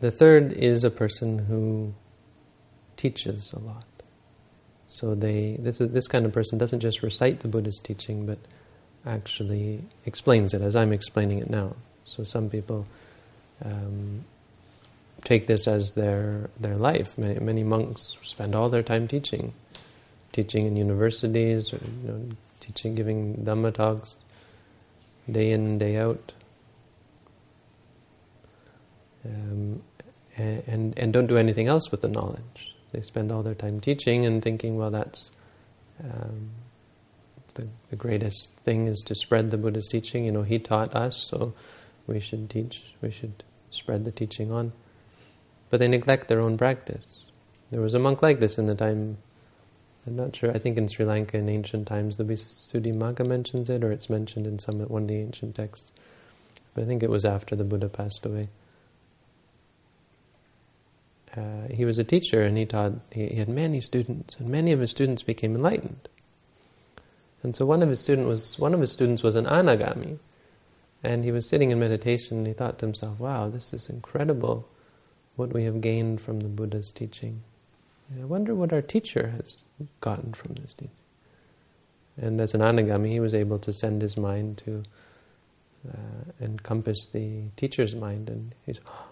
The 0.00 0.10
third 0.10 0.52
is 0.52 0.84
a 0.84 0.90
person 0.90 1.38
who 1.38 1.92
teaches 2.96 3.52
a 3.52 3.58
lot. 3.58 3.84
So 4.86 5.14
they 5.14 5.56
this 5.58 5.80
is, 5.80 5.92
this 5.92 6.08
kind 6.08 6.26
of 6.26 6.32
person 6.32 6.58
doesn't 6.58 6.80
just 6.80 7.02
recite 7.02 7.40
the 7.40 7.48
Buddha's 7.48 7.80
teaching, 7.80 8.26
but 8.26 8.38
actually 9.06 9.82
explains 10.04 10.52
it 10.52 10.62
as 10.62 10.74
I'm 10.74 10.92
explaining 10.92 11.38
it 11.38 11.48
now. 11.48 11.76
So 12.04 12.24
some 12.24 12.50
people 12.50 12.86
um, 13.64 14.24
take 15.24 15.46
this 15.46 15.68
as 15.68 15.92
their 15.92 16.50
their 16.58 16.76
life. 16.76 17.16
Many, 17.16 17.38
many, 17.40 17.62
monks 17.62 18.16
spend 18.22 18.54
all 18.54 18.68
their 18.68 18.82
time 18.82 19.06
teaching, 19.06 19.52
teaching 20.32 20.66
in 20.66 20.76
universities, 20.76 21.72
or 21.72 21.80
you 22.02 22.08
know, 22.08 22.28
teaching, 22.60 22.94
giving 22.94 23.36
dhamma 23.44 23.74
talks, 23.74 24.16
day 25.30 25.50
in 25.50 25.66
and 25.66 25.80
day 25.80 25.96
out, 25.96 26.32
um, 29.24 29.82
and 30.36 30.98
and 30.98 31.12
don't 31.12 31.26
do 31.26 31.36
anything 31.36 31.66
else 31.66 31.90
with 31.90 32.00
the 32.00 32.08
knowledge. 32.08 32.74
They 32.92 33.00
spend 33.00 33.30
all 33.30 33.42
their 33.42 33.54
time 33.54 33.80
teaching 33.80 34.26
and 34.26 34.42
thinking, 34.42 34.76
well, 34.76 34.90
that's 34.90 35.30
um, 36.02 36.50
the, 37.54 37.68
the 37.90 37.96
greatest 37.96 38.48
thing 38.64 38.88
is 38.88 39.00
to 39.02 39.14
spread 39.14 39.50
the 39.50 39.58
Buddha's 39.58 39.88
teaching. 39.88 40.24
You 40.24 40.32
know, 40.32 40.42
he 40.42 40.58
taught 40.58 40.94
us, 40.94 41.16
so 41.16 41.54
we 42.06 42.20
should 42.20 42.50
teach. 42.50 42.94
We 43.00 43.10
should 43.10 43.44
spread 43.70 44.04
the 44.04 44.10
teaching 44.10 44.52
on. 44.52 44.72
But 45.70 45.78
they 45.78 45.88
neglect 45.88 46.28
their 46.28 46.40
own 46.40 46.58
practice. 46.58 47.26
There 47.70 47.80
was 47.80 47.94
a 47.94 48.00
monk 48.00 48.22
like 48.22 48.40
this 48.40 48.58
in 48.58 48.66
the 48.66 48.74
time. 48.74 49.18
I'm 50.06 50.16
not 50.16 50.34
sure. 50.34 50.50
I 50.50 50.58
think 50.58 50.78
in 50.78 50.88
Sri 50.88 51.04
Lanka 51.04 51.36
in 51.36 51.48
ancient 51.48 51.86
times, 51.86 52.16
the 52.16 52.24
Visuddhimagga 52.24 53.26
mentions 53.26 53.68
it, 53.68 53.84
or 53.84 53.92
it's 53.92 54.08
mentioned 54.08 54.46
in 54.46 54.58
some 54.58 54.80
one 54.80 55.02
of 55.02 55.08
the 55.08 55.16
ancient 55.16 55.54
texts. 55.54 55.90
But 56.74 56.84
I 56.84 56.86
think 56.86 57.02
it 57.02 57.10
was 57.10 57.24
after 57.24 57.54
the 57.54 57.64
Buddha 57.64 57.88
passed 57.88 58.24
away 58.24 58.48
uh, 61.36 61.68
he 61.70 61.84
was 61.84 61.98
a 61.98 62.04
teacher 62.04 62.42
and 62.42 62.56
he 62.58 62.66
taught, 62.66 62.92
he, 63.12 63.26
he, 63.28 63.36
had 63.36 63.48
many 63.48 63.80
students, 63.80 64.36
and 64.36 64.48
many 64.48 64.72
of 64.72 64.80
his 64.80 64.90
students 64.90 65.22
became 65.22 65.54
enlightened. 65.54 66.08
And 67.42 67.54
so 67.54 67.64
one 67.64 67.82
of 67.82 67.88
his 67.88 68.00
student 68.00 68.26
was 68.26 68.58
one 68.58 68.74
of 68.74 68.80
his 68.80 68.92
students 68.92 69.22
was 69.22 69.36
an 69.36 69.46
anagami, 69.46 70.18
and 71.02 71.24
he 71.24 71.32
was 71.32 71.48
sitting 71.48 71.70
in 71.70 71.78
meditation 71.78 72.38
and 72.38 72.46
he 72.46 72.52
thought 72.52 72.78
to 72.80 72.86
himself, 72.86 73.18
"Wow, 73.18 73.48
this 73.48 73.72
is 73.72 73.88
incredible, 73.88 74.68
what 75.36 75.52
we 75.52 75.64
have 75.64 75.80
gained 75.80 76.20
from 76.20 76.40
the 76.40 76.48
Buddha's 76.48 76.90
teaching. 76.90 77.42
I 78.18 78.24
wonder 78.24 78.54
what 78.54 78.72
our 78.72 78.82
teacher 78.82 79.34
has 79.36 79.58
gotten 80.00 80.32
from 80.32 80.54
this 80.54 80.72
teaching." 80.74 80.90
And 82.16 82.40
as 82.40 82.54
an 82.54 82.60
anagami, 82.60 83.10
he 83.10 83.20
was 83.20 83.34
able 83.34 83.58
to 83.60 83.72
send 83.72 84.02
his 84.02 84.16
mind 84.16 84.58
to 84.64 84.82
uh, 85.88 86.32
encompass 86.40 87.06
the 87.12 87.44
teacher's 87.56 87.94
mind, 87.94 88.28
and 88.28 88.54
he's. 88.66 88.80
Oh, 88.86 89.06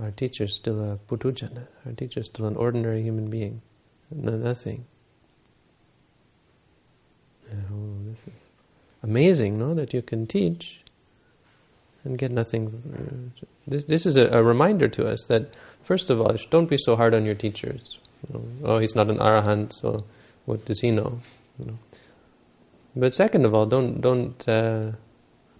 our 0.00 0.10
teacher 0.10 0.44
is 0.44 0.56
still 0.56 0.80
a 0.80 0.96
puthujjana. 0.96 1.66
Our 1.84 1.92
teacher 1.92 2.20
is 2.20 2.26
still 2.26 2.46
an 2.46 2.56
ordinary 2.56 3.02
human 3.02 3.28
being. 3.28 3.60
No, 4.10 4.32
nothing. 4.32 4.86
Oh, 7.52 7.98
this 8.06 8.20
is 8.20 8.32
amazing, 9.02 9.58
no? 9.58 9.74
That 9.74 9.92
you 9.92 10.00
can 10.02 10.26
teach 10.26 10.82
and 12.04 12.16
get 12.16 12.30
nothing. 12.30 13.32
This, 13.66 13.84
this 13.84 14.06
is 14.06 14.16
a, 14.16 14.26
a, 14.28 14.42
reminder 14.42 14.88
to 14.88 15.06
us 15.06 15.24
that, 15.28 15.52
first 15.90 16.08
of 16.08 16.20
all, 16.20 16.36
don't 16.50 16.70
be 16.70 16.76
so 16.78 16.94
hard 16.94 17.14
on 17.14 17.24
your 17.24 17.34
teachers. 17.34 17.98
You 18.22 18.28
know, 18.32 18.44
oh, 18.62 18.78
he's 18.78 18.94
not 18.94 19.10
an 19.10 19.18
arahant, 19.18 19.72
so 19.72 20.04
what 20.44 20.64
does 20.64 20.82
he 20.82 20.92
know? 20.92 21.20
You 21.58 21.64
know? 21.66 21.78
But 22.94 23.12
second 23.12 23.44
of 23.44 23.54
all, 23.54 23.66
don't 23.66 24.00
don't 24.00 24.48
uh, 24.48 24.92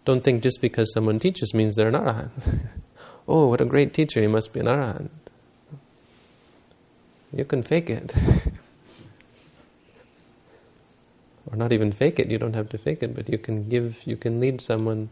don't 0.04 0.22
think 0.22 0.44
just 0.44 0.60
because 0.60 0.92
someone 0.94 1.18
teaches 1.18 1.52
means 1.52 1.74
they're 1.74 1.88
an 1.88 1.94
arahant. 1.94 2.30
oh, 3.28 3.48
what 3.48 3.60
a 3.60 3.64
great 3.64 3.92
teacher, 3.92 4.20
he 4.20 4.28
must 4.28 4.52
be 4.52 4.60
an 4.60 4.66
arahant. 4.66 5.10
You 7.32 7.44
can 7.44 7.64
fake 7.64 7.90
it. 7.90 8.14
or 11.50 11.56
not 11.56 11.72
even 11.72 11.90
fake 11.90 12.20
it, 12.20 12.30
you 12.30 12.38
don't 12.38 12.54
have 12.54 12.68
to 12.68 12.78
fake 12.78 13.02
it, 13.02 13.16
but 13.16 13.28
you 13.28 13.38
can 13.38 13.68
give, 13.68 14.06
you 14.06 14.16
can 14.16 14.38
lead 14.38 14.60
someone 14.60 15.08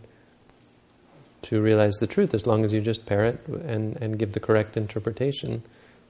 to 1.43 1.61
realize 1.61 1.95
the 1.97 2.07
truth 2.07 2.35
as 2.35 2.47
long 2.47 2.65
as 2.65 2.73
you 2.73 2.81
just 2.81 3.07
parrot 3.07 3.47
and, 3.47 3.97
and 3.97 4.19
give 4.19 4.33
the 4.33 4.41
correct 4.41 4.77
interpretation 4.77 5.63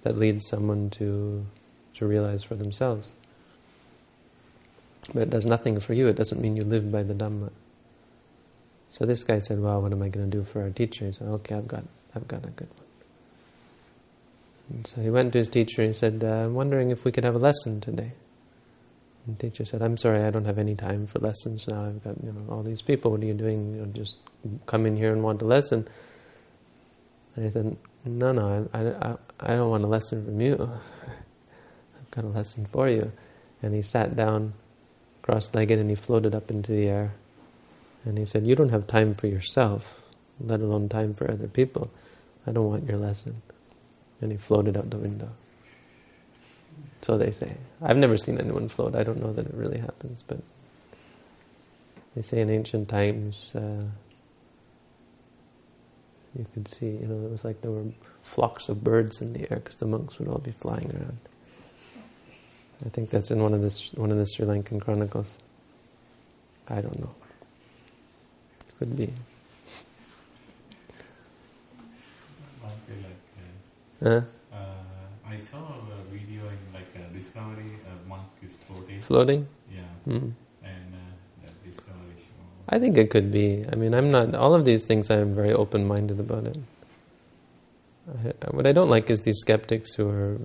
that 0.03 0.17
leads 0.17 0.47
someone 0.47 0.91
to 0.91 1.47
to 1.95 2.07
realize 2.07 2.45
for 2.45 2.55
themselves. 2.55 3.13
But 5.13 5.23
it 5.23 5.31
does 5.31 5.47
nothing 5.47 5.81
for 5.81 5.95
you. 5.95 6.07
It 6.07 6.17
doesn't 6.17 6.41
mean 6.41 6.57
you 6.57 6.63
live 6.63 6.93
by 6.93 7.03
the 7.03 7.15
Dhamma. 7.15 7.51
So 8.91 9.05
this 9.05 9.25
guy 9.25 9.41
said, 9.41 9.61
"Well, 9.61 9.83
what 9.83 9.93
am 9.93 10.03
I 10.03 10.09
going 10.09 10.31
to 10.31 10.37
do 10.37 10.45
for 10.45 10.63
our 10.63 10.71
teacher?" 10.71 11.07
He 11.07 11.13
said, 11.13 11.29
"Okay, 11.29 11.57
I've 11.57 11.69
got, 11.69 11.85
I've 12.15 12.29
got 12.29 12.45
a 12.45 12.51
good 12.51 12.69
one." 12.69 12.87
And 14.71 14.87
so 14.87 15.01
he 15.01 15.11
went 15.11 15.33
to 15.33 15.39
his 15.39 15.49
teacher 15.49 15.83
and 15.83 15.97
said, 15.97 16.23
uh, 16.23 16.45
"I'm 16.45 16.55
wondering 16.55 16.91
if 16.91 17.05
we 17.05 17.13
could 17.13 17.25
have 17.25 17.35
a 17.35 17.39
lesson 17.39 17.81
today." 17.81 18.13
And 19.29 19.37
the 19.37 19.51
teacher 19.51 19.67
said, 19.67 19.83
"I'm 19.83 19.99
sorry, 19.99 20.25
I 20.25 20.31
don't 20.31 20.47
have 20.47 20.59
any 20.59 20.75
time 20.75 21.07
for 21.07 21.19
lessons 21.19 21.69
now. 21.69 21.85
I've 21.85 22.03
got 22.03 22.17
you 22.25 22.33
know 22.33 22.51
all 22.51 22.63
these 22.63 22.81
people. 22.81 23.11
What 23.11 23.21
are 23.21 23.27
you 23.27 23.35
doing? 23.35 23.75
You 23.75 23.83
know, 23.83 23.93
just 23.93 24.17
come 24.65 24.87
in 24.87 24.97
here 24.97 25.13
and 25.13 25.23
want 25.23 25.43
a 25.43 25.45
lesson?" 25.45 25.87
And 27.37 27.45
he 27.45 27.51
said, 27.51 27.77
"No, 28.07 28.33
no, 28.33 28.67
I, 28.73 28.79
I, 28.79 29.17
I 29.39 29.55
don't 29.55 29.69
want 29.69 29.85
a 29.85 29.87
lesson 29.87 30.25
from 30.25 30.41
you. 30.41 30.55
I've 31.07 32.11
got 32.11 32.25
a 32.25 32.29
lesson 32.29 32.65
for 32.65 32.89
you." 32.89 33.13
And 33.63 33.75
he 33.75 33.83
sat 33.83 34.17
down, 34.17 34.55
cross-legged, 35.23 35.79
and 35.79 35.91
he 35.91 35.97
floated 35.97 36.35
up 36.35 36.51
into 36.51 36.73
the 36.73 36.87
air. 36.89 37.13
And 38.05 38.17
he 38.17 38.25
said, 38.25 38.47
You 38.47 38.55
don't 38.55 38.71
have 38.71 38.87
time 38.87 39.15
for 39.15 39.27
yourself, 39.27 40.01
let 40.41 40.61
alone 40.61 40.89
time 40.89 41.13
for 41.13 41.31
other 41.31 41.49
people. 41.49 41.91
I 42.47 42.53
don't 42.53 42.67
want 42.67 42.89
your 42.89 42.99
lesson. 42.99 43.43
And 44.21 44.33
he 44.33 44.39
floated 44.39 44.77
out 44.77 44.91
the 44.91 44.97
window. 44.97 45.31
So 47.03 47.17
they 47.17 47.31
say. 47.31 47.53
I've 47.83 47.97
never 47.97 48.17
seen 48.17 48.39
anyone 48.39 48.69
float. 48.69 48.95
I 48.95 49.03
don't 49.03 49.21
know 49.21 49.33
that 49.33 49.47
it 49.47 49.55
really 49.55 49.79
happens, 49.79 50.25
but 50.27 50.41
they 52.15 52.23
say 52.23 52.41
in 52.41 52.51
ancient 52.51 52.89
times 52.89 53.55
uh, 53.55 53.85
you 56.37 56.47
could 56.55 56.69
see, 56.69 56.87
you 56.87 57.07
know, 57.07 57.27
it 57.27 57.31
was 57.31 57.45
like 57.45 57.61
there 57.61 57.71
were 57.71 57.87
flocks 58.23 58.69
of 58.69 58.83
birds 58.83 59.21
in 59.21 59.33
the 59.33 59.41
air 59.51 59.59
because 59.59 59.77
the 59.77 59.87
monks 59.87 60.19
would 60.19 60.29
all 60.29 60.39
be 60.39 60.51
flying 60.51 60.91
around. 60.91 61.19
I 62.85 62.89
think 62.91 63.11
that's 63.11 63.31
in 63.31 63.43
one 63.43 63.55
of 63.55 63.63
the 63.63 64.01
one 64.01 64.11
of 64.11 64.19
the 64.19 64.27
Sri 64.27 64.47
Lankan 64.47 64.81
chronicles. 64.81 65.37
I 66.69 66.81
don't 66.81 66.99
know. 67.01 67.15
Could 68.79 68.97
be. 68.97 69.13
Huh? 74.01 74.21
Uh, 74.53 74.57
I 75.29 75.39
saw 75.41 75.59
a 75.59 76.13
video 76.13 76.43
in 76.43 76.59
like 76.73 76.87
a 76.95 77.08
Discovery, 77.19 77.73
a 77.87 78.09
monk 78.09 78.29
is 78.43 78.57
floating. 78.67 79.01
Floating? 79.01 79.49
Yeah. 79.73 79.81
Mm. 80.07 80.33
And 80.63 80.95
uh, 80.95 81.45
that 81.45 81.65
Discovery 81.65 82.17
show. 82.17 82.45
I 82.69 82.79
think 82.79 82.97
it 82.97 83.11
could 83.11 83.31
be. 83.31 83.65
I 83.73 83.75
mean, 83.77 83.95
I'm 83.95 84.09
not, 84.09 84.35
all 84.35 84.55
of 84.55 84.65
these 84.65 84.85
things 84.85 85.11
I'm 85.11 85.35
very 85.35 85.53
open-minded 85.53 86.21
about 86.21 86.47
it. 86.47 86.59
I, 88.09 88.51
what 88.53 88.67
I 88.67 88.73
don't 88.73 88.89
like 88.89 89.11
is 89.11 89.21
these 89.21 89.39
skeptics 89.39 89.95
who 89.95 90.09
are, 90.09 90.39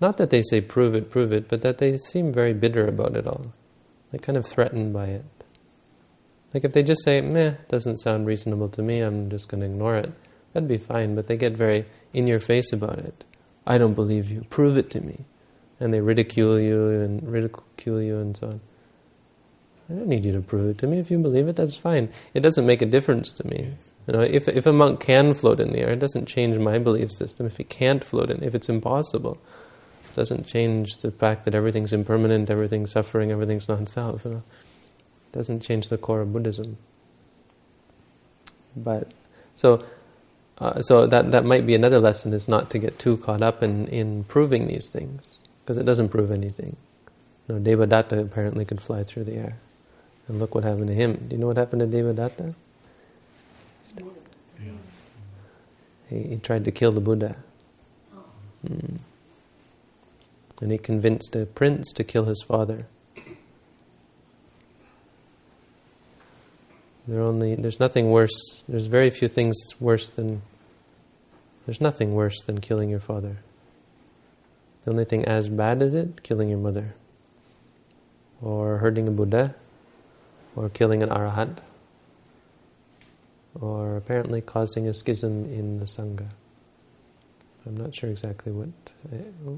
not 0.00 0.16
that 0.16 0.30
they 0.30 0.42
say 0.42 0.60
prove 0.60 0.94
it, 0.94 1.10
prove 1.10 1.32
it, 1.32 1.48
but 1.48 1.60
that 1.62 1.78
they 1.78 1.98
seem 1.98 2.32
very 2.32 2.52
bitter 2.52 2.86
about 2.86 3.14
it 3.16 3.26
all. 3.26 3.52
They're 4.10 4.18
kind 4.18 4.38
of 4.38 4.46
threatened 4.46 4.92
by 4.92 5.06
it. 5.06 5.24
Like 6.52 6.64
if 6.64 6.72
they 6.72 6.82
just 6.82 7.04
say, 7.04 7.20
meh, 7.20 7.54
doesn't 7.68 7.98
sound 7.98 8.26
reasonable 8.26 8.68
to 8.70 8.82
me, 8.82 9.00
I'm 9.00 9.28
just 9.28 9.48
going 9.48 9.60
to 9.60 9.66
ignore 9.66 9.96
it, 9.96 10.12
that'd 10.52 10.68
be 10.68 10.78
fine. 10.78 11.14
But 11.14 11.26
they 11.26 11.36
get 11.36 11.56
very 11.56 11.84
in 12.12 12.26
your 12.26 12.40
face 12.40 12.72
about 12.72 12.98
it. 12.98 13.24
I 13.66 13.78
don't 13.78 13.94
believe 13.94 14.30
you. 14.30 14.44
Prove 14.50 14.76
it 14.76 14.90
to 14.90 15.00
me. 15.00 15.24
And 15.80 15.92
they 15.92 16.00
ridicule 16.00 16.58
you 16.60 16.88
and 16.88 17.22
ridicule 17.28 18.00
you 18.00 18.18
and 18.18 18.36
so 18.36 18.48
on. 18.48 18.60
I 19.90 19.94
don't 19.94 20.08
need 20.08 20.24
you 20.24 20.32
to 20.32 20.40
prove 20.40 20.70
it 20.70 20.78
to 20.78 20.86
me. 20.86 20.98
If 20.98 21.10
you 21.10 21.18
believe 21.18 21.46
it, 21.48 21.56
that's 21.56 21.76
fine. 21.76 22.08
It 22.32 22.40
doesn't 22.40 22.64
make 22.64 22.80
a 22.80 22.86
difference 22.86 23.32
to 23.32 23.46
me. 23.46 23.70
Yes. 23.70 23.90
You 24.06 24.12
know, 24.14 24.20
if 24.20 24.48
if 24.48 24.66
a 24.66 24.72
monk 24.72 25.00
can 25.00 25.34
float 25.34 25.60
in 25.60 25.72
the 25.72 25.80
air, 25.80 25.92
it 25.92 25.98
doesn't 25.98 26.26
change 26.26 26.58
my 26.58 26.78
belief 26.78 27.10
system. 27.10 27.46
If 27.46 27.58
he 27.58 27.64
can't 27.64 28.02
float 28.02 28.30
in, 28.30 28.42
if 28.42 28.54
it's 28.54 28.68
impossible, 28.68 29.38
it 30.04 30.14
doesn't 30.14 30.46
change 30.46 30.98
the 30.98 31.10
fact 31.10 31.44
that 31.44 31.54
everything's 31.54 31.92
impermanent, 31.92 32.50
everything's 32.50 32.92
suffering, 32.92 33.30
everything's 33.30 33.68
non-self. 33.68 34.24
You 34.24 34.30
know? 34.30 34.42
doesn't 35.32 35.60
change 35.60 35.88
the 35.88 35.98
core 35.98 36.20
of 36.20 36.32
Buddhism. 36.32 36.76
But 38.76 39.12
so, 39.54 39.84
uh, 40.58 40.80
so 40.82 41.06
that 41.06 41.30
that 41.32 41.44
might 41.44 41.66
be 41.66 41.74
another 41.74 41.98
lesson: 42.00 42.32
is 42.32 42.48
not 42.48 42.70
to 42.70 42.78
get 42.78 42.98
too 42.98 43.18
caught 43.18 43.42
up 43.42 43.62
in 43.62 43.86
in 43.88 44.24
proving 44.24 44.66
these 44.66 44.88
things 44.88 45.43
because 45.64 45.78
it 45.78 45.84
doesn't 45.84 46.10
prove 46.10 46.30
anything. 46.30 46.76
Know, 47.48 47.58
Devadatta 47.58 48.20
apparently 48.20 48.64
could 48.64 48.80
fly 48.80 49.02
through 49.02 49.24
the 49.24 49.34
air, 49.34 49.56
and 50.28 50.38
look 50.38 50.54
what 50.54 50.64
happened 50.64 50.88
to 50.88 50.94
him. 50.94 51.26
Do 51.28 51.36
you 51.36 51.40
know 51.40 51.46
what 51.46 51.56
happened 51.56 51.80
to 51.80 51.86
Devadatta? 51.86 52.54
He, 56.08 56.22
he 56.22 56.36
tried 56.36 56.64
to 56.66 56.70
kill 56.70 56.92
the 56.92 57.00
Buddha. 57.00 57.36
Mm. 58.66 58.98
And 60.60 60.72
he 60.72 60.78
convinced 60.78 61.34
a 61.34 61.46
prince 61.46 61.92
to 61.92 62.04
kill 62.04 62.24
his 62.24 62.42
father. 62.42 62.86
Only 67.10 67.54
there's 67.54 67.80
nothing 67.80 68.10
worse. 68.10 68.64
There's 68.66 68.86
very 68.86 69.10
few 69.10 69.28
things 69.28 69.56
worse 69.78 70.08
than. 70.08 70.40
There's 71.66 71.80
nothing 71.80 72.14
worse 72.14 72.40
than 72.42 72.60
killing 72.60 72.88
your 72.88 73.00
father. 73.00 73.38
The 74.84 74.90
only 74.90 75.04
thing 75.04 75.24
as 75.24 75.48
bad 75.48 75.82
as 75.82 75.94
it, 75.94 76.22
killing 76.22 76.50
your 76.50 76.58
mother, 76.58 76.94
or 78.42 78.78
hurting 78.78 79.08
a 79.08 79.10
Buddha, 79.10 79.54
or 80.54 80.68
killing 80.68 81.02
an 81.02 81.08
arahant, 81.08 81.58
or 83.58 83.96
apparently 83.96 84.40
causing 84.40 84.86
a 84.86 84.94
schism 84.94 85.44
in 85.44 85.78
the 85.78 85.86
sangha. 85.86 86.28
I'm 87.66 87.76
not 87.76 87.94
sure 87.94 88.10
exactly 88.10 88.52
what. 88.52 88.68
Uh, 89.10 89.52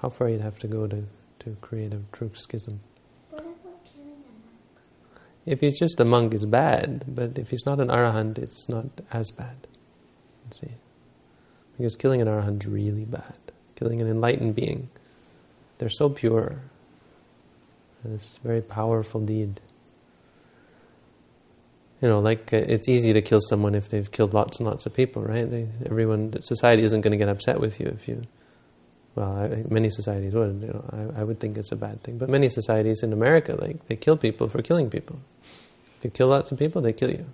how 0.00 0.10
far 0.10 0.28
you'd 0.28 0.42
have 0.42 0.58
to 0.60 0.68
go 0.68 0.86
to 0.86 1.04
to 1.40 1.56
create 1.60 1.92
a 1.92 2.00
true 2.12 2.30
schism. 2.34 2.80
If 5.44 5.60
he's 5.60 5.78
just 5.78 6.00
a 6.00 6.04
monk, 6.04 6.34
it's 6.34 6.44
bad. 6.44 7.04
But 7.06 7.38
if 7.38 7.50
he's 7.50 7.64
not 7.64 7.80
an 7.80 7.88
arahant, 7.88 8.38
it's 8.38 8.68
not 8.68 8.86
as 9.12 9.30
bad. 9.30 9.66
See, 10.52 10.72
because 11.76 11.96
killing 11.96 12.20
an 12.20 12.28
arahant 12.28 12.62
is 12.62 12.68
really 12.68 13.04
bad. 13.04 13.34
Killing 13.76 14.00
an 14.00 14.08
enlightened 14.08 14.54
being, 14.54 14.88
they're 15.78 15.88
so 15.88 16.08
pure. 16.08 16.60
It's 18.04 18.38
a 18.38 18.40
very 18.40 18.62
powerful 18.62 19.20
deed. 19.20 19.60
You 22.00 22.08
know, 22.08 22.20
like 22.20 22.52
uh, 22.52 22.56
it's 22.56 22.88
easy 22.88 23.12
to 23.12 23.22
kill 23.22 23.40
someone 23.40 23.74
if 23.74 23.88
they've 23.88 24.10
killed 24.10 24.34
lots 24.34 24.58
and 24.58 24.66
lots 24.68 24.86
of 24.86 24.94
people, 24.94 25.22
right? 25.22 25.50
They, 25.50 25.68
everyone, 25.84 26.40
society 26.42 26.82
isn't 26.82 27.00
going 27.00 27.12
to 27.12 27.16
get 27.16 27.28
upset 27.28 27.58
with 27.58 27.80
you 27.80 27.86
if 27.86 28.06
you. 28.06 28.22
Well, 29.14 29.32
I, 29.32 29.64
many 29.68 29.88
societies 29.88 30.34
would. 30.34 30.60
You 30.60 30.68
know, 30.68 31.12
I, 31.16 31.20
I 31.20 31.24
would 31.24 31.40
think 31.40 31.56
it's 31.56 31.72
a 31.72 31.76
bad 31.76 32.02
thing, 32.02 32.18
but 32.18 32.28
many 32.28 32.50
societies 32.50 33.02
in 33.02 33.12
America, 33.12 33.56
like 33.58 33.86
they 33.88 33.96
kill 33.96 34.16
people 34.16 34.48
for 34.48 34.60
killing 34.60 34.90
people. 34.90 35.18
If 35.98 36.04
you 36.04 36.10
kill 36.10 36.28
lots 36.28 36.52
of 36.52 36.58
people, 36.58 36.82
they 36.82 36.92
kill 36.92 37.10
you. 37.10 37.26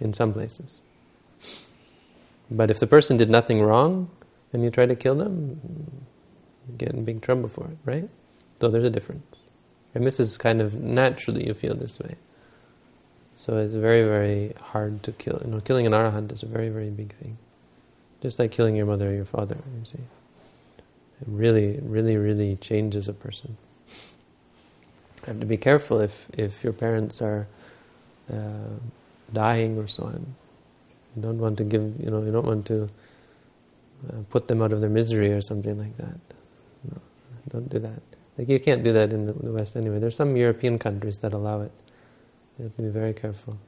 In 0.00 0.12
some 0.12 0.32
places. 0.32 0.80
But 2.50 2.70
if 2.70 2.80
the 2.80 2.86
person 2.86 3.16
did 3.16 3.30
nothing 3.30 3.62
wrong 3.62 4.10
and 4.54 4.62
you 4.62 4.70
try 4.70 4.86
to 4.86 4.94
kill 4.94 5.16
them, 5.16 5.60
you 6.68 6.76
get 6.78 6.92
in 6.92 7.04
big 7.04 7.20
trouble 7.20 7.48
for 7.48 7.66
it, 7.66 7.76
right? 7.84 8.08
So 8.60 8.68
there's 8.68 8.84
a 8.84 8.90
difference. 8.90 9.36
And 9.94 10.06
this 10.06 10.18
is 10.18 10.38
kind 10.38 10.60
of 10.60 10.74
naturally 10.74 11.46
you 11.46 11.54
feel 11.54 11.74
this 11.74 11.98
way. 11.98 12.16
So 13.36 13.58
it's 13.58 13.74
very, 13.74 14.04
very 14.04 14.54
hard 14.60 15.02
to 15.02 15.12
kill. 15.12 15.42
You 15.44 15.50
know, 15.50 15.60
killing 15.60 15.86
an 15.86 15.92
arahant 15.92 16.32
is 16.32 16.42
a 16.42 16.46
very, 16.46 16.68
very 16.68 16.90
big 16.90 17.12
thing. 17.14 17.36
Just 18.22 18.38
like 18.38 18.52
killing 18.52 18.76
your 18.76 18.86
mother 18.86 19.10
or 19.10 19.12
your 19.12 19.24
father, 19.24 19.56
you 19.78 19.84
see. 19.84 19.98
It 21.20 21.26
really, 21.26 21.78
really, 21.82 22.16
really 22.16 22.56
changes 22.56 23.08
a 23.08 23.12
person. 23.12 23.56
You 25.22 25.26
have 25.26 25.40
to 25.40 25.46
be 25.46 25.56
careful 25.56 26.00
if, 26.00 26.28
if 26.32 26.62
your 26.62 26.72
parents 26.72 27.20
are 27.20 27.46
uh, 28.32 28.78
dying 29.32 29.78
or 29.78 29.88
so 29.88 30.04
on. 30.04 30.34
You 31.16 31.22
don't 31.22 31.38
want 31.38 31.58
to 31.58 31.64
give, 31.64 32.00
you 32.00 32.10
know, 32.10 32.22
you 32.22 32.32
don't 32.32 32.46
want 32.46 32.66
to 32.66 32.88
uh, 34.08 34.16
put 34.30 34.48
them 34.48 34.62
out 34.62 34.72
of 34.72 34.80
their 34.80 34.90
misery 34.90 35.32
or 35.32 35.40
something 35.40 35.78
like 35.78 35.96
that. 35.96 36.18
No, 36.90 37.00
don't 37.48 37.68
do 37.68 37.78
that. 37.78 38.02
Like 38.36 38.48
you 38.48 38.58
can't 38.58 38.82
do 38.82 38.92
that 38.92 39.12
in 39.12 39.26
the, 39.26 39.52
West 39.52 39.76
anyway. 39.76 39.98
There's 39.98 40.16
some 40.16 40.36
European 40.36 40.78
countries 40.78 41.18
that 41.18 41.32
allow 41.32 41.62
it. 41.62 41.72
You 42.58 42.64
have 42.64 42.76
to 42.76 42.82
be 42.82 42.88
very 42.88 43.12
careful. 43.12 43.58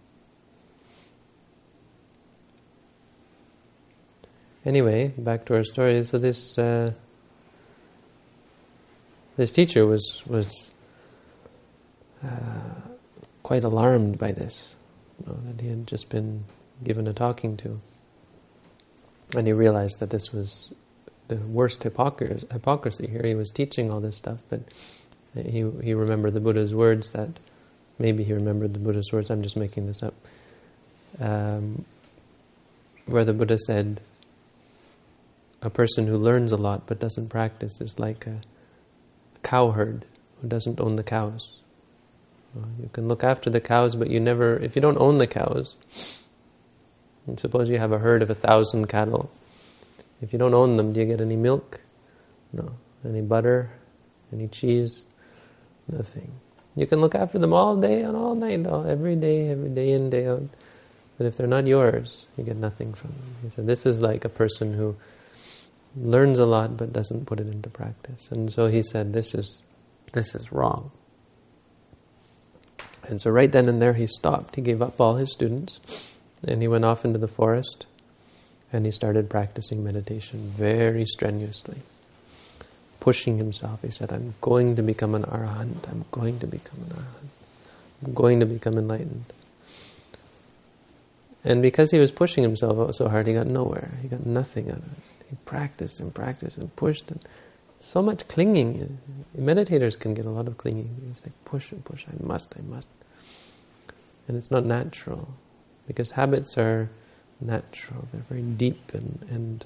Anyway, 4.64 5.14
back 5.16 5.44
to 5.46 5.54
our 5.54 5.62
story. 5.62 6.04
So 6.04 6.18
this 6.18 6.58
uh, 6.58 6.92
this 9.36 9.52
teacher 9.52 9.86
was 9.86 10.22
was 10.26 10.72
uh, 12.24 12.80
quite 13.42 13.62
alarmed 13.62 14.18
by 14.18 14.32
this, 14.32 14.74
you 15.20 15.32
know, 15.32 15.38
that 15.46 15.60
he 15.60 15.68
had 15.68 15.86
just 15.86 16.08
been 16.08 16.44
given 16.82 17.06
a 17.06 17.12
talking 17.12 17.56
to, 17.58 17.80
and 19.34 19.46
he 19.46 19.52
realized 19.52 19.98
that 20.00 20.10
this 20.10 20.32
was 20.32 20.74
the 21.28 21.36
worst 21.36 21.82
hypocrisy, 21.82 23.06
here. 23.08 23.22
He 23.24 23.34
was 23.34 23.50
teaching 23.50 23.90
all 23.90 24.00
this 24.00 24.16
stuff, 24.16 24.38
but 24.48 24.60
he 25.34 25.68
he 25.82 25.94
remembered 25.94 26.34
the 26.34 26.40
Buddha's 26.40 26.74
words 26.74 27.10
that 27.10 27.30
maybe 27.98 28.24
he 28.24 28.32
remembered 28.32 28.74
the 28.74 28.78
Buddha's 28.78 29.12
words. 29.12 29.30
I'm 29.30 29.42
just 29.42 29.56
making 29.56 29.86
this 29.86 30.02
up. 30.02 30.14
Um, 31.20 31.84
where 33.06 33.24
the 33.24 33.32
Buddha 33.32 33.58
said, 33.58 34.00
a 35.62 35.70
person 35.70 36.06
who 36.06 36.16
learns 36.16 36.52
a 36.52 36.56
lot 36.56 36.86
but 36.86 36.98
doesn't 36.98 37.28
practice 37.28 37.80
is 37.80 37.98
like 37.98 38.26
a 38.26 38.40
cowherd 39.42 40.04
who 40.40 40.48
doesn't 40.48 40.80
own 40.80 40.96
the 40.96 41.02
cows. 41.02 41.60
You 42.80 42.88
can 42.92 43.06
look 43.06 43.22
after 43.22 43.50
the 43.50 43.60
cows, 43.60 43.94
but 43.94 44.10
you 44.10 44.18
never, 44.18 44.56
if 44.56 44.76
you 44.76 44.82
don't 44.82 44.98
own 44.98 45.18
the 45.18 45.26
cows, 45.26 45.74
and 47.26 47.38
suppose 47.38 47.68
you 47.68 47.78
have 47.78 47.92
a 47.92 47.98
herd 47.98 48.22
of 48.22 48.30
a 48.30 48.34
thousand 48.34 48.86
cattle, 48.86 49.30
if 50.22 50.32
you 50.32 50.38
don't 50.38 50.54
own 50.54 50.76
them, 50.76 50.92
do 50.92 51.00
you 51.00 51.06
get 51.06 51.20
any 51.20 51.36
milk? 51.36 51.80
No. 52.52 52.72
Any 53.04 53.20
butter? 53.20 53.70
Any 54.32 54.48
cheese? 54.48 55.06
Nothing. 55.88 56.32
You 56.74 56.86
can 56.86 57.00
look 57.00 57.14
after 57.14 57.38
them 57.38 57.52
all 57.52 57.76
day 57.76 58.02
and 58.02 58.16
all 58.16 58.34
night, 58.34 58.66
all, 58.66 58.86
every 58.86 59.16
day, 59.16 59.50
every 59.50 59.70
day 59.70 59.92
in, 59.92 60.10
day 60.10 60.26
out. 60.26 60.42
But 61.16 61.26
if 61.26 61.36
they're 61.36 61.46
not 61.46 61.66
yours, 61.66 62.26
you 62.36 62.44
get 62.44 62.56
nothing 62.56 62.92
from 62.92 63.10
them. 63.10 63.36
He 63.42 63.50
said, 63.50 63.66
this 63.66 63.86
is 63.86 64.02
like 64.02 64.24
a 64.24 64.28
person 64.28 64.74
who 64.74 64.96
learns 65.96 66.38
a 66.38 66.44
lot 66.44 66.76
but 66.76 66.92
doesn't 66.92 67.26
put 67.26 67.40
it 67.40 67.46
into 67.46 67.70
practice. 67.70 68.28
And 68.30 68.52
so 68.52 68.66
he 68.66 68.82
said, 68.82 69.12
this 69.12 69.34
is, 69.34 69.62
this 70.12 70.34
is 70.34 70.52
wrong. 70.52 70.90
And 73.08 73.20
so 73.20 73.30
right 73.30 73.50
then 73.50 73.68
and 73.68 73.80
there 73.80 73.94
he 73.94 74.06
stopped. 74.06 74.56
He 74.56 74.62
gave 74.62 74.82
up 74.82 75.00
all 75.00 75.16
his 75.16 75.32
students 75.32 76.15
and 76.44 76.62
he 76.62 76.68
went 76.68 76.84
off 76.84 77.04
into 77.04 77.18
the 77.18 77.28
forest 77.28 77.86
and 78.72 78.84
he 78.84 78.92
started 78.92 79.30
practicing 79.30 79.84
meditation 79.84 80.52
very 80.56 81.04
strenuously. 81.06 81.78
Pushing 83.00 83.38
himself. 83.38 83.82
He 83.82 83.90
said, 83.90 84.12
I'm 84.12 84.34
going 84.40 84.76
to 84.76 84.82
become 84.82 85.14
an 85.14 85.22
arahant. 85.22 85.88
I'm 85.88 86.04
going 86.10 86.40
to 86.40 86.46
become 86.46 86.80
an 86.90 86.96
arahant. 86.96 88.04
I'm 88.04 88.14
going 88.14 88.40
to 88.40 88.46
become 88.46 88.76
enlightened. 88.76 89.32
And 91.44 91.62
because 91.62 91.92
he 91.92 92.00
was 92.00 92.10
pushing 92.10 92.42
himself 92.42 92.96
so 92.96 93.08
hard, 93.08 93.28
he 93.28 93.32
got 93.32 93.46
nowhere. 93.46 93.92
He 94.02 94.08
got 94.08 94.26
nothing 94.26 94.68
out 94.70 94.78
of 94.78 94.84
it. 94.84 94.98
He 95.30 95.36
practiced 95.44 96.00
and 96.00 96.12
practiced 96.12 96.58
and 96.58 96.74
pushed 96.74 97.10
and 97.10 97.20
so 97.78 98.02
much 98.02 98.26
clinging. 98.26 98.98
Meditators 99.38 99.98
can 99.98 100.12
get 100.12 100.26
a 100.26 100.30
lot 100.30 100.48
of 100.48 100.58
clinging. 100.58 101.06
It's 101.08 101.24
like 101.24 101.32
push 101.44 101.70
and 101.70 101.84
push. 101.84 102.04
I 102.08 102.20
must, 102.20 102.52
I 102.58 102.62
must. 102.62 102.88
And 104.26 104.36
it's 104.36 104.50
not 104.50 104.64
natural 104.64 105.28
because 105.86 106.12
habits 106.12 106.56
are 106.58 106.90
natural. 107.40 108.08
They're 108.12 108.22
very 108.28 108.42
deep 108.42 108.92
and, 108.94 109.24
and 109.30 109.64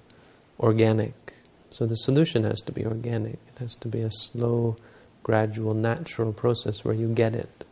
organic. 0.59 1.35
So 1.71 1.87
the 1.87 1.97
solution 1.97 2.45
has 2.45 2.61
to 2.62 2.73
be 2.73 2.85
organic. 2.85 3.35
It 3.35 3.59
has 3.59 3.77
to 3.77 3.89
be 3.89 4.01
a 4.03 4.11
slow, 4.11 4.77
gradual, 5.23 5.75
natural 5.75 6.33
process 6.33 6.85
where 6.85 6.95
you 6.95 7.09
get 7.09 7.35
it. 7.35 7.64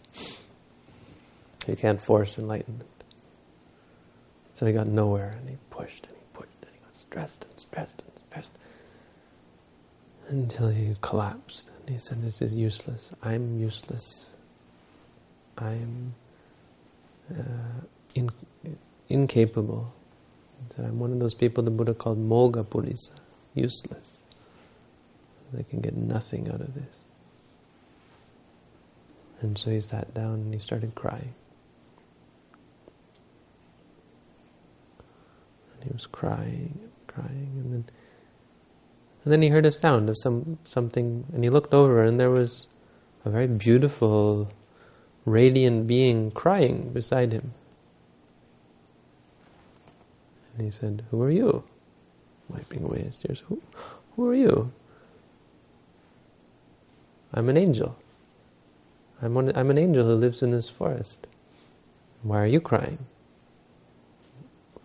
You 1.67 1.77
can't 1.77 2.01
force 2.01 2.39
enlightenment. 2.39 2.89
So 4.55 4.67
he 4.67 4.73
got 4.73 4.87
nowhere 4.87 5.37
and 5.39 5.49
he 5.49 5.57
pushed 5.71 6.07
and 6.07 6.17
he 6.17 6.23
pushed 6.33 6.63
and 6.63 6.71
he 6.73 6.81
got 6.85 6.97
stressed 6.97 7.45
and 7.45 7.61
stressed 7.61 8.03
and 8.03 8.25
stressed 8.27 8.53
until 10.29 10.69
he 10.69 10.97
collapsed. 11.01 11.71
And 11.79 11.91
he 11.91 11.99
said, 11.99 12.23
This 12.23 12.41
is 12.41 12.55
useless. 12.55 13.13
I'm 13.23 13.61
useless. 13.61 14.31
I'm 15.57 16.15
uh, 17.31 17.43
in, 18.15 18.31
incapable. 19.09 19.93
He 20.69 20.75
said, 20.75 20.85
I'm 20.85 20.99
one 20.99 21.13
of 21.13 21.21
those 21.21 21.35
people 21.35 21.63
the 21.63 21.71
Buddha 21.71 21.95
called 21.95 22.19
Moga 22.19 22.65
Purisa, 22.65 23.11
useless. 23.55 24.13
They 25.53 25.63
can 25.63 25.81
get 25.81 25.97
nothing 25.97 26.49
out 26.49 26.61
of 26.61 26.75
this. 26.75 26.97
And 29.41 29.57
so 29.57 29.71
he 29.71 29.81
sat 29.81 30.13
down 30.15 30.35
and 30.35 30.53
he 30.53 30.61
started 30.61 30.95
crying. 30.95 31.35
And 35.75 35.85
he 35.85 35.91
was 35.93 36.07
crying 36.07 36.79
and 36.83 37.07
crying, 37.07 37.53
and 37.57 37.73
then 37.73 37.85
and 39.25 39.33
then 39.33 39.43
he 39.43 39.49
heard 39.49 39.67
a 39.67 39.73
sound 39.73 40.09
of 40.09 40.17
some 40.19 40.59
something, 40.65 41.27
and 41.33 41.45
he 41.45 41.51
looked 41.51 41.75
over, 41.75 42.03
and 42.03 42.19
there 42.19 42.31
was 42.31 42.69
a 43.25 43.31
very 43.31 43.47
beautiful, 43.47 44.51
radiant 45.25 45.87
being 45.87 46.31
crying 46.31 46.91
beside 46.93 47.33
him. 47.33 47.53
And 50.59 50.67
he 50.67 50.73
said, 50.73 51.05
Who 51.13 51.23
are 51.23 51.31
you? 51.31 51.63
Wiping 52.49 52.83
away 52.83 53.03
his 53.03 53.17
tears. 53.17 53.43
Who, 53.49 53.63
who 54.17 54.29
are 54.29 54.35
you? 54.35 54.73
I'm 57.33 57.49
an 57.49 57.57
angel. 57.57 57.97
I'm, 59.23 59.35
one, 59.35 59.57
I'm 59.57 59.71
an 59.71 59.79
angel 59.79 60.05
who 60.05 60.15
lives 60.15 60.43
in 60.43 60.51
this 60.51 60.69
forest. 60.69 61.27
Why 62.23 62.43
are 62.43 62.47
you 62.47 62.61
crying? 62.61 62.99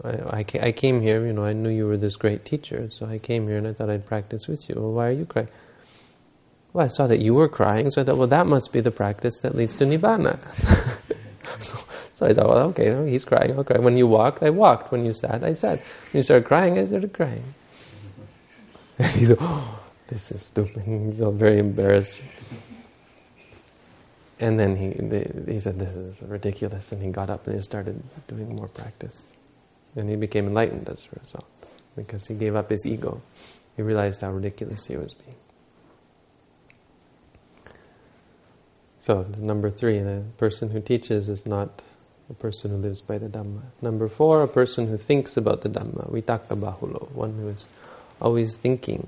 I, 0.04 0.46
I, 0.60 0.72
came 0.72 1.02
here, 1.02 1.26
you 1.26 1.34
know, 1.34 1.46
I 1.46 1.54
knew 1.54 1.70
you 1.70 1.88
were 1.88 1.98
this 1.98 2.18
great 2.18 2.44
teacher, 2.44 2.90
so 2.90 3.06
I 3.06 3.18
came 3.20 3.48
here 3.48 3.58
and 3.58 3.66
I 3.66 3.74
thought 3.74 3.90
I'd 3.90 4.06
practice 4.06 4.48
with 4.48 4.68
you. 4.68 4.76
Well, 4.76 4.92
why 4.92 5.08
are 5.08 5.12
you 5.12 5.26
crying? 5.26 5.48
Well, 6.74 6.86
I 6.86 6.90
saw 6.90 7.08
that 7.08 7.20
you 7.20 7.34
were 7.34 7.48
crying, 7.48 7.90
so 7.90 8.02
I 8.02 8.04
thought, 8.04 8.18
well, 8.18 8.28
that 8.28 8.46
must 8.46 8.74
be 8.74 8.82
the 8.82 8.92
practice 8.92 9.40
that 9.40 9.56
leads 9.56 9.76
to 9.78 9.86
Nibbana. 9.86 10.40
so, 11.60 11.78
so 12.14 12.28
I 12.28 12.34
thought, 12.34 12.48
well, 12.48 12.68
okay, 12.70 13.10
he's 13.10 13.26
crying, 13.26 13.62
cry. 13.64 13.80
When 13.80 13.98
you 13.98 14.06
walked, 14.06 14.44
I 14.44 14.52
walked. 14.52 14.92
When 14.92 15.04
you 15.04 15.14
sat, 15.14 15.44
I 15.44 15.54
sat. 15.54 15.80
When 15.80 16.20
you 16.20 16.24
started 16.24 16.46
crying, 16.46 16.78
I 16.78 16.86
started 16.86 17.12
crying. 17.12 17.44
And 19.00 19.12
he 19.12 19.26
said, 19.26 19.38
oh, 19.42 19.80
this 20.08 20.32
is 20.32 20.44
stupid. 20.44 20.84
He 20.84 21.18
felt 21.18 21.34
very 21.34 21.58
embarrassed. 21.58 22.22
And 24.40 24.60
then 24.60 24.76
he, 24.76 24.90
he 25.52 25.60
said, 25.60 25.80
this 25.80 25.96
is 25.96 26.22
ridiculous. 26.22 26.92
And 26.92 27.02
he 27.02 27.10
got 27.10 27.32
up 27.32 27.48
and 27.48 27.56
he 27.56 27.62
started 27.64 28.04
doing 28.28 28.56
more 28.56 28.68
practice. 28.68 29.20
And 29.96 30.08
he 30.08 30.16
became 30.16 30.46
enlightened 30.46 30.88
as 30.90 31.08
a 31.12 31.20
result. 31.20 31.50
Because 31.96 32.28
he 32.28 32.36
gave 32.36 32.56
up 32.56 32.70
his 32.70 32.86
ego. 32.86 33.20
He 33.76 33.82
realized 33.82 34.22
how 34.22 34.32
ridiculous 34.32 34.86
he 34.86 34.96
was 34.96 35.16
being. 35.16 35.38
So, 39.00 39.26
number 39.40 39.72
three, 39.72 39.98
the 39.98 40.24
person 40.38 40.70
who 40.70 40.80
teaches 40.80 41.28
is 41.28 41.48
not 41.48 41.82
a 42.34 42.42
person 42.42 42.72
who 42.72 42.78
lives 42.78 43.00
by 43.02 43.18
the 43.18 43.28
Dhamma. 43.28 43.62
Number 43.82 44.08
four, 44.08 44.42
a 44.42 44.48
person 44.48 44.88
who 44.88 44.98
thinks 44.98 45.38
about 45.38 45.62
the 45.62 45.70
Dhamma, 45.70 46.12
vitakka 46.12 46.60
bahulo, 46.60 47.12
one 47.12 47.34
who 47.34 47.50
is 47.50 47.68
always 48.20 48.56
thinking. 48.56 49.08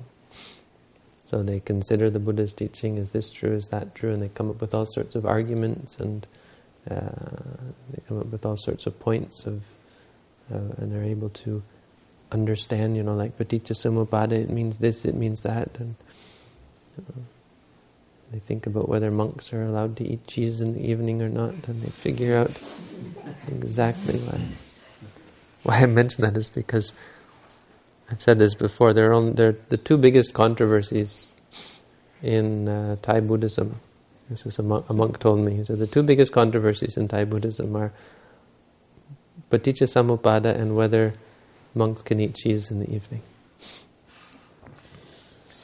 So 1.26 1.42
they 1.42 1.60
consider 1.60 2.10
the 2.12 2.20
Buddha's 2.20 2.54
teaching, 2.54 2.98
is 2.98 3.12
this 3.12 3.32
true, 3.32 3.54
is 3.54 3.68
that 3.70 3.96
true, 3.96 4.14
and 4.14 4.22
they 4.22 4.30
come 4.30 4.50
up 4.50 4.62
with 4.62 4.76
all 4.76 4.86
sorts 4.86 5.16
of 5.16 5.26
arguments 5.26 5.98
and 5.98 6.28
uh, 6.90 7.02
they 7.92 8.02
come 8.08 8.20
up 8.20 8.28
with 8.28 8.46
all 8.46 8.58
sorts 8.58 8.86
of 8.86 9.00
points 9.00 9.44
of, 9.46 9.64
uh, 10.54 10.78
and 10.78 10.92
they're 10.92 11.04
able 11.04 11.30
to 11.30 11.64
understand, 12.32 12.96
you 12.96 13.02
know, 13.02 13.16
like 13.16 13.38
paticca 13.40 13.74
samuppada, 13.74 14.34
it 14.34 14.52
means 14.52 14.78
this, 14.78 15.04
it 15.04 15.16
means 15.16 15.42
that, 15.42 15.70
and 15.80 15.96
you 16.98 17.06
know, 17.10 17.24
they 18.36 18.40
think 18.42 18.68
about 18.68 18.90
whether 18.90 19.10
monks 19.12 19.54
are 19.54 19.64
allowed 19.64 19.96
to 19.96 20.06
eat 20.06 20.28
cheese 20.28 20.60
in 20.60 20.74
the 20.74 20.82
evening 20.82 21.22
or 21.22 21.30
not, 21.30 21.54
and 21.70 21.82
they 21.82 21.90
figure 21.90 22.36
out 22.38 22.52
exactly 23.48 24.20
why. 24.20 24.42
Why 25.64 25.76
I 25.84 25.86
mention 25.86 26.24
that 26.24 26.36
is 26.36 26.50
because 26.50 26.92
I've 28.12 28.22
said 28.22 28.38
this 28.38 28.54
before. 28.54 28.92
There 28.92 29.14
are 29.14 29.32
there 29.32 29.56
the 29.70 29.78
two 29.78 29.98
biggest 29.98 30.34
controversies 30.34 31.34
in 32.22 32.68
uh, 32.68 32.98
Thai 33.02 33.22
Buddhism. 33.22 33.80
This 34.30 34.46
is 34.46 34.60
a 34.60 34.64
monk, 34.64 34.90
a 34.90 34.94
monk 34.94 35.20
told 35.20 35.40
me. 35.40 35.56
He 35.56 35.64
said 35.64 35.80
the 35.80 35.88
two 35.88 36.04
biggest 36.04 36.34
controversies 36.34 36.98
in 36.98 37.08
Thai 37.08 37.24
Buddhism 37.24 37.74
are 37.78 37.94
paticca 39.50 39.88
samuppada 39.88 40.54
and 40.54 40.76
whether 40.76 41.14
monks 41.74 42.02
can 42.02 42.20
eat 42.20 42.36
cheese 42.36 42.70
in 42.70 42.80
the 42.80 42.94
evening. 42.94 43.22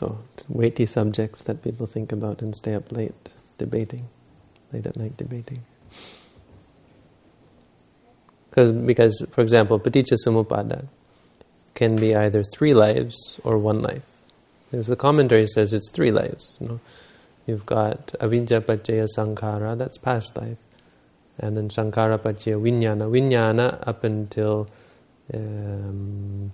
So, 0.01 0.17
weighty 0.49 0.87
subjects 0.87 1.43
that 1.43 1.61
people 1.61 1.85
think 1.85 2.11
about 2.11 2.41
and 2.41 2.55
stay 2.55 2.73
up 2.73 2.91
late 2.91 3.29
debating, 3.59 4.07
late 4.73 4.87
at 4.87 4.97
night 4.97 5.15
debating. 5.15 5.61
Because, 8.49 8.71
because, 8.71 9.23
for 9.29 9.41
example, 9.41 9.79
paticca 9.79 10.17
samuppada 10.25 10.87
can 11.75 11.97
be 11.97 12.15
either 12.15 12.41
three 12.41 12.73
lives 12.73 13.39
or 13.43 13.59
one 13.59 13.83
life. 13.83 14.01
There's 14.71 14.87
the 14.87 14.95
commentary 14.95 15.45
says 15.45 15.71
it's 15.71 15.91
three 15.91 16.11
lives. 16.11 16.57
You 16.59 16.67
know, 16.67 16.79
you've 17.45 17.67
got 17.67 18.15
avidya 18.19 18.61
paccaya 18.61 19.07
sankhara, 19.15 19.77
that's 19.77 19.99
past 19.99 20.35
life, 20.35 20.57
and 21.37 21.55
then 21.55 21.69
sankhara 21.69 22.17
paccaya 22.17 22.59
vijnana. 22.59 23.07
Vijnana 23.07 23.87
up 23.87 24.03
until 24.03 24.67
um, 25.31 26.51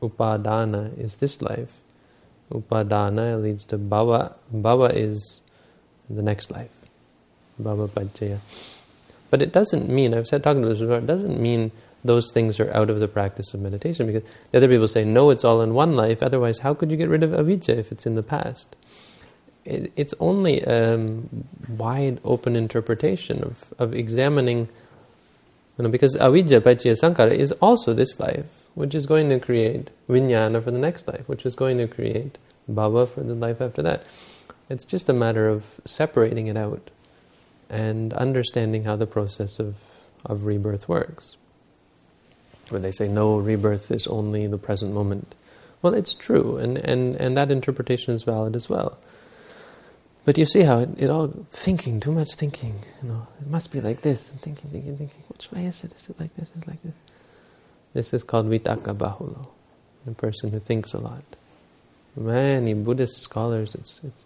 upadana 0.00 0.98
is 0.98 1.18
this 1.18 1.42
life, 1.42 1.82
upadana 2.52 3.40
leads 3.42 3.64
to 3.66 3.78
bhava. 3.78 4.34
Bhava 4.54 4.94
is 4.94 5.40
the 6.08 6.22
next 6.22 6.50
life. 6.50 6.70
Bhava 7.62 7.88
paccaya. 7.88 8.38
But 9.30 9.42
it 9.42 9.52
doesn't 9.52 9.88
mean, 9.88 10.14
I've 10.14 10.26
said 10.26 10.42
talking 10.42 10.62
to 10.62 10.68
this 10.68 10.78
before, 10.78 10.96
it 10.96 11.06
doesn't 11.06 11.40
mean 11.40 11.70
those 12.04 12.30
things 12.32 12.60
are 12.60 12.72
out 12.74 12.90
of 12.90 13.00
the 13.00 13.08
practice 13.08 13.52
of 13.52 13.60
meditation 13.60 14.06
because 14.06 14.22
the 14.50 14.58
other 14.58 14.68
people 14.68 14.88
say, 14.88 15.04
no, 15.04 15.30
it's 15.30 15.44
all 15.44 15.60
in 15.60 15.74
one 15.74 15.94
life, 15.94 16.22
otherwise 16.22 16.58
how 16.60 16.72
could 16.72 16.90
you 16.90 16.96
get 16.96 17.08
rid 17.08 17.22
of 17.22 17.34
avidya 17.34 17.74
if 17.76 17.92
it's 17.92 18.06
in 18.06 18.14
the 18.14 18.22
past? 18.22 18.76
It, 19.64 19.92
it's 19.96 20.14
only 20.20 20.62
a 20.62 20.94
um, 20.94 21.46
wide 21.68 22.20
open 22.24 22.56
interpretation 22.56 23.42
of, 23.42 23.74
of 23.78 23.92
examining, 23.92 24.68
you 25.76 25.84
know, 25.84 25.90
because 25.90 26.16
avidya, 26.16 26.60
paccaya, 26.60 26.98
sankhara 26.98 27.36
is 27.36 27.52
also 27.52 27.92
this 27.92 28.18
life. 28.18 28.46
Which 28.78 28.94
is 28.94 29.06
going 29.06 29.28
to 29.28 29.40
create 29.40 29.90
vijnana 30.08 30.62
for 30.62 30.70
the 30.70 30.78
next 30.78 31.08
life, 31.08 31.28
which 31.28 31.44
is 31.44 31.56
going 31.56 31.78
to 31.78 31.88
create 31.88 32.38
bhava 32.70 33.08
for 33.08 33.24
the 33.24 33.34
life 33.34 33.60
after 33.60 33.82
that. 33.82 34.04
It's 34.70 34.84
just 34.84 35.08
a 35.08 35.12
matter 35.12 35.48
of 35.48 35.80
separating 35.84 36.46
it 36.46 36.56
out 36.56 36.90
and 37.68 38.12
understanding 38.12 38.84
how 38.84 38.94
the 38.94 39.04
process 39.04 39.58
of, 39.58 39.74
of 40.24 40.46
rebirth 40.46 40.88
works. 40.88 41.36
Where 42.68 42.80
they 42.80 42.92
say, 42.92 43.08
no, 43.08 43.38
rebirth 43.38 43.90
is 43.90 44.06
only 44.06 44.46
the 44.46 44.58
present 44.58 44.94
moment. 44.94 45.34
Well, 45.82 45.94
it's 45.94 46.14
true, 46.14 46.58
and, 46.58 46.78
and, 46.78 47.16
and 47.16 47.36
that 47.36 47.50
interpretation 47.50 48.14
is 48.14 48.22
valid 48.22 48.54
as 48.54 48.68
well. 48.68 48.96
But 50.24 50.38
you 50.38 50.44
see 50.44 50.62
how 50.62 50.80
it, 50.80 50.90
it, 50.98 51.10
all 51.10 51.34
thinking, 51.50 51.98
too 51.98 52.12
much 52.12 52.34
thinking. 52.34 52.84
You 53.02 53.08
know, 53.08 53.26
it 53.40 53.48
must 53.48 53.72
be 53.72 53.80
like 53.80 54.02
this, 54.02 54.30
and 54.30 54.40
thinking, 54.40 54.70
thinking, 54.70 54.96
thinking. 54.96 55.24
Which 55.28 55.50
way 55.50 55.66
is 55.66 55.82
it? 55.82 55.96
Is 55.96 56.08
it 56.08 56.20
like 56.20 56.36
this? 56.36 56.50
Is 56.50 56.62
it 56.62 56.68
like 56.68 56.82
this? 56.84 56.94
This 57.94 58.12
is 58.12 58.22
called 58.22 58.46
vitakka 58.46 58.96
bahulo, 58.96 59.48
the 60.04 60.12
person 60.12 60.50
who 60.50 60.60
thinks 60.60 60.92
a 60.92 60.98
lot. 60.98 61.24
Many 62.16 62.74
Buddhist 62.74 63.20
scholars, 63.20 63.74
it's, 63.74 64.00
it's 64.02 64.22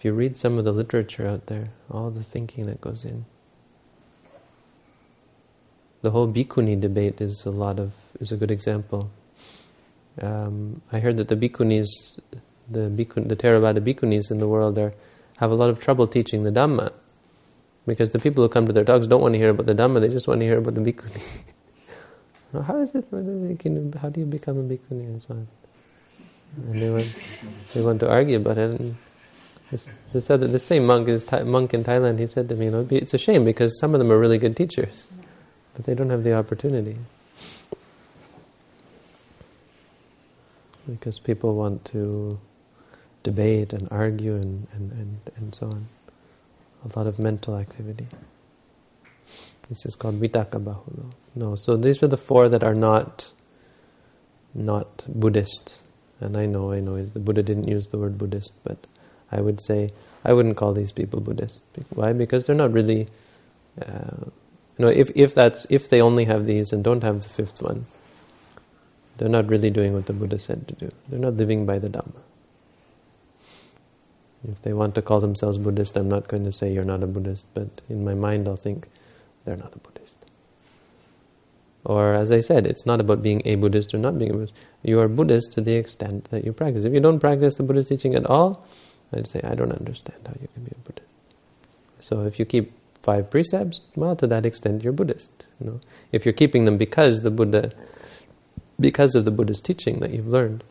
if 0.00 0.04
you 0.06 0.14
read 0.14 0.34
some 0.34 0.56
of 0.56 0.64
the 0.64 0.72
literature 0.72 1.26
out 1.26 1.44
there, 1.46 1.68
all 1.90 2.10
the 2.10 2.22
thinking 2.22 2.64
that 2.66 2.80
goes 2.80 3.04
in. 3.04 3.26
The 6.00 6.10
whole 6.10 6.26
bhikkhuni 6.26 6.80
debate 6.80 7.20
is 7.20 7.44
a 7.44 7.50
lot 7.50 7.78
of 7.78 7.92
is 8.18 8.32
a 8.32 8.36
good 8.36 8.50
example. 8.50 9.10
Um, 10.22 10.80
I 10.90 11.00
heard 11.00 11.18
that 11.18 11.28
the 11.28 11.36
bhikkhunis, 11.36 12.18
the 12.70 12.88
bhikkhun, 12.88 13.28
the 13.28 13.36
Theravada 13.36 13.80
bhikkhunis 13.80 14.30
in 14.30 14.38
the 14.38 14.48
world 14.48 14.78
are 14.78 14.94
have 15.36 15.50
a 15.50 15.54
lot 15.54 15.68
of 15.68 15.78
trouble 15.78 16.06
teaching 16.06 16.44
the 16.44 16.50
Dhamma 16.50 16.92
because 17.86 18.08
the 18.08 18.18
people 18.18 18.42
who 18.42 18.48
come 18.48 18.66
to 18.66 18.72
their 18.72 18.84
talks 18.84 19.06
don't 19.06 19.20
want 19.20 19.34
to 19.34 19.38
hear 19.38 19.50
about 19.50 19.66
the 19.66 19.74
Dhamma; 19.74 20.00
they 20.00 20.08
just 20.08 20.26
want 20.26 20.40
to 20.40 20.46
hear 20.46 20.56
about 20.56 20.74
the 20.74 20.80
bhikkhuni. 20.80 21.22
how 22.52 22.80
is 22.80 22.94
it? 22.94 23.06
How 24.00 24.08
do 24.08 24.20
you 24.20 24.26
become 24.26 24.58
a 24.58 24.62
bhikkhuni 24.62 25.06
and 25.06 25.22
so 25.22 25.34
on? 25.34 25.48
And 26.56 26.74
they 26.74 26.90
want 26.90 27.44
they 27.74 27.82
want 27.82 28.00
to 28.00 28.10
argue 28.10 28.36
about 28.36 28.58
it. 28.58 28.80
And, 28.80 28.96
this, 29.70 29.92
this 30.12 30.30
other, 30.30 30.48
the 30.48 30.58
same 30.58 30.84
monk 30.84 31.08
is 31.08 31.30
monk 31.44 31.72
in 31.74 31.84
Thailand. 31.84 32.18
He 32.18 32.26
said 32.26 32.48
to 32.48 32.56
me, 32.56 32.64
"You 32.66 32.70
know, 32.72 32.88
it's 32.90 33.14
a 33.14 33.18
shame 33.18 33.44
because 33.44 33.78
some 33.78 33.94
of 33.94 34.00
them 34.00 34.10
are 34.10 34.18
really 34.18 34.38
good 34.38 34.56
teachers, 34.56 35.04
but 35.74 35.84
they 35.84 35.94
don't 35.94 36.10
have 36.10 36.24
the 36.24 36.34
opportunity 36.34 36.96
because 40.88 41.20
people 41.20 41.54
want 41.54 41.84
to 41.86 42.38
debate 43.22 43.72
and 43.72 43.86
argue 43.90 44.34
and, 44.34 44.66
and, 44.72 44.92
and, 44.92 45.20
and 45.36 45.54
so 45.54 45.66
on. 45.66 45.86
A 46.84 46.98
lot 46.98 47.06
of 47.06 47.18
mental 47.18 47.56
activity. 47.56 48.06
This 49.68 49.84
is 49.86 49.94
called 49.94 50.20
vitakka 50.20 50.62
bahulo. 50.62 51.12
No, 51.34 51.54
so 51.54 51.76
these 51.76 52.02
are 52.02 52.08
the 52.08 52.16
four 52.16 52.48
that 52.48 52.62
are 52.62 52.74
not 52.74 53.32
not 54.54 55.04
Buddhist. 55.08 55.74
And 56.20 56.36
I 56.36 56.46
know, 56.46 56.72
I 56.72 56.80
know, 56.80 57.02
the 57.04 57.20
Buddha 57.20 57.42
didn't 57.42 57.68
use 57.68 57.88
the 57.88 57.98
word 57.98 58.18
Buddhist, 58.18 58.52
but 58.64 58.86
I 59.32 59.40
would 59.40 59.60
say 59.62 59.92
I 60.24 60.32
wouldn't 60.32 60.56
call 60.56 60.72
these 60.74 60.92
people 60.92 61.20
Buddhist. 61.20 61.62
Why? 61.90 62.12
Because 62.12 62.46
they're 62.46 62.56
not 62.56 62.72
really. 62.72 63.08
Uh, 63.80 64.26
you 64.78 64.86
know, 64.86 64.88
if 64.88 65.10
if 65.14 65.34
that's 65.34 65.66
if 65.70 65.88
they 65.88 66.00
only 66.00 66.24
have 66.24 66.46
these 66.46 66.72
and 66.72 66.82
don't 66.82 67.02
have 67.02 67.22
the 67.22 67.28
fifth 67.28 67.62
one, 67.62 67.86
they're 69.18 69.28
not 69.28 69.48
really 69.48 69.70
doing 69.70 69.92
what 69.94 70.06
the 70.06 70.12
Buddha 70.12 70.38
said 70.38 70.66
to 70.68 70.74
do. 70.74 70.90
They're 71.08 71.20
not 71.20 71.34
living 71.34 71.66
by 71.66 71.78
the 71.78 71.88
Dhamma. 71.88 72.20
If 74.48 74.62
they 74.62 74.72
want 74.72 74.94
to 74.94 75.02
call 75.02 75.20
themselves 75.20 75.58
Buddhist, 75.58 75.96
I'm 75.96 76.08
not 76.08 76.28
going 76.28 76.44
to 76.44 76.52
say 76.52 76.72
you're 76.72 76.84
not 76.84 77.02
a 77.02 77.06
Buddhist, 77.06 77.44
but 77.54 77.68
in 77.90 78.04
my 78.04 78.14
mind 78.14 78.48
I'll 78.48 78.56
think 78.56 78.88
they're 79.44 79.56
not 79.56 79.74
a 79.74 79.78
Buddhist. 79.78 79.99
Or 81.84 82.14
as 82.14 82.30
I 82.30 82.40
said, 82.40 82.66
it's 82.66 82.84
not 82.84 83.00
about 83.00 83.22
being 83.22 83.42
a 83.44 83.54
Buddhist 83.54 83.94
or 83.94 83.98
not 83.98 84.18
being 84.18 84.30
a 84.30 84.34
Buddhist. 84.34 84.54
You 84.82 85.00
are 85.00 85.08
Buddhist 85.08 85.52
to 85.52 85.60
the 85.60 85.74
extent 85.74 86.24
that 86.30 86.44
you 86.44 86.52
practice. 86.52 86.84
If 86.84 86.92
you 86.92 87.00
don't 87.00 87.20
practice 87.20 87.54
the 87.54 87.62
Buddhist 87.62 87.88
teaching 87.88 88.14
at 88.14 88.26
all, 88.26 88.66
I'd 89.12 89.28
say, 89.28 89.40
I 89.42 89.54
don't 89.54 89.72
understand 89.72 90.18
how 90.26 90.34
you 90.40 90.48
can 90.52 90.64
be 90.64 90.72
a 90.72 90.78
Buddhist. 90.80 91.08
So 92.00 92.22
if 92.26 92.38
you 92.38 92.44
keep 92.44 92.72
five 93.02 93.30
precepts, 93.30 93.80
well, 93.96 94.14
to 94.16 94.26
that 94.26 94.44
extent, 94.44 94.84
you're 94.84 94.92
Buddhist. 94.92 95.30
You 95.58 95.70
know, 95.70 95.80
if 96.12 96.26
you're 96.26 96.34
keeping 96.34 96.64
them 96.64 96.76
because 96.76 97.20
the 97.20 97.30
Buddha, 97.30 97.72
because 98.78 99.14
of 99.14 99.24
the 99.24 99.30
Buddhist 99.30 99.64
teaching 99.64 100.00
that 100.00 100.10
you've 100.10 100.28
learned, 100.28 100.64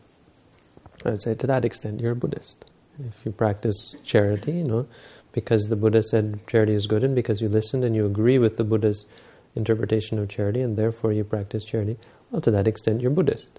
I 1.04 1.10
would 1.10 1.22
say 1.22 1.34
to 1.34 1.46
that 1.46 1.64
extent, 1.64 2.00
you're 2.00 2.12
a 2.12 2.16
Buddhist. 2.16 2.64
If 3.08 3.24
you 3.24 3.32
practice 3.32 3.94
charity, 4.04 4.52
you 4.52 4.64
know, 4.64 4.86
because 5.32 5.64
the 5.64 5.76
Buddha 5.76 6.02
said 6.02 6.46
charity 6.46 6.74
is 6.74 6.86
good, 6.86 7.02
and 7.02 7.14
because 7.14 7.40
you 7.40 7.48
listened 7.48 7.84
and 7.84 7.96
you 7.96 8.04
agree 8.04 8.38
with 8.38 8.56
the 8.56 8.64
Buddha's 8.64 9.06
interpretation 9.54 10.18
of 10.18 10.28
charity, 10.28 10.60
and 10.60 10.76
therefore 10.76 11.12
you 11.12 11.24
practice 11.24 11.64
charity, 11.64 11.96
well, 12.30 12.40
to 12.40 12.50
that 12.50 12.68
extent, 12.68 13.00
you're 13.00 13.10
Buddhist. 13.10 13.58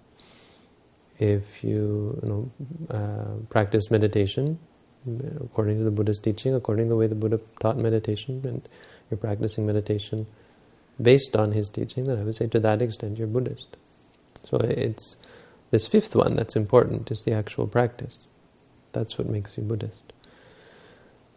If 1.20 1.64
you, 1.64 2.20
you 2.24 2.30
know, 2.30 2.52
uh, 2.90 3.46
practice 3.50 3.92
meditation, 3.92 4.58
according 5.44 5.78
to 5.78 5.84
the 5.84 5.92
Buddha's 5.92 6.20
teaching, 6.20 6.56
according 6.56 6.86
to 6.86 6.90
the 6.90 6.96
way 6.96 7.08
the 7.08 7.16
Buddha 7.16 7.40
taught 7.60 7.78
meditation, 7.78 8.42
and 8.44 8.68
you're 9.10 9.18
practicing 9.18 9.66
meditation 9.66 10.26
based 11.02 11.36
on 11.36 11.52
his 11.52 11.70
teaching, 11.70 12.06
then 12.06 12.20
I 12.20 12.24
would 12.24 12.36
say 12.36 12.48
to 12.48 12.60
that 12.60 12.82
extent 12.82 13.18
you're 13.18 13.28
Buddhist. 13.28 13.78
So 14.44 14.58
it's 14.58 15.16
this 15.72 15.88
fifth 15.88 16.16
one 16.16 16.36
that's 16.36 16.56
important, 16.56 17.12
is 17.12 17.24
the 17.26 17.34
actual 17.34 17.68
practice. 17.68 18.20
That's 18.94 19.18
what 19.18 19.30
makes 19.30 19.58
you 19.58 19.64
Buddhist. 19.64 20.14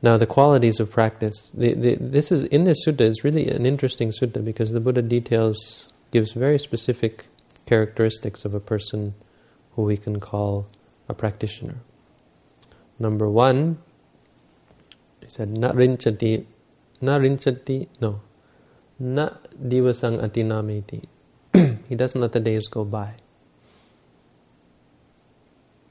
Now 0.05 0.19
the 0.19 0.27
qualities 0.27 0.81
of 0.81 0.91
practice, 0.91 1.51
the, 1.55 1.73
the, 1.73 1.97
this 1.99 2.31
is 2.31 2.43
in 2.45 2.65
this 2.65 2.85
sutta 2.85 3.09
is 3.09 3.25
really 3.25 3.49
an 3.49 3.65
interesting 3.65 4.11
sutta 4.11 4.45
because 4.45 4.71
the 4.71 4.79
Buddha 4.79 5.01
details, 5.01 5.89
gives 6.11 6.33
very 6.33 6.59
specific 6.59 7.25
characteristics 7.65 8.45
of 8.45 8.53
a 8.53 8.61
person 8.61 9.15
who 9.73 9.83
we 9.83 9.97
can 9.97 10.21
call 10.21 10.67
a 11.09 11.15
practitioner. 11.15 11.77
Number 12.99 13.31
one, 13.31 13.79
he 15.23 15.31
said, 15.31 15.49
na 15.49 15.73
rinchati, 15.73 16.45
na 17.01 17.19
rinchati, 17.19 17.89
no, 18.03 18.21
na 18.99 19.31
divasang 19.59 20.21
atinameti. 20.21 21.07
he 21.89 21.95
doesn't 21.95 22.21
let 22.21 22.33
the 22.33 22.41
days 22.41 22.69
go 22.69 22.85
by. 22.85 23.15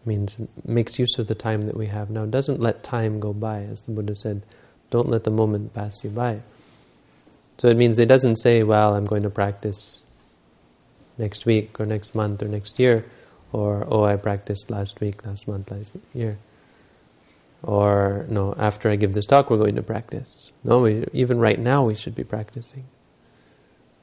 Means 0.05 0.37
makes 0.65 0.99
use 0.99 1.17
of 1.17 1.27
the 1.27 1.35
time 1.35 1.65
that 1.67 1.77
we 1.77 1.87
have 1.87 2.09
now. 2.09 2.25
Doesn't 2.25 2.59
let 2.59 2.83
time 2.83 3.21
go 3.21 3.31
by, 3.31 3.63
as 3.63 3.81
the 3.81 3.91
Buddha 3.93 4.15
said. 4.15 4.43
Don't 4.89 5.07
let 5.07 5.23
the 5.23 5.31
moment 5.31 5.73
pass 5.73 6.03
you 6.03 6.09
by. 6.09 6.41
So 7.57 7.69
it 7.69 7.77
means 7.77 7.97
it 7.97 8.07
doesn't 8.07 8.35
say, 8.35 8.63
well, 8.63 8.95
I'm 8.95 9.05
going 9.05 9.23
to 9.23 9.29
practice 9.29 10.03
next 11.17 11.45
week 11.45 11.79
or 11.79 11.85
next 11.85 12.15
month 12.15 12.43
or 12.43 12.47
next 12.47 12.79
year, 12.79 13.05
or, 13.51 13.87
oh, 13.89 14.03
I 14.03 14.15
practiced 14.17 14.69
last 14.69 14.99
week, 14.99 15.25
last 15.25 15.47
month, 15.47 15.71
last 15.71 15.91
year. 16.13 16.37
Or, 17.61 18.25
no, 18.27 18.53
after 18.57 18.89
I 18.89 18.97
give 18.97 19.13
this 19.13 19.25
talk, 19.25 19.49
we're 19.49 19.57
going 19.57 19.75
to 19.75 19.83
practice. 19.83 20.51
No, 20.63 20.81
we, 20.81 21.05
even 21.13 21.39
right 21.39 21.59
now 21.59 21.85
we 21.85 21.95
should 21.95 22.15
be 22.15 22.23
practicing. 22.23 22.85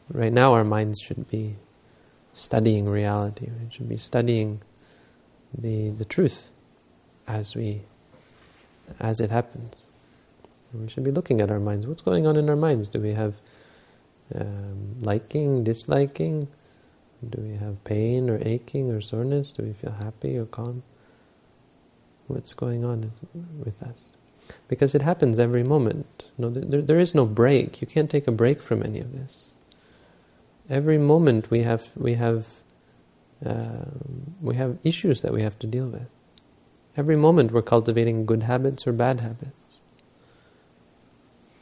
Right 0.08 0.32
now 0.32 0.54
our 0.54 0.64
minds 0.64 1.00
should 1.00 1.28
be 1.28 1.56
studying 2.32 2.88
reality. 2.88 3.46
We 3.46 3.70
should 3.70 3.88
be 3.88 3.96
studying 3.96 4.62
the, 5.56 5.90
the 5.90 6.04
truth 6.04 6.48
as 7.26 7.54
we, 7.54 7.82
as 8.98 9.20
it 9.20 9.30
happens. 9.30 9.82
we 10.72 10.88
should 10.88 11.04
be 11.04 11.10
looking 11.10 11.40
at 11.40 11.50
our 11.50 11.60
minds. 11.60 11.86
What's 11.86 12.02
going 12.02 12.26
on 12.26 12.36
in 12.36 12.48
our 12.48 12.56
minds? 12.56 12.88
Do 12.88 13.00
we 13.00 13.12
have 13.12 13.34
um, 14.34 14.96
liking, 15.00 15.64
disliking? 15.64 16.48
Do 17.28 17.40
we 17.42 17.56
have 17.56 17.82
pain 17.84 18.30
or 18.30 18.38
aching 18.42 18.90
or 18.90 19.00
soreness? 19.00 19.52
Do 19.52 19.62
we 19.62 19.72
feel 19.72 19.92
happy 19.92 20.36
or 20.38 20.46
calm? 20.46 20.82
what's 22.30 22.54
going 22.54 22.84
on 22.84 23.12
with 23.58 23.82
us. 23.82 23.98
Because 24.68 24.94
it 24.94 25.02
happens 25.02 25.38
every 25.38 25.62
moment. 25.62 26.24
No, 26.38 26.50
there, 26.50 26.82
there 26.82 27.00
is 27.00 27.14
no 27.14 27.26
break. 27.26 27.80
You 27.80 27.86
can't 27.86 28.10
take 28.10 28.26
a 28.26 28.32
break 28.32 28.62
from 28.62 28.82
any 28.82 29.00
of 29.00 29.12
this. 29.12 29.46
Every 30.68 30.98
moment 30.98 31.50
we 31.50 31.62
have 31.62 31.90
we 31.96 32.14
have 32.14 32.46
uh, 33.44 33.84
we 34.40 34.56
have 34.56 34.78
issues 34.84 35.22
that 35.22 35.32
we 35.32 35.42
have 35.42 35.58
to 35.60 35.66
deal 35.66 35.86
with. 35.86 36.08
Every 36.96 37.16
moment 37.16 37.52
we're 37.52 37.62
cultivating 37.62 38.26
good 38.26 38.42
habits 38.42 38.86
or 38.86 38.92
bad 38.92 39.20
habits. 39.20 39.80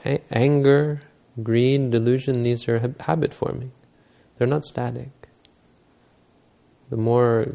A 0.04 0.20
anger, 0.30 1.02
greed, 1.42 1.90
delusion, 1.90 2.42
these 2.42 2.68
are 2.68 2.78
ha 2.78 2.88
habit 3.00 3.34
forming. 3.34 3.72
They're 4.36 4.46
not 4.46 4.64
static. 4.64 5.10
The 6.90 6.96
more 6.96 7.52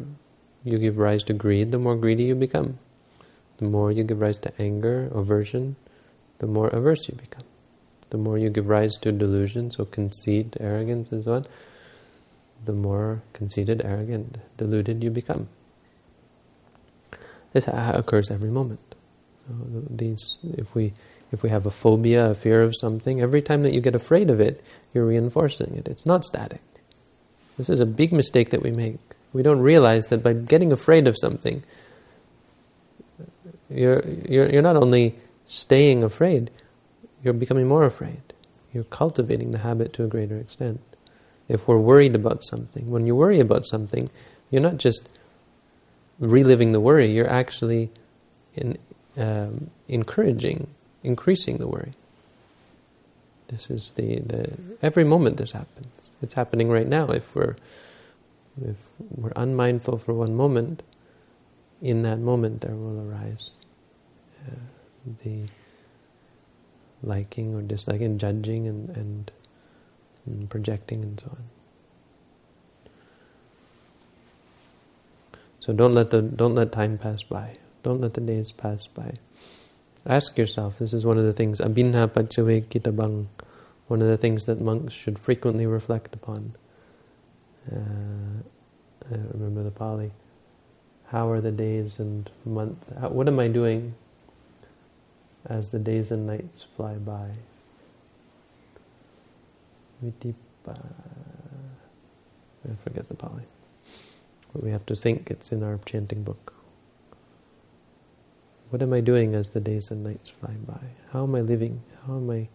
you 0.63 0.77
give 0.77 0.97
rise 0.97 1.23
to 1.23 1.33
greed, 1.33 1.71
the 1.71 1.79
more 1.79 1.95
greedy 1.95 2.23
you 2.23 2.35
become. 2.35 2.79
The 3.57 3.65
more 3.65 3.91
you 3.91 4.03
give 4.03 4.19
rise 4.19 4.37
to 4.39 4.53
anger, 4.61 5.09
aversion, 5.13 5.75
the 6.39 6.47
more 6.47 6.67
averse 6.67 7.07
you 7.07 7.15
become. 7.15 7.45
The 8.09 8.17
more 8.17 8.37
you 8.37 8.49
give 8.49 8.67
rise 8.67 8.97
to 9.01 9.11
delusion, 9.11 9.71
so 9.71 9.85
conceit, 9.85 10.55
arrogance, 10.59 11.11
and 11.11 11.23
so 11.23 11.33
on, 11.33 11.47
the 12.65 12.73
more 12.73 13.21
conceited, 13.33 13.81
arrogant, 13.83 14.37
deluded 14.57 15.03
you 15.03 15.09
become. 15.09 15.47
This 17.53 17.67
occurs 17.67 18.31
every 18.31 18.49
moment. 18.49 18.79
These, 19.89 20.39
if 20.57 20.73
we, 20.73 20.93
if 21.31 21.43
we 21.43 21.49
have 21.49 21.65
a 21.65 21.71
phobia, 21.71 22.31
a 22.31 22.35
fear 22.35 22.61
of 22.61 22.75
something, 22.75 23.21
every 23.21 23.41
time 23.41 23.63
that 23.63 23.73
you 23.73 23.81
get 23.81 23.95
afraid 23.95 24.29
of 24.29 24.39
it, 24.39 24.63
you're 24.93 25.05
reinforcing 25.05 25.75
it. 25.75 25.87
It's 25.87 26.05
not 26.05 26.23
static. 26.25 26.61
This 27.57 27.69
is 27.69 27.79
a 27.79 27.85
big 27.85 28.11
mistake 28.11 28.49
that 28.49 28.63
we 28.63 28.71
make. 28.71 28.99
We 29.33 29.43
don't 29.43 29.59
realize 29.59 30.07
that 30.07 30.23
by 30.23 30.33
getting 30.33 30.71
afraid 30.71 31.07
of 31.07 31.17
something, 31.17 31.63
you're, 33.69 34.03
you're, 34.07 34.49
you're 34.49 34.61
not 34.61 34.75
only 34.75 35.15
staying 35.45 36.03
afraid, 36.03 36.51
you're 37.23 37.33
becoming 37.33 37.67
more 37.67 37.85
afraid. 37.85 38.21
You're 38.73 38.83
cultivating 38.85 39.51
the 39.51 39.59
habit 39.59 39.93
to 39.93 40.03
a 40.03 40.07
greater 40.07 40.37
extent. 40.37 40.81
If 41.47 41.67
we're 41.67 41.77
worried 41.77 42.15
about 42.15 42.43
something, 42.43 42.89
when 42.89 43.05
you 43.05 43.15
worry 43.15 43.39
about 43.39 43.65
something, 43.65 44.09
you're 44.49 44.61
not 44.61 44.77
just 44.77 45.09
reliving 46.19 46.71
the 46.71 46.79
worry, 46.79 47.11
you're 47.11 47.29
actually 47.29 47.89
in, 48.55 48.77
um, 49.17 49.69
encouraging, 49.87 50.67
increasing 51.03 51.57
the 51.57 51.67
worry. 51.67 51.93
This 53.47 53.69
is 53.69 53.91
the, 53.91 54.19
the 54.19 54.53
every 54.81 55.03
moment 55.03 55.37
this 55.37 55.51
happens. 55.51 55.91
It's 56.21 56.33
happening 56.33 56.69
right 56.69 56.87
now. 56.87 57.07
If 57.07 57.35
we're 57.35 57.55
if 58.61 58.77
we're 59.09 59.33
unmindful 59.35 59.97
for 59.97 60.13
one 60.13 60.35
moment, 60.35 60.83
in 61.81 62.03
that 62.03 62.19
moment 62.19 62.61
there 62.61 62.75
will 62.75 63.07
arise 63.07 63.53
uh, 64.47 64.55
the 65.23 65.47
liking 67.03 67.53
or 67.53 67.61
disliking, 67.61 68.17
judging 68.17 68.67
and, 68.67 68.89
and, 68.89 69.31
and 70.25 70.49
projecting 70.49 71.03
and 71.03 71.19
so 71.19 71.27
on. 71.31 71.43
So 75.59 75.71
don't 75.71 75.93
let 75.93 76.09
the 76.09 76.21
don't 76.21 76.55
let 76.55 76.71
time 76.71 76.97
pass 76.97 77.23
by. 77.23 77.55
Don't 77.83 78.01
let 78.01 78.13
the 78.13 78.21
days 78.21 78.51
pass 78.51 78.87
by. 78.87 79.13
Ask 80.05 80.37
yourself. 80.37 80.79
This 80.79 80.93
is 80.93 81.05
one 81.05 81.17
of 81.17 81.23
the 81.23 81.31
things. 81.31 81.61
Abhinna 81.61 82.09
pachave 82.09 82.65
kitabang. 82.65 83.27
One 83.87 84.01
of 84.01 84.07
the 84.07 84.17
things 84.17 84.45
that 84.45 84.59
monks 84.59 84.93
should 84.93 85.17
frequently 85.17 85.65
reflect 85.65 86.15
upon. 86.15 86.55
Uh, 87.71 88.43
I 89.09 89.15
remember 89.31 89.63
the 89.63 89.71
Pali. 89.71 90.11
How 91.07 91.29
are 91.29 91.39
the 91.39 91.51
days 91.51 91.99
and 91.99 92.29
months? 92.43 92.87
How, 92.99 93.09
what 93.09 93.27
am 93.27 93.39
I 93.39 93.47
doing 93.47 93.93
as 95.45 95.69
the 95.69 95.79
days 95.79 96.11
and 96.11 96.27
nights 96.27 96.65
fly 96.75 96.95
by? 96.95 97.29
Vitipa. 100.03 100.77
I 102.65 102.75
forget 102.83 103.07
the 103.07 103.15
Pali. 103.15 103.43
But 104.53 104.63
we 104.63 104.71
have 104.71 104.85
to 104.87 104.95
think 104.95 105.29
it's 105.29 105.51
in 105.51 105.63
our 105.63 105.79
chanting 105.85 106.23
book. 106.23 106.53
What 108.69 108.81
am 108.81 108.93
I 108.93 109.01
doing 109.01 109.35
as 109.35 109.49
the 109.49 109.59
days 109.59 109.91
and 109.91 110.03
nights 110.03 110.29
fly 110.29 110.53
by? 110.65 110.79
How 111.11 111.23
am 111.23 111.35
I 111.35 111.41
living? 111.41 111.81
How 112.07 112.15
am 112.15 112.29
I 112.29 112.47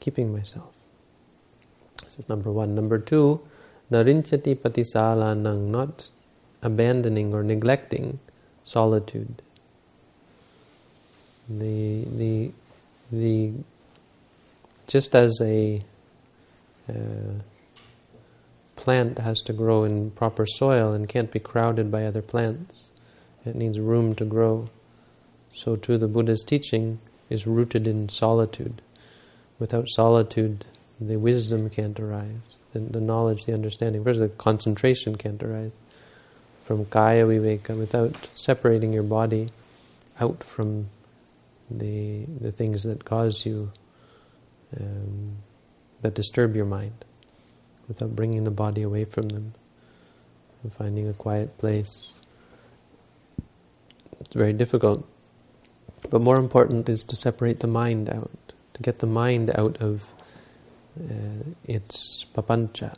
keeping 0.00 0.32
myself? 0.32 0.72
This 2.04 2.18
is 2.18 2.28
number 2.28 2.50
one. 2.50 2.74
Number 2.74 2.98
two, 2.98 3.40
narinchati 3.90 4.56
patisalanang, 4.56 5.68
not 5.68 6.08
abandoning 6.62 7.34
or 7.34 7.42
neglecting 7.42 8.18
solitude. 8.64 9.42
The 11.48 12.04
the 12.04 12.50
the 13.12 13.52
just 14.86 15.14
as 15.14 15.40
a 15.40 15.82
uh, 16.88 17.40
plant 18.76 19.18
has 19.18 19.40
to 19.42 19.52
grow 19.52 19.84
in 19.84 20.10
proper 20.10 20.46
soil 20.46 20.92
and 20.92 21.08
can't 21.08 21.30
be 21.30 21.40
crowded 21.40 21.90
by 21.90 22.04
other 22.04 22.22
plants, 22.22 22.88
it 23.44 23.54
needs 23.54 23.78
room 23.78 24.14
to 24.16 24.24
grow. 24.24 24.68
So 25.54 25.76
too, 25.76 25.98
the 25.98 26.08
Buddha's 26.08 26.44
teaching 26.44 26.98
is 27.30 27.46
rooted 27.46 27.86
in 27.86 28.08
solitude. 28.08 28.82
Without 29.58 29.88
solitude, 29.88 30.64
the 31.00 31.16
wisdom 31.16 31.70
can't 31.70 31.98
arise, 31.98 32.58
the, 32.72 32.80
the 32.80 33.00
knowledge, 33.00 33.44
the 33.44 33.54
understanding. 33.54 34.02
First, 34.04 34.20
the 34.20 34.28
concentration 34.28 35.16
can't 35.16 35.42
arise 35.42 35.78
from 36.64 36.86
kaya 36.86 37.26
viveka, 37.26 37.76
without 37.78 38.28
separating 38.34 38.92
your 38.92 39.02
body 39.02 39.50
out 40.18 40.42
from 40.42 40.88
the 41.70 42.24
the 42.40 42.52
things 42.52 42.82
that 42.84 43.04
cause 43.04 43.44
you, 43.44 43.70
um, 44.78 45.36
that 46.04 46.12
disturb 46.12 46.54
your 46.54 46.66
mind, 46.66 47.02
without 47.88 48.14
bringing 48.14 48.44
the 48.44 48.50
body 48.50 48.82
away 48.82 49.06
from 49.06 49.30
them, 49.30 49.54
and 50.62 50.70
finding 50.70 51.08
a 51.08 51.14
quiet 51.14 51.56
place. 51.56 52.12
It's 54.20 54.34
very 54.34 54.52
difficult. 54.52 55.08
But 56.10 56.20
more 56.20 56.36
important 56.36 56.90
is 56.90 57.04
to 57.04 57.16
separate 57.16 57.60
the 57.60 57.68
mind 57.68 58.10
out, 58.10 58.30
to 58.74 58.82
get 58.82 58.98
the 58.98 59.06
mind 59.06 59.50
out 59.54 59.78
of 59.80 60.02
uh, 61.00 61.42
its 61.64 62.26
papancha, 62.34 62.94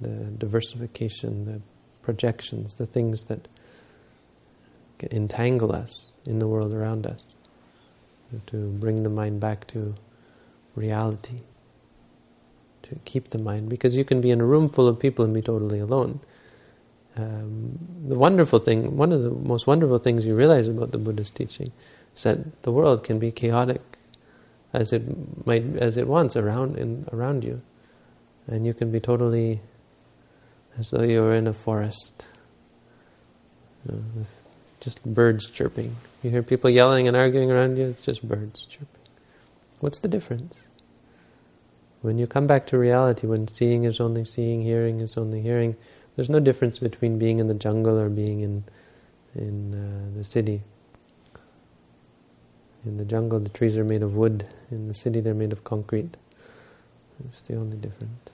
the 0.00 0.08
diversification, 0.08 1.44
the 1.44 1.60
projections, 2.02 2.74
the 2.74 2.86
things 2.86 3.26
that 3.26 3.46
entangle 5.12 5.70
us 5.70 6.08
in 6.26 6.40
the 6.40 6.48
world 6.48 6.72
around 6.72 7.06
us, 7.06 7.22
to 8.48 8.56
bring 8.80 9.04
the 9.04 9.10
mind 9.10 9.38
back 9.38 9.68
to 9.68 9.94
reality, 10.74 11.42
to 12.88 12.96
keep 13.04 13.30
the 13.30 13.38
mind, 13.38 13.68
because 13.68 13.96
you 13.96 14.04
can 14.04 14.20
be 14.20 14.30
in 14.30 14.40
a 14.40 14.44
room 14.44 14.68
full 14.68 14.88
of 14.88 14.98
people 14.98 15.24
and 15.24 15.34
be 15.34 15.42
totally 15.42 15.78
alone. 15.78 16.20
Um, 17.16 17.78
the 18.06 18.14
wonderful 18.14 18.60
thing, 18.60 18.96
one 18.96 19.12
of 19.12 19.22
the 19.22 19.30
most 19.30 19.66
wonderful 19.66 19.98
things 19.98 20.24
you 20.24 20.36
realize 20.36 20.68
about 20.68 20.92
the 20.92 20.98
Buddha's 20.98 21.30
teaching 21.30 21.72
is 22.14 22.22
that 22.22 22.62
the 22.62 22.70
world 22.70 23.02
can 23.02 23.18
be 23.18 23.32
chaotic 23.32 23.82
as 24.72 24.92
it 24.92 25.02
might, 25.46 25.64
as 25.76 25.96
it 25.96 26.06
wants 26.06 26.36
around 26.36 26.78
in, 26.78 27.08
around 27.12 27.42
you, 27.42 27.60
and 28.46 28.64
you 28.64 28.72
can 28.72 28.92
be 28.92 29.00
totally 29.00 29.60
as 30.78 30.90
though 30.90 31.02
you 31.02 31.20
were 31.22 31.34
in 31.34 31.46
a 31.46 31.52
forest. 31.52 32.26
You 33.84 33.94
know, 33.94 34.26
just 34.80 35.04
birds 35.04 35.50
chirping. 35.50 35.96
You 36.22 36.30
hear 36.30 36.42
people 36.44 36.70
yelling 36.70 37.08
and 37.08 37.16
arguing 37.16 37.50
around 37.50 37.78
you, 37.78 37.86
it's 37.86 38.02
just 38.02 38.26
birds 38.26 38.64
chirping. 38.64 38.86
What's 39.80 39.98
the 39.98 40.08
difference? 40.08 40.67
When 42.00 42.18
you 42.18 42.26
come 42.26 42.46
back 42.46 42.66
to 42.68 42.78
reality, 42.78 43.26
when 43.26 43.48
seeing 43.48 43.84
is 43.84 44.00
only 44.00 44.24
seeing, 44.24 44.62
hearing 44.62 45.00
is 45.00 45.16
only 45.16 45.42
hearing, 45.42 45.76
there's 46.16 46.30
no 46.30 46.40
difference 46.40 46.78
between 46.78 47.18
being 47.18 47.38
in 47.38 47.48
the 47.48 47.54
jungle 47.54 47.98
or 47.98 48.08
being 48.08 48.40
in 48.40 48.64
in 49.34 49.74
uh, 49.74 50.18
the 50.18 50.24
city. 50.24 50.62
In 52.84 52.96
the 52.96 53.04
jungle, 53.04 53.38
the 53.40 53.50
trees 53.50 53.76
are 53.76 53.84
made 53.84 54.02
of 54.02 54.14
wood. 54.14 54.46
In 54.70 54.88
the 54.88 54.94
city, 54.94 55.20
they're 55.20 55.34
made 55.34 55.52
of 55.52 55.64
concrete. 55.64 56.16
It's 57.28 57.42
the 57.42 57.56
only 57.56 57.76
difference. 57.76 58.30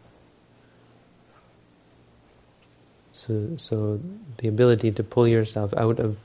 So, 3.12 3.56
so 3.56 4.00
the 4.38 4.48
ability 4.48 4.92
to 4.92 5.02
pull 5.02 5.26
yourself 5.26 5.72
out 5.74 5.98
of 5.98 6.18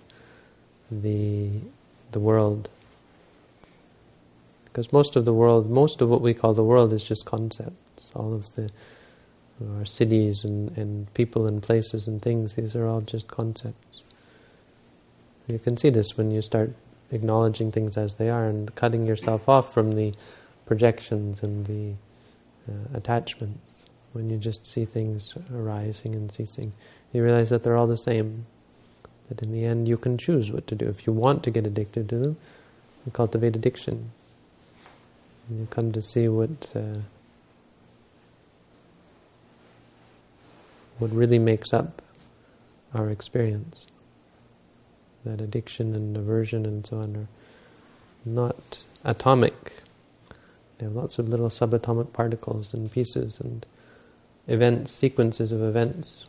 the 0.92 1.50
the 2.12 2.20
world, 2.20 2.70
because 4.80 4.94
most 4.94 5.18
of 5.18 5.26
the 5.26 5.34
world, 5.34 5.70
most 5.70 6.00
of 6.00 6.08
what 6.08 6.22
we 6.22 6.34
call 6.34 6.54
the 6.54 6.64
world, 6.64 6.94
is 6.94 7.04
just 7.04 7.26
concepts. 7.26 8.12
All 8.16 8.34
of 8.34 8.56
the 8.56 8.72
our 9.78 9.84
cities 9.84 10.46
and, 10.46 10.78
and 10.78 11.14
people 11.14 11.48
and 11.48 11.62
places 11.62 12.08
and 12.08 12.22
things, 12.22 12.56
these 12.56 12.78
are 12.78 12.88
all 12.88 13.02
just 13.02 13.28
concepts. 13.28 14.04
You 15.50 15.60
can 15.60 15.76
see 15.76 15.90
this 15.90 16.16
when 16.16 16.32
you 16.32 16.42
start 16.42 16.74
acknowledging 17.12 17.74
things 17.74 17.98
as 17.98 18.16
they 18.16 18.30
are 18.30 18.46
and 18.46 18.74
cutting 18.76 19.06
yourself 19.06 19.50
off 19.50 19.74
from 19.74 19.92
the 19.92 20.14
projections 20.66 21.44
and 21.44 21.66
the 21.66 21.92
uh, 22.72 22.98
attachments 22.98 23.84
when 24.14 24.30
you 24.30 24.38
just 24.38 24.66
see 24.66 24.86
things 24.86 25.34
arising 25.54 26.16
and 26.16 26.32
ceasing. 26.32 26.72
You 27.12 27.22
realize 27.22 27.50
that 27.50 27.64
they're 27.64 27.76
all 27.76 27.88
the 27.88 27.98
same. 27.98 28.46
That 29.28 29.42
in 29.42 29.52
the 29.52 29.66
end 29.66 29.90
you 29.90 29.98
can 29.98 30.18
choose 30.18 30.54
what 30.54 30.68
to 30.68 30.76
do. 30.76 30.88
If 30.88 31.06
you 31.06 31.12
want 31.12 31.44
to 31.44 31.52
get 31.52 31.68
addicted 31.68 32.08
to 32.08 32.18
them, 32.18 32.38
you 33.06 33.12
cultivate 33.12 33.58
addiction. 33.58 34.12
You 35.50 35.68
come 35.72 35.92
to 35.94 36.02
see 36.02 36.28
what 36.28 36.72
uh, 36.76 37.00
what 41.00 41.12
really 41.12 41.40
makes 41.40 41.74
up 41.74 42.02
our 42.94 43.10
experience. 43.10 43.88
That 45.26 45.42
addiction 45.42 45.96
and 45.96 46.16
aversion 46.16 46.66
and 46.66 46.86
so 46.86 47.00
on 47.00 47.16
are 47.16 47.28
not 48.26 48.84
atomic. 49.04 49.84
They 50.78 50.86
have 50.86 50.96
lots 50.96 51.20
of 51.20 51.28
little 51.28 51.50
subatomic 51.50 52.14
particles 52.14 52.74
and 52.74 52.92
pieces 52.92 53.40
and 53.40 53.66
events, 54.48 54.92
sequences 54.92 55.52
of 55.52 55.62
events 55.62 56.26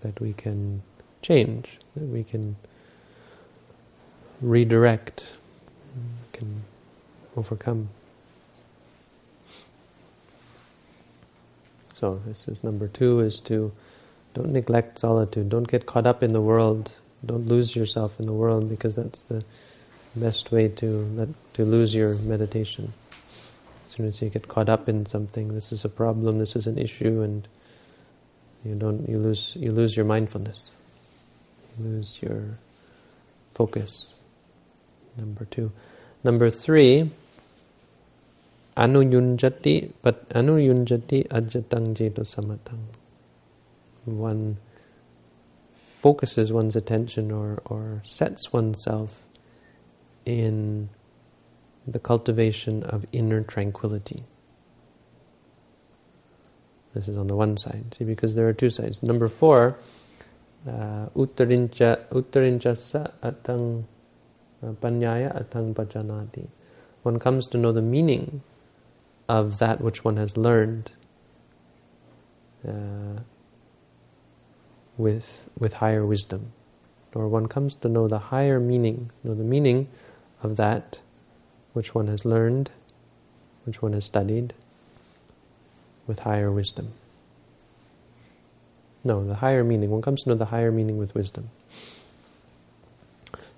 that 0.00 0.20
we 0.20 0.32
can 0.32 0.82
change, 1.22 1.78
that 1.96 2.04
we 2.04 2.22
can 2.22 2.56
redirect, 4.40 5.34
can 6.32 6.62
overcome. 7.36 7.88
So 11.94 12.20
this 12.26 12.48
is 12.48 12.64
number 12.64 12.88
two, 12.88 13.20
is 13.20 13.40
to 13.40 13.72
don't 14.34 14.52
neglect 14.52 14.98
solitude, 14.98 15.48
don't 15.48 15.68
get 15.68 15.86
caught 15.86 16.06
up 16.06 16.22
in 16.22 16.32
the 16.32 16.40
world, 16.40 16.92
don't 17.24 17.46
lose 17.46 17.74
yourself 17.74 18.18
in 18.18 18.26
the 18.26 18.32
world 18.32 18.68
because 18.68 18.96
that's 18.96 19.20
the 19.24 19.44
best 20.16 20.52
way 20.52 20.68
to 20.68 20.86
let, 21.14 21.28
to 21.54 21.64
lose 21.64 21.94
your 21.94 22.14
meditation. 22.16 22.92
As 23.86 23.92
soon 23.92 24.06
as 24.06 24.20
you 24.20 24.28
get 24.28 24.48
caught 24.48 24.68
up 24.68 24.88
in 24.88 25.06
something, 25.06 25.54
this 25.54 25.72
is 25.72 25.84
a 25.84 25.88
problem, 25.88 26.38
this 26.38 26.56
is 26.56 26.66
an 26.66 26.78
issue, 26.78 27.22
and 27.22 27.46
you 28.64 28.74
don't, 28.74 29.08
you 29.08 29.18
lose, 29.18 29.56
you 29.58 29.70
lose 29.70 29.96
your 29.96 30.04
mindfulness, 30.04 30.68
you 31.78 31.86
lose 31.86 32.18
your 32.20 32.42
focus. 33.54 34.13
Number 35.16 35.44
two. 35.44 35.72
Number 36.22 36.50
three, 36.50 37.10
anuyunjati, 38.76 39.92
but 40.02 40.28
anuyunjati 40.30 41.28
ajatang 41.28 41.94
jeto 41.94 42.22
samatang. 42.24 42.80
One 44.04 44.58
focuses 46.00 46.52
one's 46.52 46.76
attention 46.76 47.30
or, 47.30 47.62
or 47.64 48.02
sets 48.04 48.52
oneself 48.52 49.24
in 50.26 50.90
the 51.86 51.98
cultivation 51.98 52.82
of 52.82 53.06
inner 53.12 53.42
tranquility. 53.42 54.22
This 56.94 57.08
is 57.08 57.16
on 57.16 57.26
the 57.26 57.34
one 57.34 57.56
side. 57.56 57.94
See, 57.96 58.04
because 58.04 58.34
there 58.34 58.48
are 58.48 58.52
two 58.52 58.70
sides. 58.70 59.02
Number 59.02 59.28
four, 59.28 59.76
uh, 60.66 61.06
uttarincha 61.16 62.06
uttarinchasa 62.10 63.12
atang 63.22 63.84
panyaya 64.72 65.34
atang 65.34 65.74
pajanati. 65.74 66.48
One 67.02 67.18
comes 67.18 67.46
to 67.48 67.58
know 67.58 67.72
the 67.72 67.82
meaning 67.82 68.42
of 69.28 69.58
that 69.58 69.80
which 69.80 70.04
one 70.04 70.16
has 70.16 70.36
learned 70.36 70.92
uh, 72.66 73.20
with 74.96 75.48
with 75.58 75.74
higher 75.74 76.06
wisdom, 76.06 76.52
or 77.14 77.28
one 77.28 77.46
comes 77.46 77.74
to 77.76 77.88
know 77.88 78.08
the 78.08 78.30
higher 78.30 78.60
meaning, 78.60 79.10
know 79.22 79.34
the 79.34 79.44
meaning 79.44 79.88
of 80.42 80.56
that 80.56 81.00
which 81.72 81.94
one 81.94 82.06
has 82.06 82.24
learned, 82.24 82.70
which 83.64 83.82
one 83.82 83.92
has 83.92 84.04
studied, 84.04 84.54
with 86.06 86.20
higher 86.20 86.50
wisdom. 86.50 86.92
No, 89.02 89.26
the 89.26 89.36
higher 89.36 89.64
meaning. 89.64 89.90
One 89.90 90.00
comes 90.00 90.22
to 90.22 90.30
know 90.30 90.34
the 90.34 90.46
higher 90.46 90.72
meaning 90.72 90.96
with 90.96 91.14
wisdom. 91.14 91.50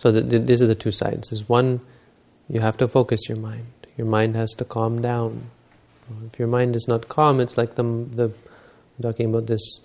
So 0.07 0.13
the, 0.13 0.21
the, 0.21 0.39
these 0.39 0.63
are 0.63 0.69
the 0.69 0.77
two 0.77 0.93
sides. 0.93 1.33
Is 1.33 1.49
one, 1.49 1.81
you 2.49 2.61
have 2.61 2.77
to 2.77 2.87
focus 2.87 3.29
your 3.29 3.39
mind. 3.39 3.67
Your 3.97 4.07
mind 4.07 4.37
has 4.37 4.53
to 4.53 4.65
calm 4.65 5.03
down. 5.03 5.51
If 6.33 6.39
your 6.39 6.47
mind 6.47 6.77
is 6.77 6.87
not 6.87 7.09
calm, 7.09 7.41
it's 7.41 7.59
like 7.59 7.75
the 7.75 7.83
the 7.83 8.33
talking 9.03 9.31
about 9.31 9.49
this 9.49 9.81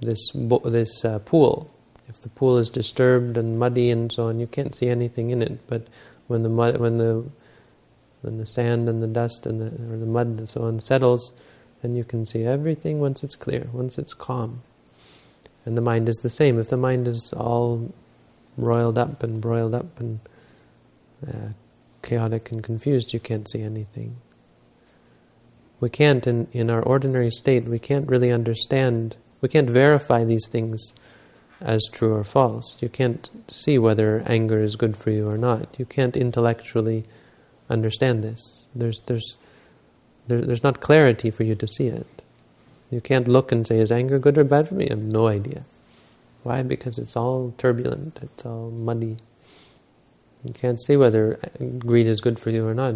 this 0.00 0.32
this 0.64 1.04
uh, 1.04 1.20
pool. 1.20 1.70
If 2.08 2.20
the 2.22 2.28
pool 2.28 2.58
is 2.58 2.70
disturbed 2.70 3.36
and 3.36 3.56
muddy 3.56 3.90
and 3.90 4.10
so 4.10 4.26
on, 4.26 4.40
you 4.40 4.48
can't 4.48 4.74
see 4.74 4.88
anything 4.88 5.30
in 5.30 5.42
it. 5.42 5.64
But 5.68 5.86
when 6.26 6.42
the 6.42 6.48
mud, 6.48 6.78
when 6.78 6.98
the 6.98 7.24
when 8.22 8.38
the 8.38 8.46
sand 8.46 8.88
and 8.88 9.00
the 9.00 9.06
dust 9.06 9.46
and 9.46 9.60
the, 9.60 9.66
or 9.94 9.96
the 9.96 10.06
mud 10.06 10.26
and 10.26 10.48
so 10.48 10.62
on 10.62 10.80
settles, 10.80 11.32
then 11.82 11.94
you 11.94 12.02
can 12.02 12.24
see 12.24 12.42
everything 12.44 12.98
once 12.98 13.22
it's 13.22 13.36
clear, 13.36 13.68
once 13.72 13.96
it's 13.96 14.12
calm. 14.12 14.62
And 15.64 15.76
the 15.76 15.82
mind 15.82 16.08
is 16.08 16.16
the 16.16 16.30
same. 16.30 16.58
If 16.58 16.66
the 16.66 16.76
mind 16.76 17.06
is 17.06 17.32
all 17.36 17.92
roiled 18.56 18.98
up 18.98 19.22
and 19.22 19.40
broiled 19.40 19.74
up 19.74 19.98
and 20.00 20.20
uh, 21.26 21.48
chaotic 22.02 22.50
and 22.50 22.62
confused, 22.62 23.12
you 23.12 23.20
can't 23.20 23.48
see 23.48 23.62
anything. 23.62 24.16
We 25.80 25.90
can't, 25.90 26.26
in, 26.26 26.46
in 26.52 26.70
our 26.70 26.82
ordinary 26.82 27.30
state, 27.30 27.64
we 27.64 27.78
can't 27.78 28.08
really 28.08 28.30
understand, 28.30 29.16
we 29.40 29.48
can't 29.48 29.70
verify 29.70 30.24
these 30.24 30.46
things 30.48 30.94
as 31.60 31.88
true 31.90 32.14
or 32.14 32.24
false. 32.24 32.80
You 32.80 32.88
can't 32.88 33.28
see 33.48 33.78
whether 33.78 34.22
anger 34.26 34.62
is 34.62 34.76
good 34.76 34.96
for 34.96 35.10
you 35.10 35.28
or 35.28 35.38
not. 35.38 35.76
You 35.78 35.84
can't 35.84 36.16
intellectually 36.16 37.04
understand 37.70 38.22
this. 38.22 38.66
There's, 38.74 39.00
there's, 39.06 39.36
there, 40.26 40.40
there's 40.40 40.62
not 40.62 40.80
clarity 40.80 41.30
for 41.30 41.44
you 41.44 41.54
to 41.54 41.66
see 41.66 41.86
it. 41.86 42.06
You 42.90 43.00
can't 43.00 43.26
look 43.26 43.52
and 43.52 43.66
say, 43.66 43.78
is 43.78 43.90
anger 43.90 44.18
good 44.18 44.36
or 44.38 44.44
bad 44.44 44.68
for 44.68 44.74
me? 44.74 44.86
I 44.86 44.92
have 44.92 44.98
no 44.98 45.28
idea. 45.28 45.64
Why? 46.42 46.62
Because 46.62 46.98
it's 46.98 47.16
all 47.16 47.54
turbulent, 47.56 48.18
it's 48.22 48.44
all 48.44 48.70
muddy. 48.70 49.16
You 50.44 50.52
can't 50.52 50.82
see 50.82 50.96
whether 50.96 51.38
greed 51.78 52.06
is 52.06 52.20
good 52.20 52.38
for 52.38 52.50
you 52.50 52.66
or 52.66 52.74
not. 52.74 52.94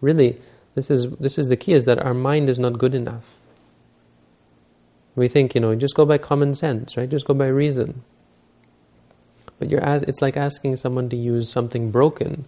Really, 0.00 0.40
this 0.74 0.90
is 0.90 1.10
this 1.20 1.38
is 1.38 1.48
the 1.48 1.56
key: 1.56 1.72
is 1.72 1.84
that 1.84 1.98
our 1.98 2.14
mind 2.14 2.48
is 2.48 2.58
not 2.58 2.78
good 2.78 2.94
enough. 2.94 3.36
We 5.14 5.28
think, 5.28 5.54
you 5.54 5.60
know, 5.60 5.74
just 5.74 5.94
go 5.94 6.06
by 6.06 6.18
common 6.18 6.54
sense, 6.54 6.96
right? 6.96 7.08
Just 7.08 7.26
go 7.26 7.34
by 7.34 7.48
reason. 7.48 8.02
But 9.58 9.68
you're 9.68 9.82
as, 9.82 10.02
it's 10.04 10.22
like 10.22 10.36
asking 10.36 10.76
someone 10.76 11.10
to 11.10 11.16
use 11.16 11.50
something 11.50 11.90
broken 11.90 12.46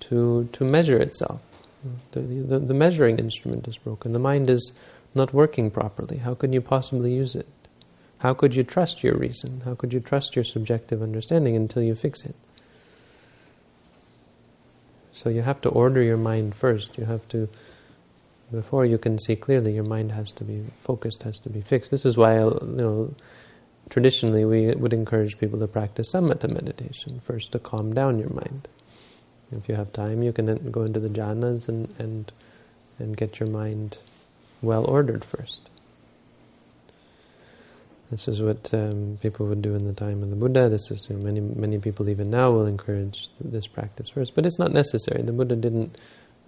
to 0.00 0.48
to 0.52 0.64
measure 0.64 0.98
itself. 0.98 1.42
The, 2.12 2.20
the, 2.20 2.58
the 2.60 2.72
measuring 2.72 3.18
instrument 3.18 3.68
is 3.68 3.76
broken. 3.76 4.14
The 4.14 4.18
mind 4.18 4.48
is 4.48 4.72
not 5.14 5.34
working 5.34 5.70
properly. 5.70 6.16
How 6.18 6.34
can 6.34 6.54
you 6.54 6.62
possibly 6.62 7.12
use 7.12 7.34
it? 7.34 7.46
How 8.24 8.32
could 8.32 8.54
you 8.54 8.64
trust 8.64 9.04
your 9.04 9.18
reason? 9.18 9.60
How 9.66 9.74
could 9.74 9.92
you 9.92 10.00
trust 10.00 10.34
your 10.34 10.46
subjective 10.46 11.02
understanding 11.02 11.56
until 11.56 11.82
you 11.82 11.94
fix 11.94 12.24
it? 12.24 12.34
So 15.12 15.28
you 15.28 15.42
have 15.42 15.60
to 15.60 15.68
order 15.68 16.00
your 16.02 16.16
mind 16.16 16.54
first. 16.54 16.96
You 16.96 17.04
have 17.04 17.28
to, 17.28 17.50
before 18.50 18.86
you 18.86 18.96
can 18.96 19.18
see 19.18 19.36
clearly, 19.36 19.74
your 19.74 19.84
mind 19.84 20.12
has 20.12 20.32
to 20.32 20.44
be 20.44 20.64
focused, 20.78 21.24
has 21.24 21.38
to 21.40 21.50
be 21.50 21.60
fixed. 21.60 21.90
This 21.90 22.06
is 22.06 22.16
why, 22.16 22.38
you 22.38 22.58
know, 22.62 23.14
traditionally 23.90 24.46
we 24.46 24.74
would 24.74 24.94
encourage 24.94 25.38
people 25.38 25.58
to 25.58 25.66
practice 25.66 26.14
samatha 26.14 26.48
meditation, 26.50 27.20
first 27.20 27.52
to 27.52 27.58
calm 27.58 27.92
down 27.92 28.18
your 28.18 28.30
mind. 28.30 28.68
If 29.52 29.68
you 29.68 29.74
have 29.74 29.92
time, 29.92 30.22
you 30.22 30.32
can 30.32 30.70
go 30.70 30.84
into 30.84 30.98
the 30.98 31.10
jhanas 31.10 31.68
and, 31.68 31.94
and, 31.98 32.32
and 32.98 33.18
get 33.18 33.38
your 33.38 33.50
mind 33.50 33.98
well 34.62 34.86
ordered 34.86 35.26
first. 35.26 35.68
This 38.10 38.28
is 38.28 38.42
what 38.42 38.72
um, 38.74 39.18
people 39.22 39.46
would 39.46 39.62
do 39.62 39.74
in 39.74 39.86
the 39.86 39.92
time 39.92 40.22
of 40.22 40.30
the 40.30 40.36
Buddha. 40.36 40.68
This 40.68 40.90
is 40.90 41.06
you 41.08 41.16
know, 41.16 41.24
many 41.24 41.40
many 41.40 41.78
people 41.78 42.08
even 42.08 42.30
now 42.30 42.50
will 42.50 42.66
encourage 42.66 43.28
this 43.40 43.66
practice 43.66 44.10
first, 44.10 44.34
but 44.34 44.44
it's 44.44 44.58
not 44.58 44.72
necessary. 44.72 45.22
The 45.22 45.32
Buddha 45.32 45.56
didn't 45.56 45.96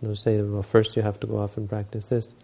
you 0.01 0.09
know, 0.09 0.15
say, 0.15 0.41
well, 0.43 0.63
first 0.63 0.97
you 0.97 1.03
have 1.03 1.19
to 1.21 1.27
go 1.27 1.39
off 1.39 1.57
and 1.57 1.69
practice 1.69 2.07
this. 2.07 2.35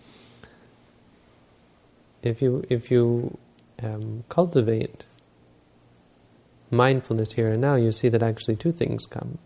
If 2.22 2.40
you 2.40 2.64
if 2.70 2.90
you 2.90 3.36
um, 3.82 4.24
cultivate 4.28 5.04
mindfulness 6.70 7.32
here 7.32 7.50
and 7.50 7.60
now, 7.60 7.74
you 7.74 7.92
see 7.92 8.08
that 8.08 8.22
actually 8.22 8.56
two 8.56 8.72
things 8.72 9.04
come. 9.04 9.38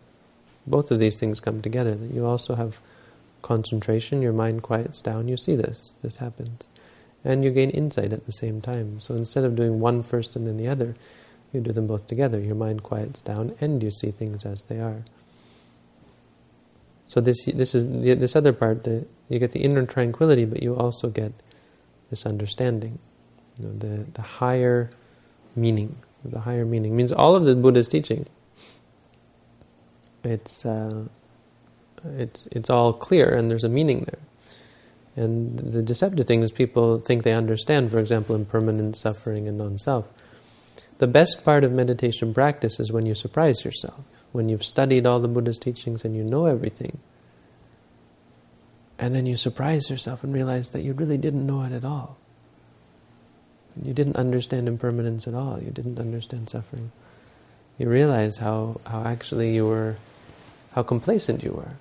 Both 0.65 0.91
of 0.91 0.99
these 0.99 1.19
things 1.19 1.39
come 1.39 1.61
together. 1.61 1.93
That 1.95 2.13
you 2.13 2.25
also 2.25 2.55
have 2.55 2.81
concentration, 3.41 4.21
your 4.21 4.33
mind 4.33 4.63
quiets 4.63 5.01
down. 5.01 5.27
You 5.27 5.35
see 5.35 5.55
this. 5.55 5.93
This 6.01 6.15
happens 6.17 6.67
and 7.27 7.43
you 7.43 7.51
gain 7.51 7.69
insight 7.71 8.13
at 8.13 8.25
the 8.25 8.31
same 8.31 8.61
time. 8.61 9.01
So 9.01 9.13
instead 9.13 9.43
of 9.43 9.55
doing 9.55 9.81
one 9.81 10.01
first 10.01 10.37
and 10.37 10.47
then 10.47 10.55
the 10.55 10.69
other, 10.69 10.95
you 11.51 11.59
do 11.59 11.73
them 11.73 11.85
both 11.85 12.07
together. 12.07 12.39
Your 12.39 12.55
mind 12.55 12.83
quiets 12.83 13.19
down 13.21 13.53
and 13.59 13.83
you 13.83 13.91
see 13.91 14.11
things 14.11 14.45
as 14.45 14.65
they 14.65 14.79
are. 14.79 15.03
So 17.05 17.19
this 17.21 17.45
this 17.45 17.75
is 17.75 17.85
this 18.19 18.35
other 18.35 18.53
part. 18.53 18.83
The, 18.85 19.05
you 19.29 19.39
get 19.39 19.51
the 19.51 19.59
inner 19.59 19.85
tranquility, 19.85 20.45
but 20.45 20.63
you 20.63 20.75
also 20.75 21.09
get 21.09 21.33
this 22.09 22.25
understanding, 22.25 22.99
you 23.59 23.65
know, 23.65 23.73
the 23.77 24.05
the 24.11 24.21
higher 24.21 24.89
meaning. 25.55 25.97
The 26.25 26.39
higher 26.39 26.65
meaning 26.65 26.95
means 26.95 27.11
all 27.11 27.35
of 27.35 27.45
the 27.45 27.55
Buddha's 27.55 27.87
teaching. 27.87 28.25
It's 30.23 30.65
uh, 30.65 31.03
it's 32.17 32.47
it's 32.51 32.69
all 32.69 32.91
clear, 32.91 33.33
and 33.33 33.49
there's 33.49 33.63
a 33.63 33.69
meaning 33.69 34.01
there. 34.01 34.19
And 35.17 35.57
the 35.57 35.81
deceptive 35.81 36.27
thing 36.27 36.43
is 36.43 36.51
people 36.51 36.99
think 36.99 37.23
they 37.23 37.33
understand, 37.33 37.89
for 37.89 37.97
example, 37.97 38.35
impermanent 38.35 38.95
suffering 38.95 39.47
and 39.47 39.57
non-self. 39.57 40.07
The 40.99 41.07
best 41.07 41.43
part 41.43 41.63
of 41.63 41.71
meditation 41.71 42.35
practice 42.35 42.79
is 42.79 42.91
when 42.91 43.07
you 43.07 43.15
surprise 43.15 43.65
yourself, 43.65 44.05
when 44.31 44.47
you've 44.47 44.63
studied 44.63 45.07
all 45.07 45.19
the 45.19 45.27
Buddha's 45.27 45.57
teachings 45.57 46.05
and 46.05 46.15
you 46.15 46.23
know 46.23 46.45
everything. 46.45 46.99
And 48.99 49.15
then 49.15 49.25
you 49.25 49.35
surprise 49.37 49.89
yourself 49.89 50.23
and 50.23 50.31
realize 50.31 50.69
that 50.69 50.81
you 50.81 50.93
really 50.93 51.17
didn't 51.17 51.45
know 51.45 51.63
it 51.63 51.71
at 51.71 51.83
all. 51.83 52.17
You 53.81 53.93
didn't 53.93 54.17
understand 54.17 54.67
impermanence 54.67 55.27
at 55.27 55.33
all. 55.33 55.59
You 55.61 55.71
didn't 55.71 55.99
understand 55.99 56.49
suffering. 56.49 56.91
You 57.79 57.89
realize 57.89 58.37
how, 58.37 58.81
how 58.85 59.03
actually 59.03 59.55
you 59.55 59.65
were, 59.65 59.95
how 60.73 60.83
complacent 60.83 61.43
you 61.43 61.51
were, 61.51 61.73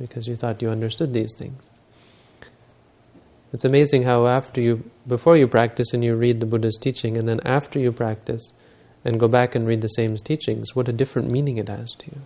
because 0.00 0.26
you 0.26 0.34
thought 0.34 0.62
you 0.62 0.70
understood 0.70 1.12
these 1.12 1.34
things. 1.36 1.62
It's 3.52 3.64
amazing 3.64 4.04
how 4.04 4.26
after 4.26 4.60
you, 4.60 4.90
before 5.06 5.36
you 5.36 5.48
practice 5.48 5.92
and 5.92 6.04
you 6.04 6.14
read 6.14 6.40
the 6.40 6.46
Buddha's 6.46 6.78
teaching, 6.80 7.16
and 7.16 7.28
then 7.28 7.40
after 7.44 7.78
you 7.78 7.90
practice 7.90 8.52
and 9.04 9.18
go 9.18 9.28
back 9.28 9.54
and 9.54 9.66
read 9.66 9.80
the 9.80 9.88
same 9.88 10.16
teachings, 10.16 10.76
what 10.76 10.88
a 10.88 10.92
different 10.92 11.30
meaning 11.30 11.58
it 11.58 11.68
has 11.68 11.92
to 11.98 12.06
you. 12.06 12.20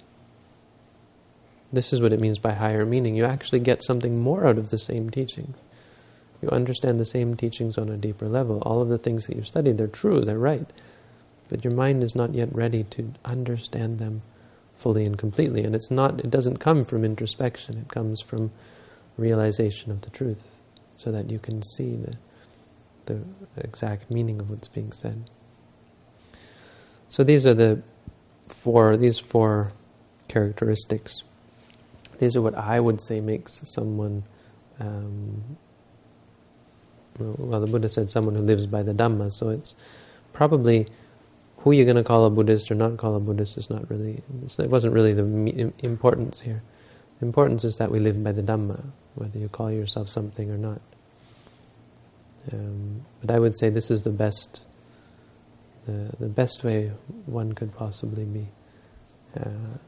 This 1.72 1.93
is 1.93 2.01
what 2.01 2.12
it 2.12 2.20
means 2.20 2.39
by 2.39 2.53
higher 2.53 2.85
meaning. 2.85 3.16
You 3.16 3.25
actually 3.25 3.61
get 3.61 3.83
something 3.83 4.20
more 4.20 4.47
out 4.47 4.59
of 4.59 4.70
the 4.70 4.79
same 4.79 5.11
teachings. 5.11 5.57
You 6.43 6.51
understand 6.51 7.01
the 7.01 7.07
same 7.07 7.37
teachings 7.37 7.79
on 7.79 7.89
a 7.89 7.97
deeper 7.97 8.29
level. 8.29 8.59
All 8.62 8.83
of 8.83 8.89
the 8.89 8.99
things 8.99 9.27
that 9.27 9.35
you've 9.35 9.49
studied, 9.49 9.79
they're 9.79 9.87
true, 9.87 10.25
they're 10.25 10.39
right. 10.39 10.70
But 11.49 11.64
your 11.64 11.72
mind 11.72 12.05
is 12.05 12.14
not 12.14 12.35
yet 12.35 12.55
ready 12.55 12.85
to 12.85 13.12
understand 13.25 13.99
them 13.99 14.22
fully 14.75 15.07
and 15.07 15.16
completely. 15.16 15.64
And 15.64 15.75
it's 15.75 15.91
not, 15.91 16.20
it 16.20 16.31
doesn't 16.31 16.59
come 16.59 16.85
from 16.85 17.05
introspection, 17.05 17.79
it 17.79 17.89
comes 17.89 18.20
from 18.20 18.51
realization 19.16 19.91
of 19.91 20.03
the 20.03 20.11
truth, 20.11 20.61
so 20.97 21.11
that 21.12 21.30
you 21.30 21.38
can 21.38 21.62
see 21.62 21.97
the 21.97 22.16
the 23.07 23.20
exact 23.59 24.11
meaning 24.11 24.40
of 24.40 24.49
what's 24.49 24.68
being 24.68 24.92
said. 24.92 25.28
So 27.09 27.22
these 27.22 27.47
are 27.47 27.55
the 27.55 27.82
four 28.47 28.97
these 28.97 29.18
four 29.18 29.72
characteristics. 30.28 31.22
These 32.18 32.36
are 32.36 32.42
what 32.42 32.55
I 32.55 32.80
would 32.80 33.01
say 33.01 33.20
makes 33.20 33.61
someone. 33.64 34.24
Um, 34.80 35.59
well, 37.18 37.61
the 37.61 37.68
Buddha 37.68 37.88
said 37.88 38.11
someone 38.11 38.34
who 38.34 38.42
lives 38.42 38.66
by 38.66 38.82
the 38.82 38.92
Dhamma, 38.92 39.32
so 39.32 39.51
it's 39.51 39.74
probably 40.32 40.88
who 41.59 41.72
you're 41.72 41.86
going 41.86 41.97
to 41.97 42.05
call 42.05 42.26
a 42.26 42.30
Buddhist 42.30 42.70
or 42.70 42.74
not 42.74 42.97
call 42.99 43.16
a 43.16 43.20
Buddhist 43.20 43.57
is 43.57 43.70
not 43.70 43.88
really, 43.88 44.22
it 44.59 44.68
wasn't 44.68 44.92
really 44.92 45.14
the 45.14 45.72
importance 45.78 46.40
here. 46.40 46.62
The 47.20 47.26
importance 47.26 47.64
is 47.64 47.76
that 47.76 47.90
we 47.90 48.00
live 48.00 48.22
by 48.22 48.32
the 48.32 48.42
Dhamma, 48.42 48.82
whether 49.14 49.38
you 49.38 49.48
call 49.48 49.70
yourself 49.70 50.08
something 50.08 50.50
or 50.50 50.58
not. 50.58 50.80
Um, 52.52 53.04
but 53.20 53.34
I 53.34 53.38
would 53.38 53.56
say 53.56 53.70
this 53.70 53.90
is 53.90 54.02
the 54.02 54.10
best, 54.10 54.62
the, 55.86 56.10
the 56.18 56.28
best 56.28 56.64
way 56.64 56.92
one 57.26 57.52
could 57.52 57.74
possibly 57.74 58.24
be, 58.24 58.48
uh, 59.38 59.78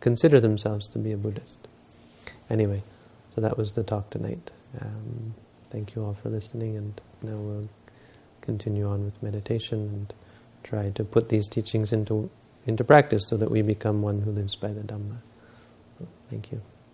consider 0.00 0.40
themselves 0.40 0.88
to 0.90 0.98
be 0.98 1.12
a 1.12 1.16
Buddhist. 1.16 1.58
Anyway, 2.50 2.82
so 3.34 3.40
that 3.40 3.56
was 3.56 3.72
the 3.72 3.82
talk 3.82 4.10
tonight. 4.10 4.50
Um, 4.80 5.34
thank 5.70 5.94
you 5.94 6.04
all 6.04 6.14
for 6.14 6.28
listening, 6.28 6.76
and 6.76 7.00
now 7.22 7.36
we'll 7.36 7.68
continue 8.42 8.86
on 8.86 9.04
with 9.04 9.22
meditation 9.22 9.78
and 9.78 10.14
try 10.62 10.90
to 10.90 11.04
put 11.04 11.28
these 11.28 11.48
teachings 11.48 11.92
into 11.92 12.30
into 12.66 12.82
practice 12.82 13.24
so 13.28 13.36
that 13.36 13.50
we 13.50 13.60
become 13.60 14.00
one 14.00 14.22
who 14.22 14.30
lives 14.30 14.56
by 14.56 14.68
the 14.68 14.80
Dhamma. 14.80 15.18
Thank 16.30 16.52
you. 16.52 16.73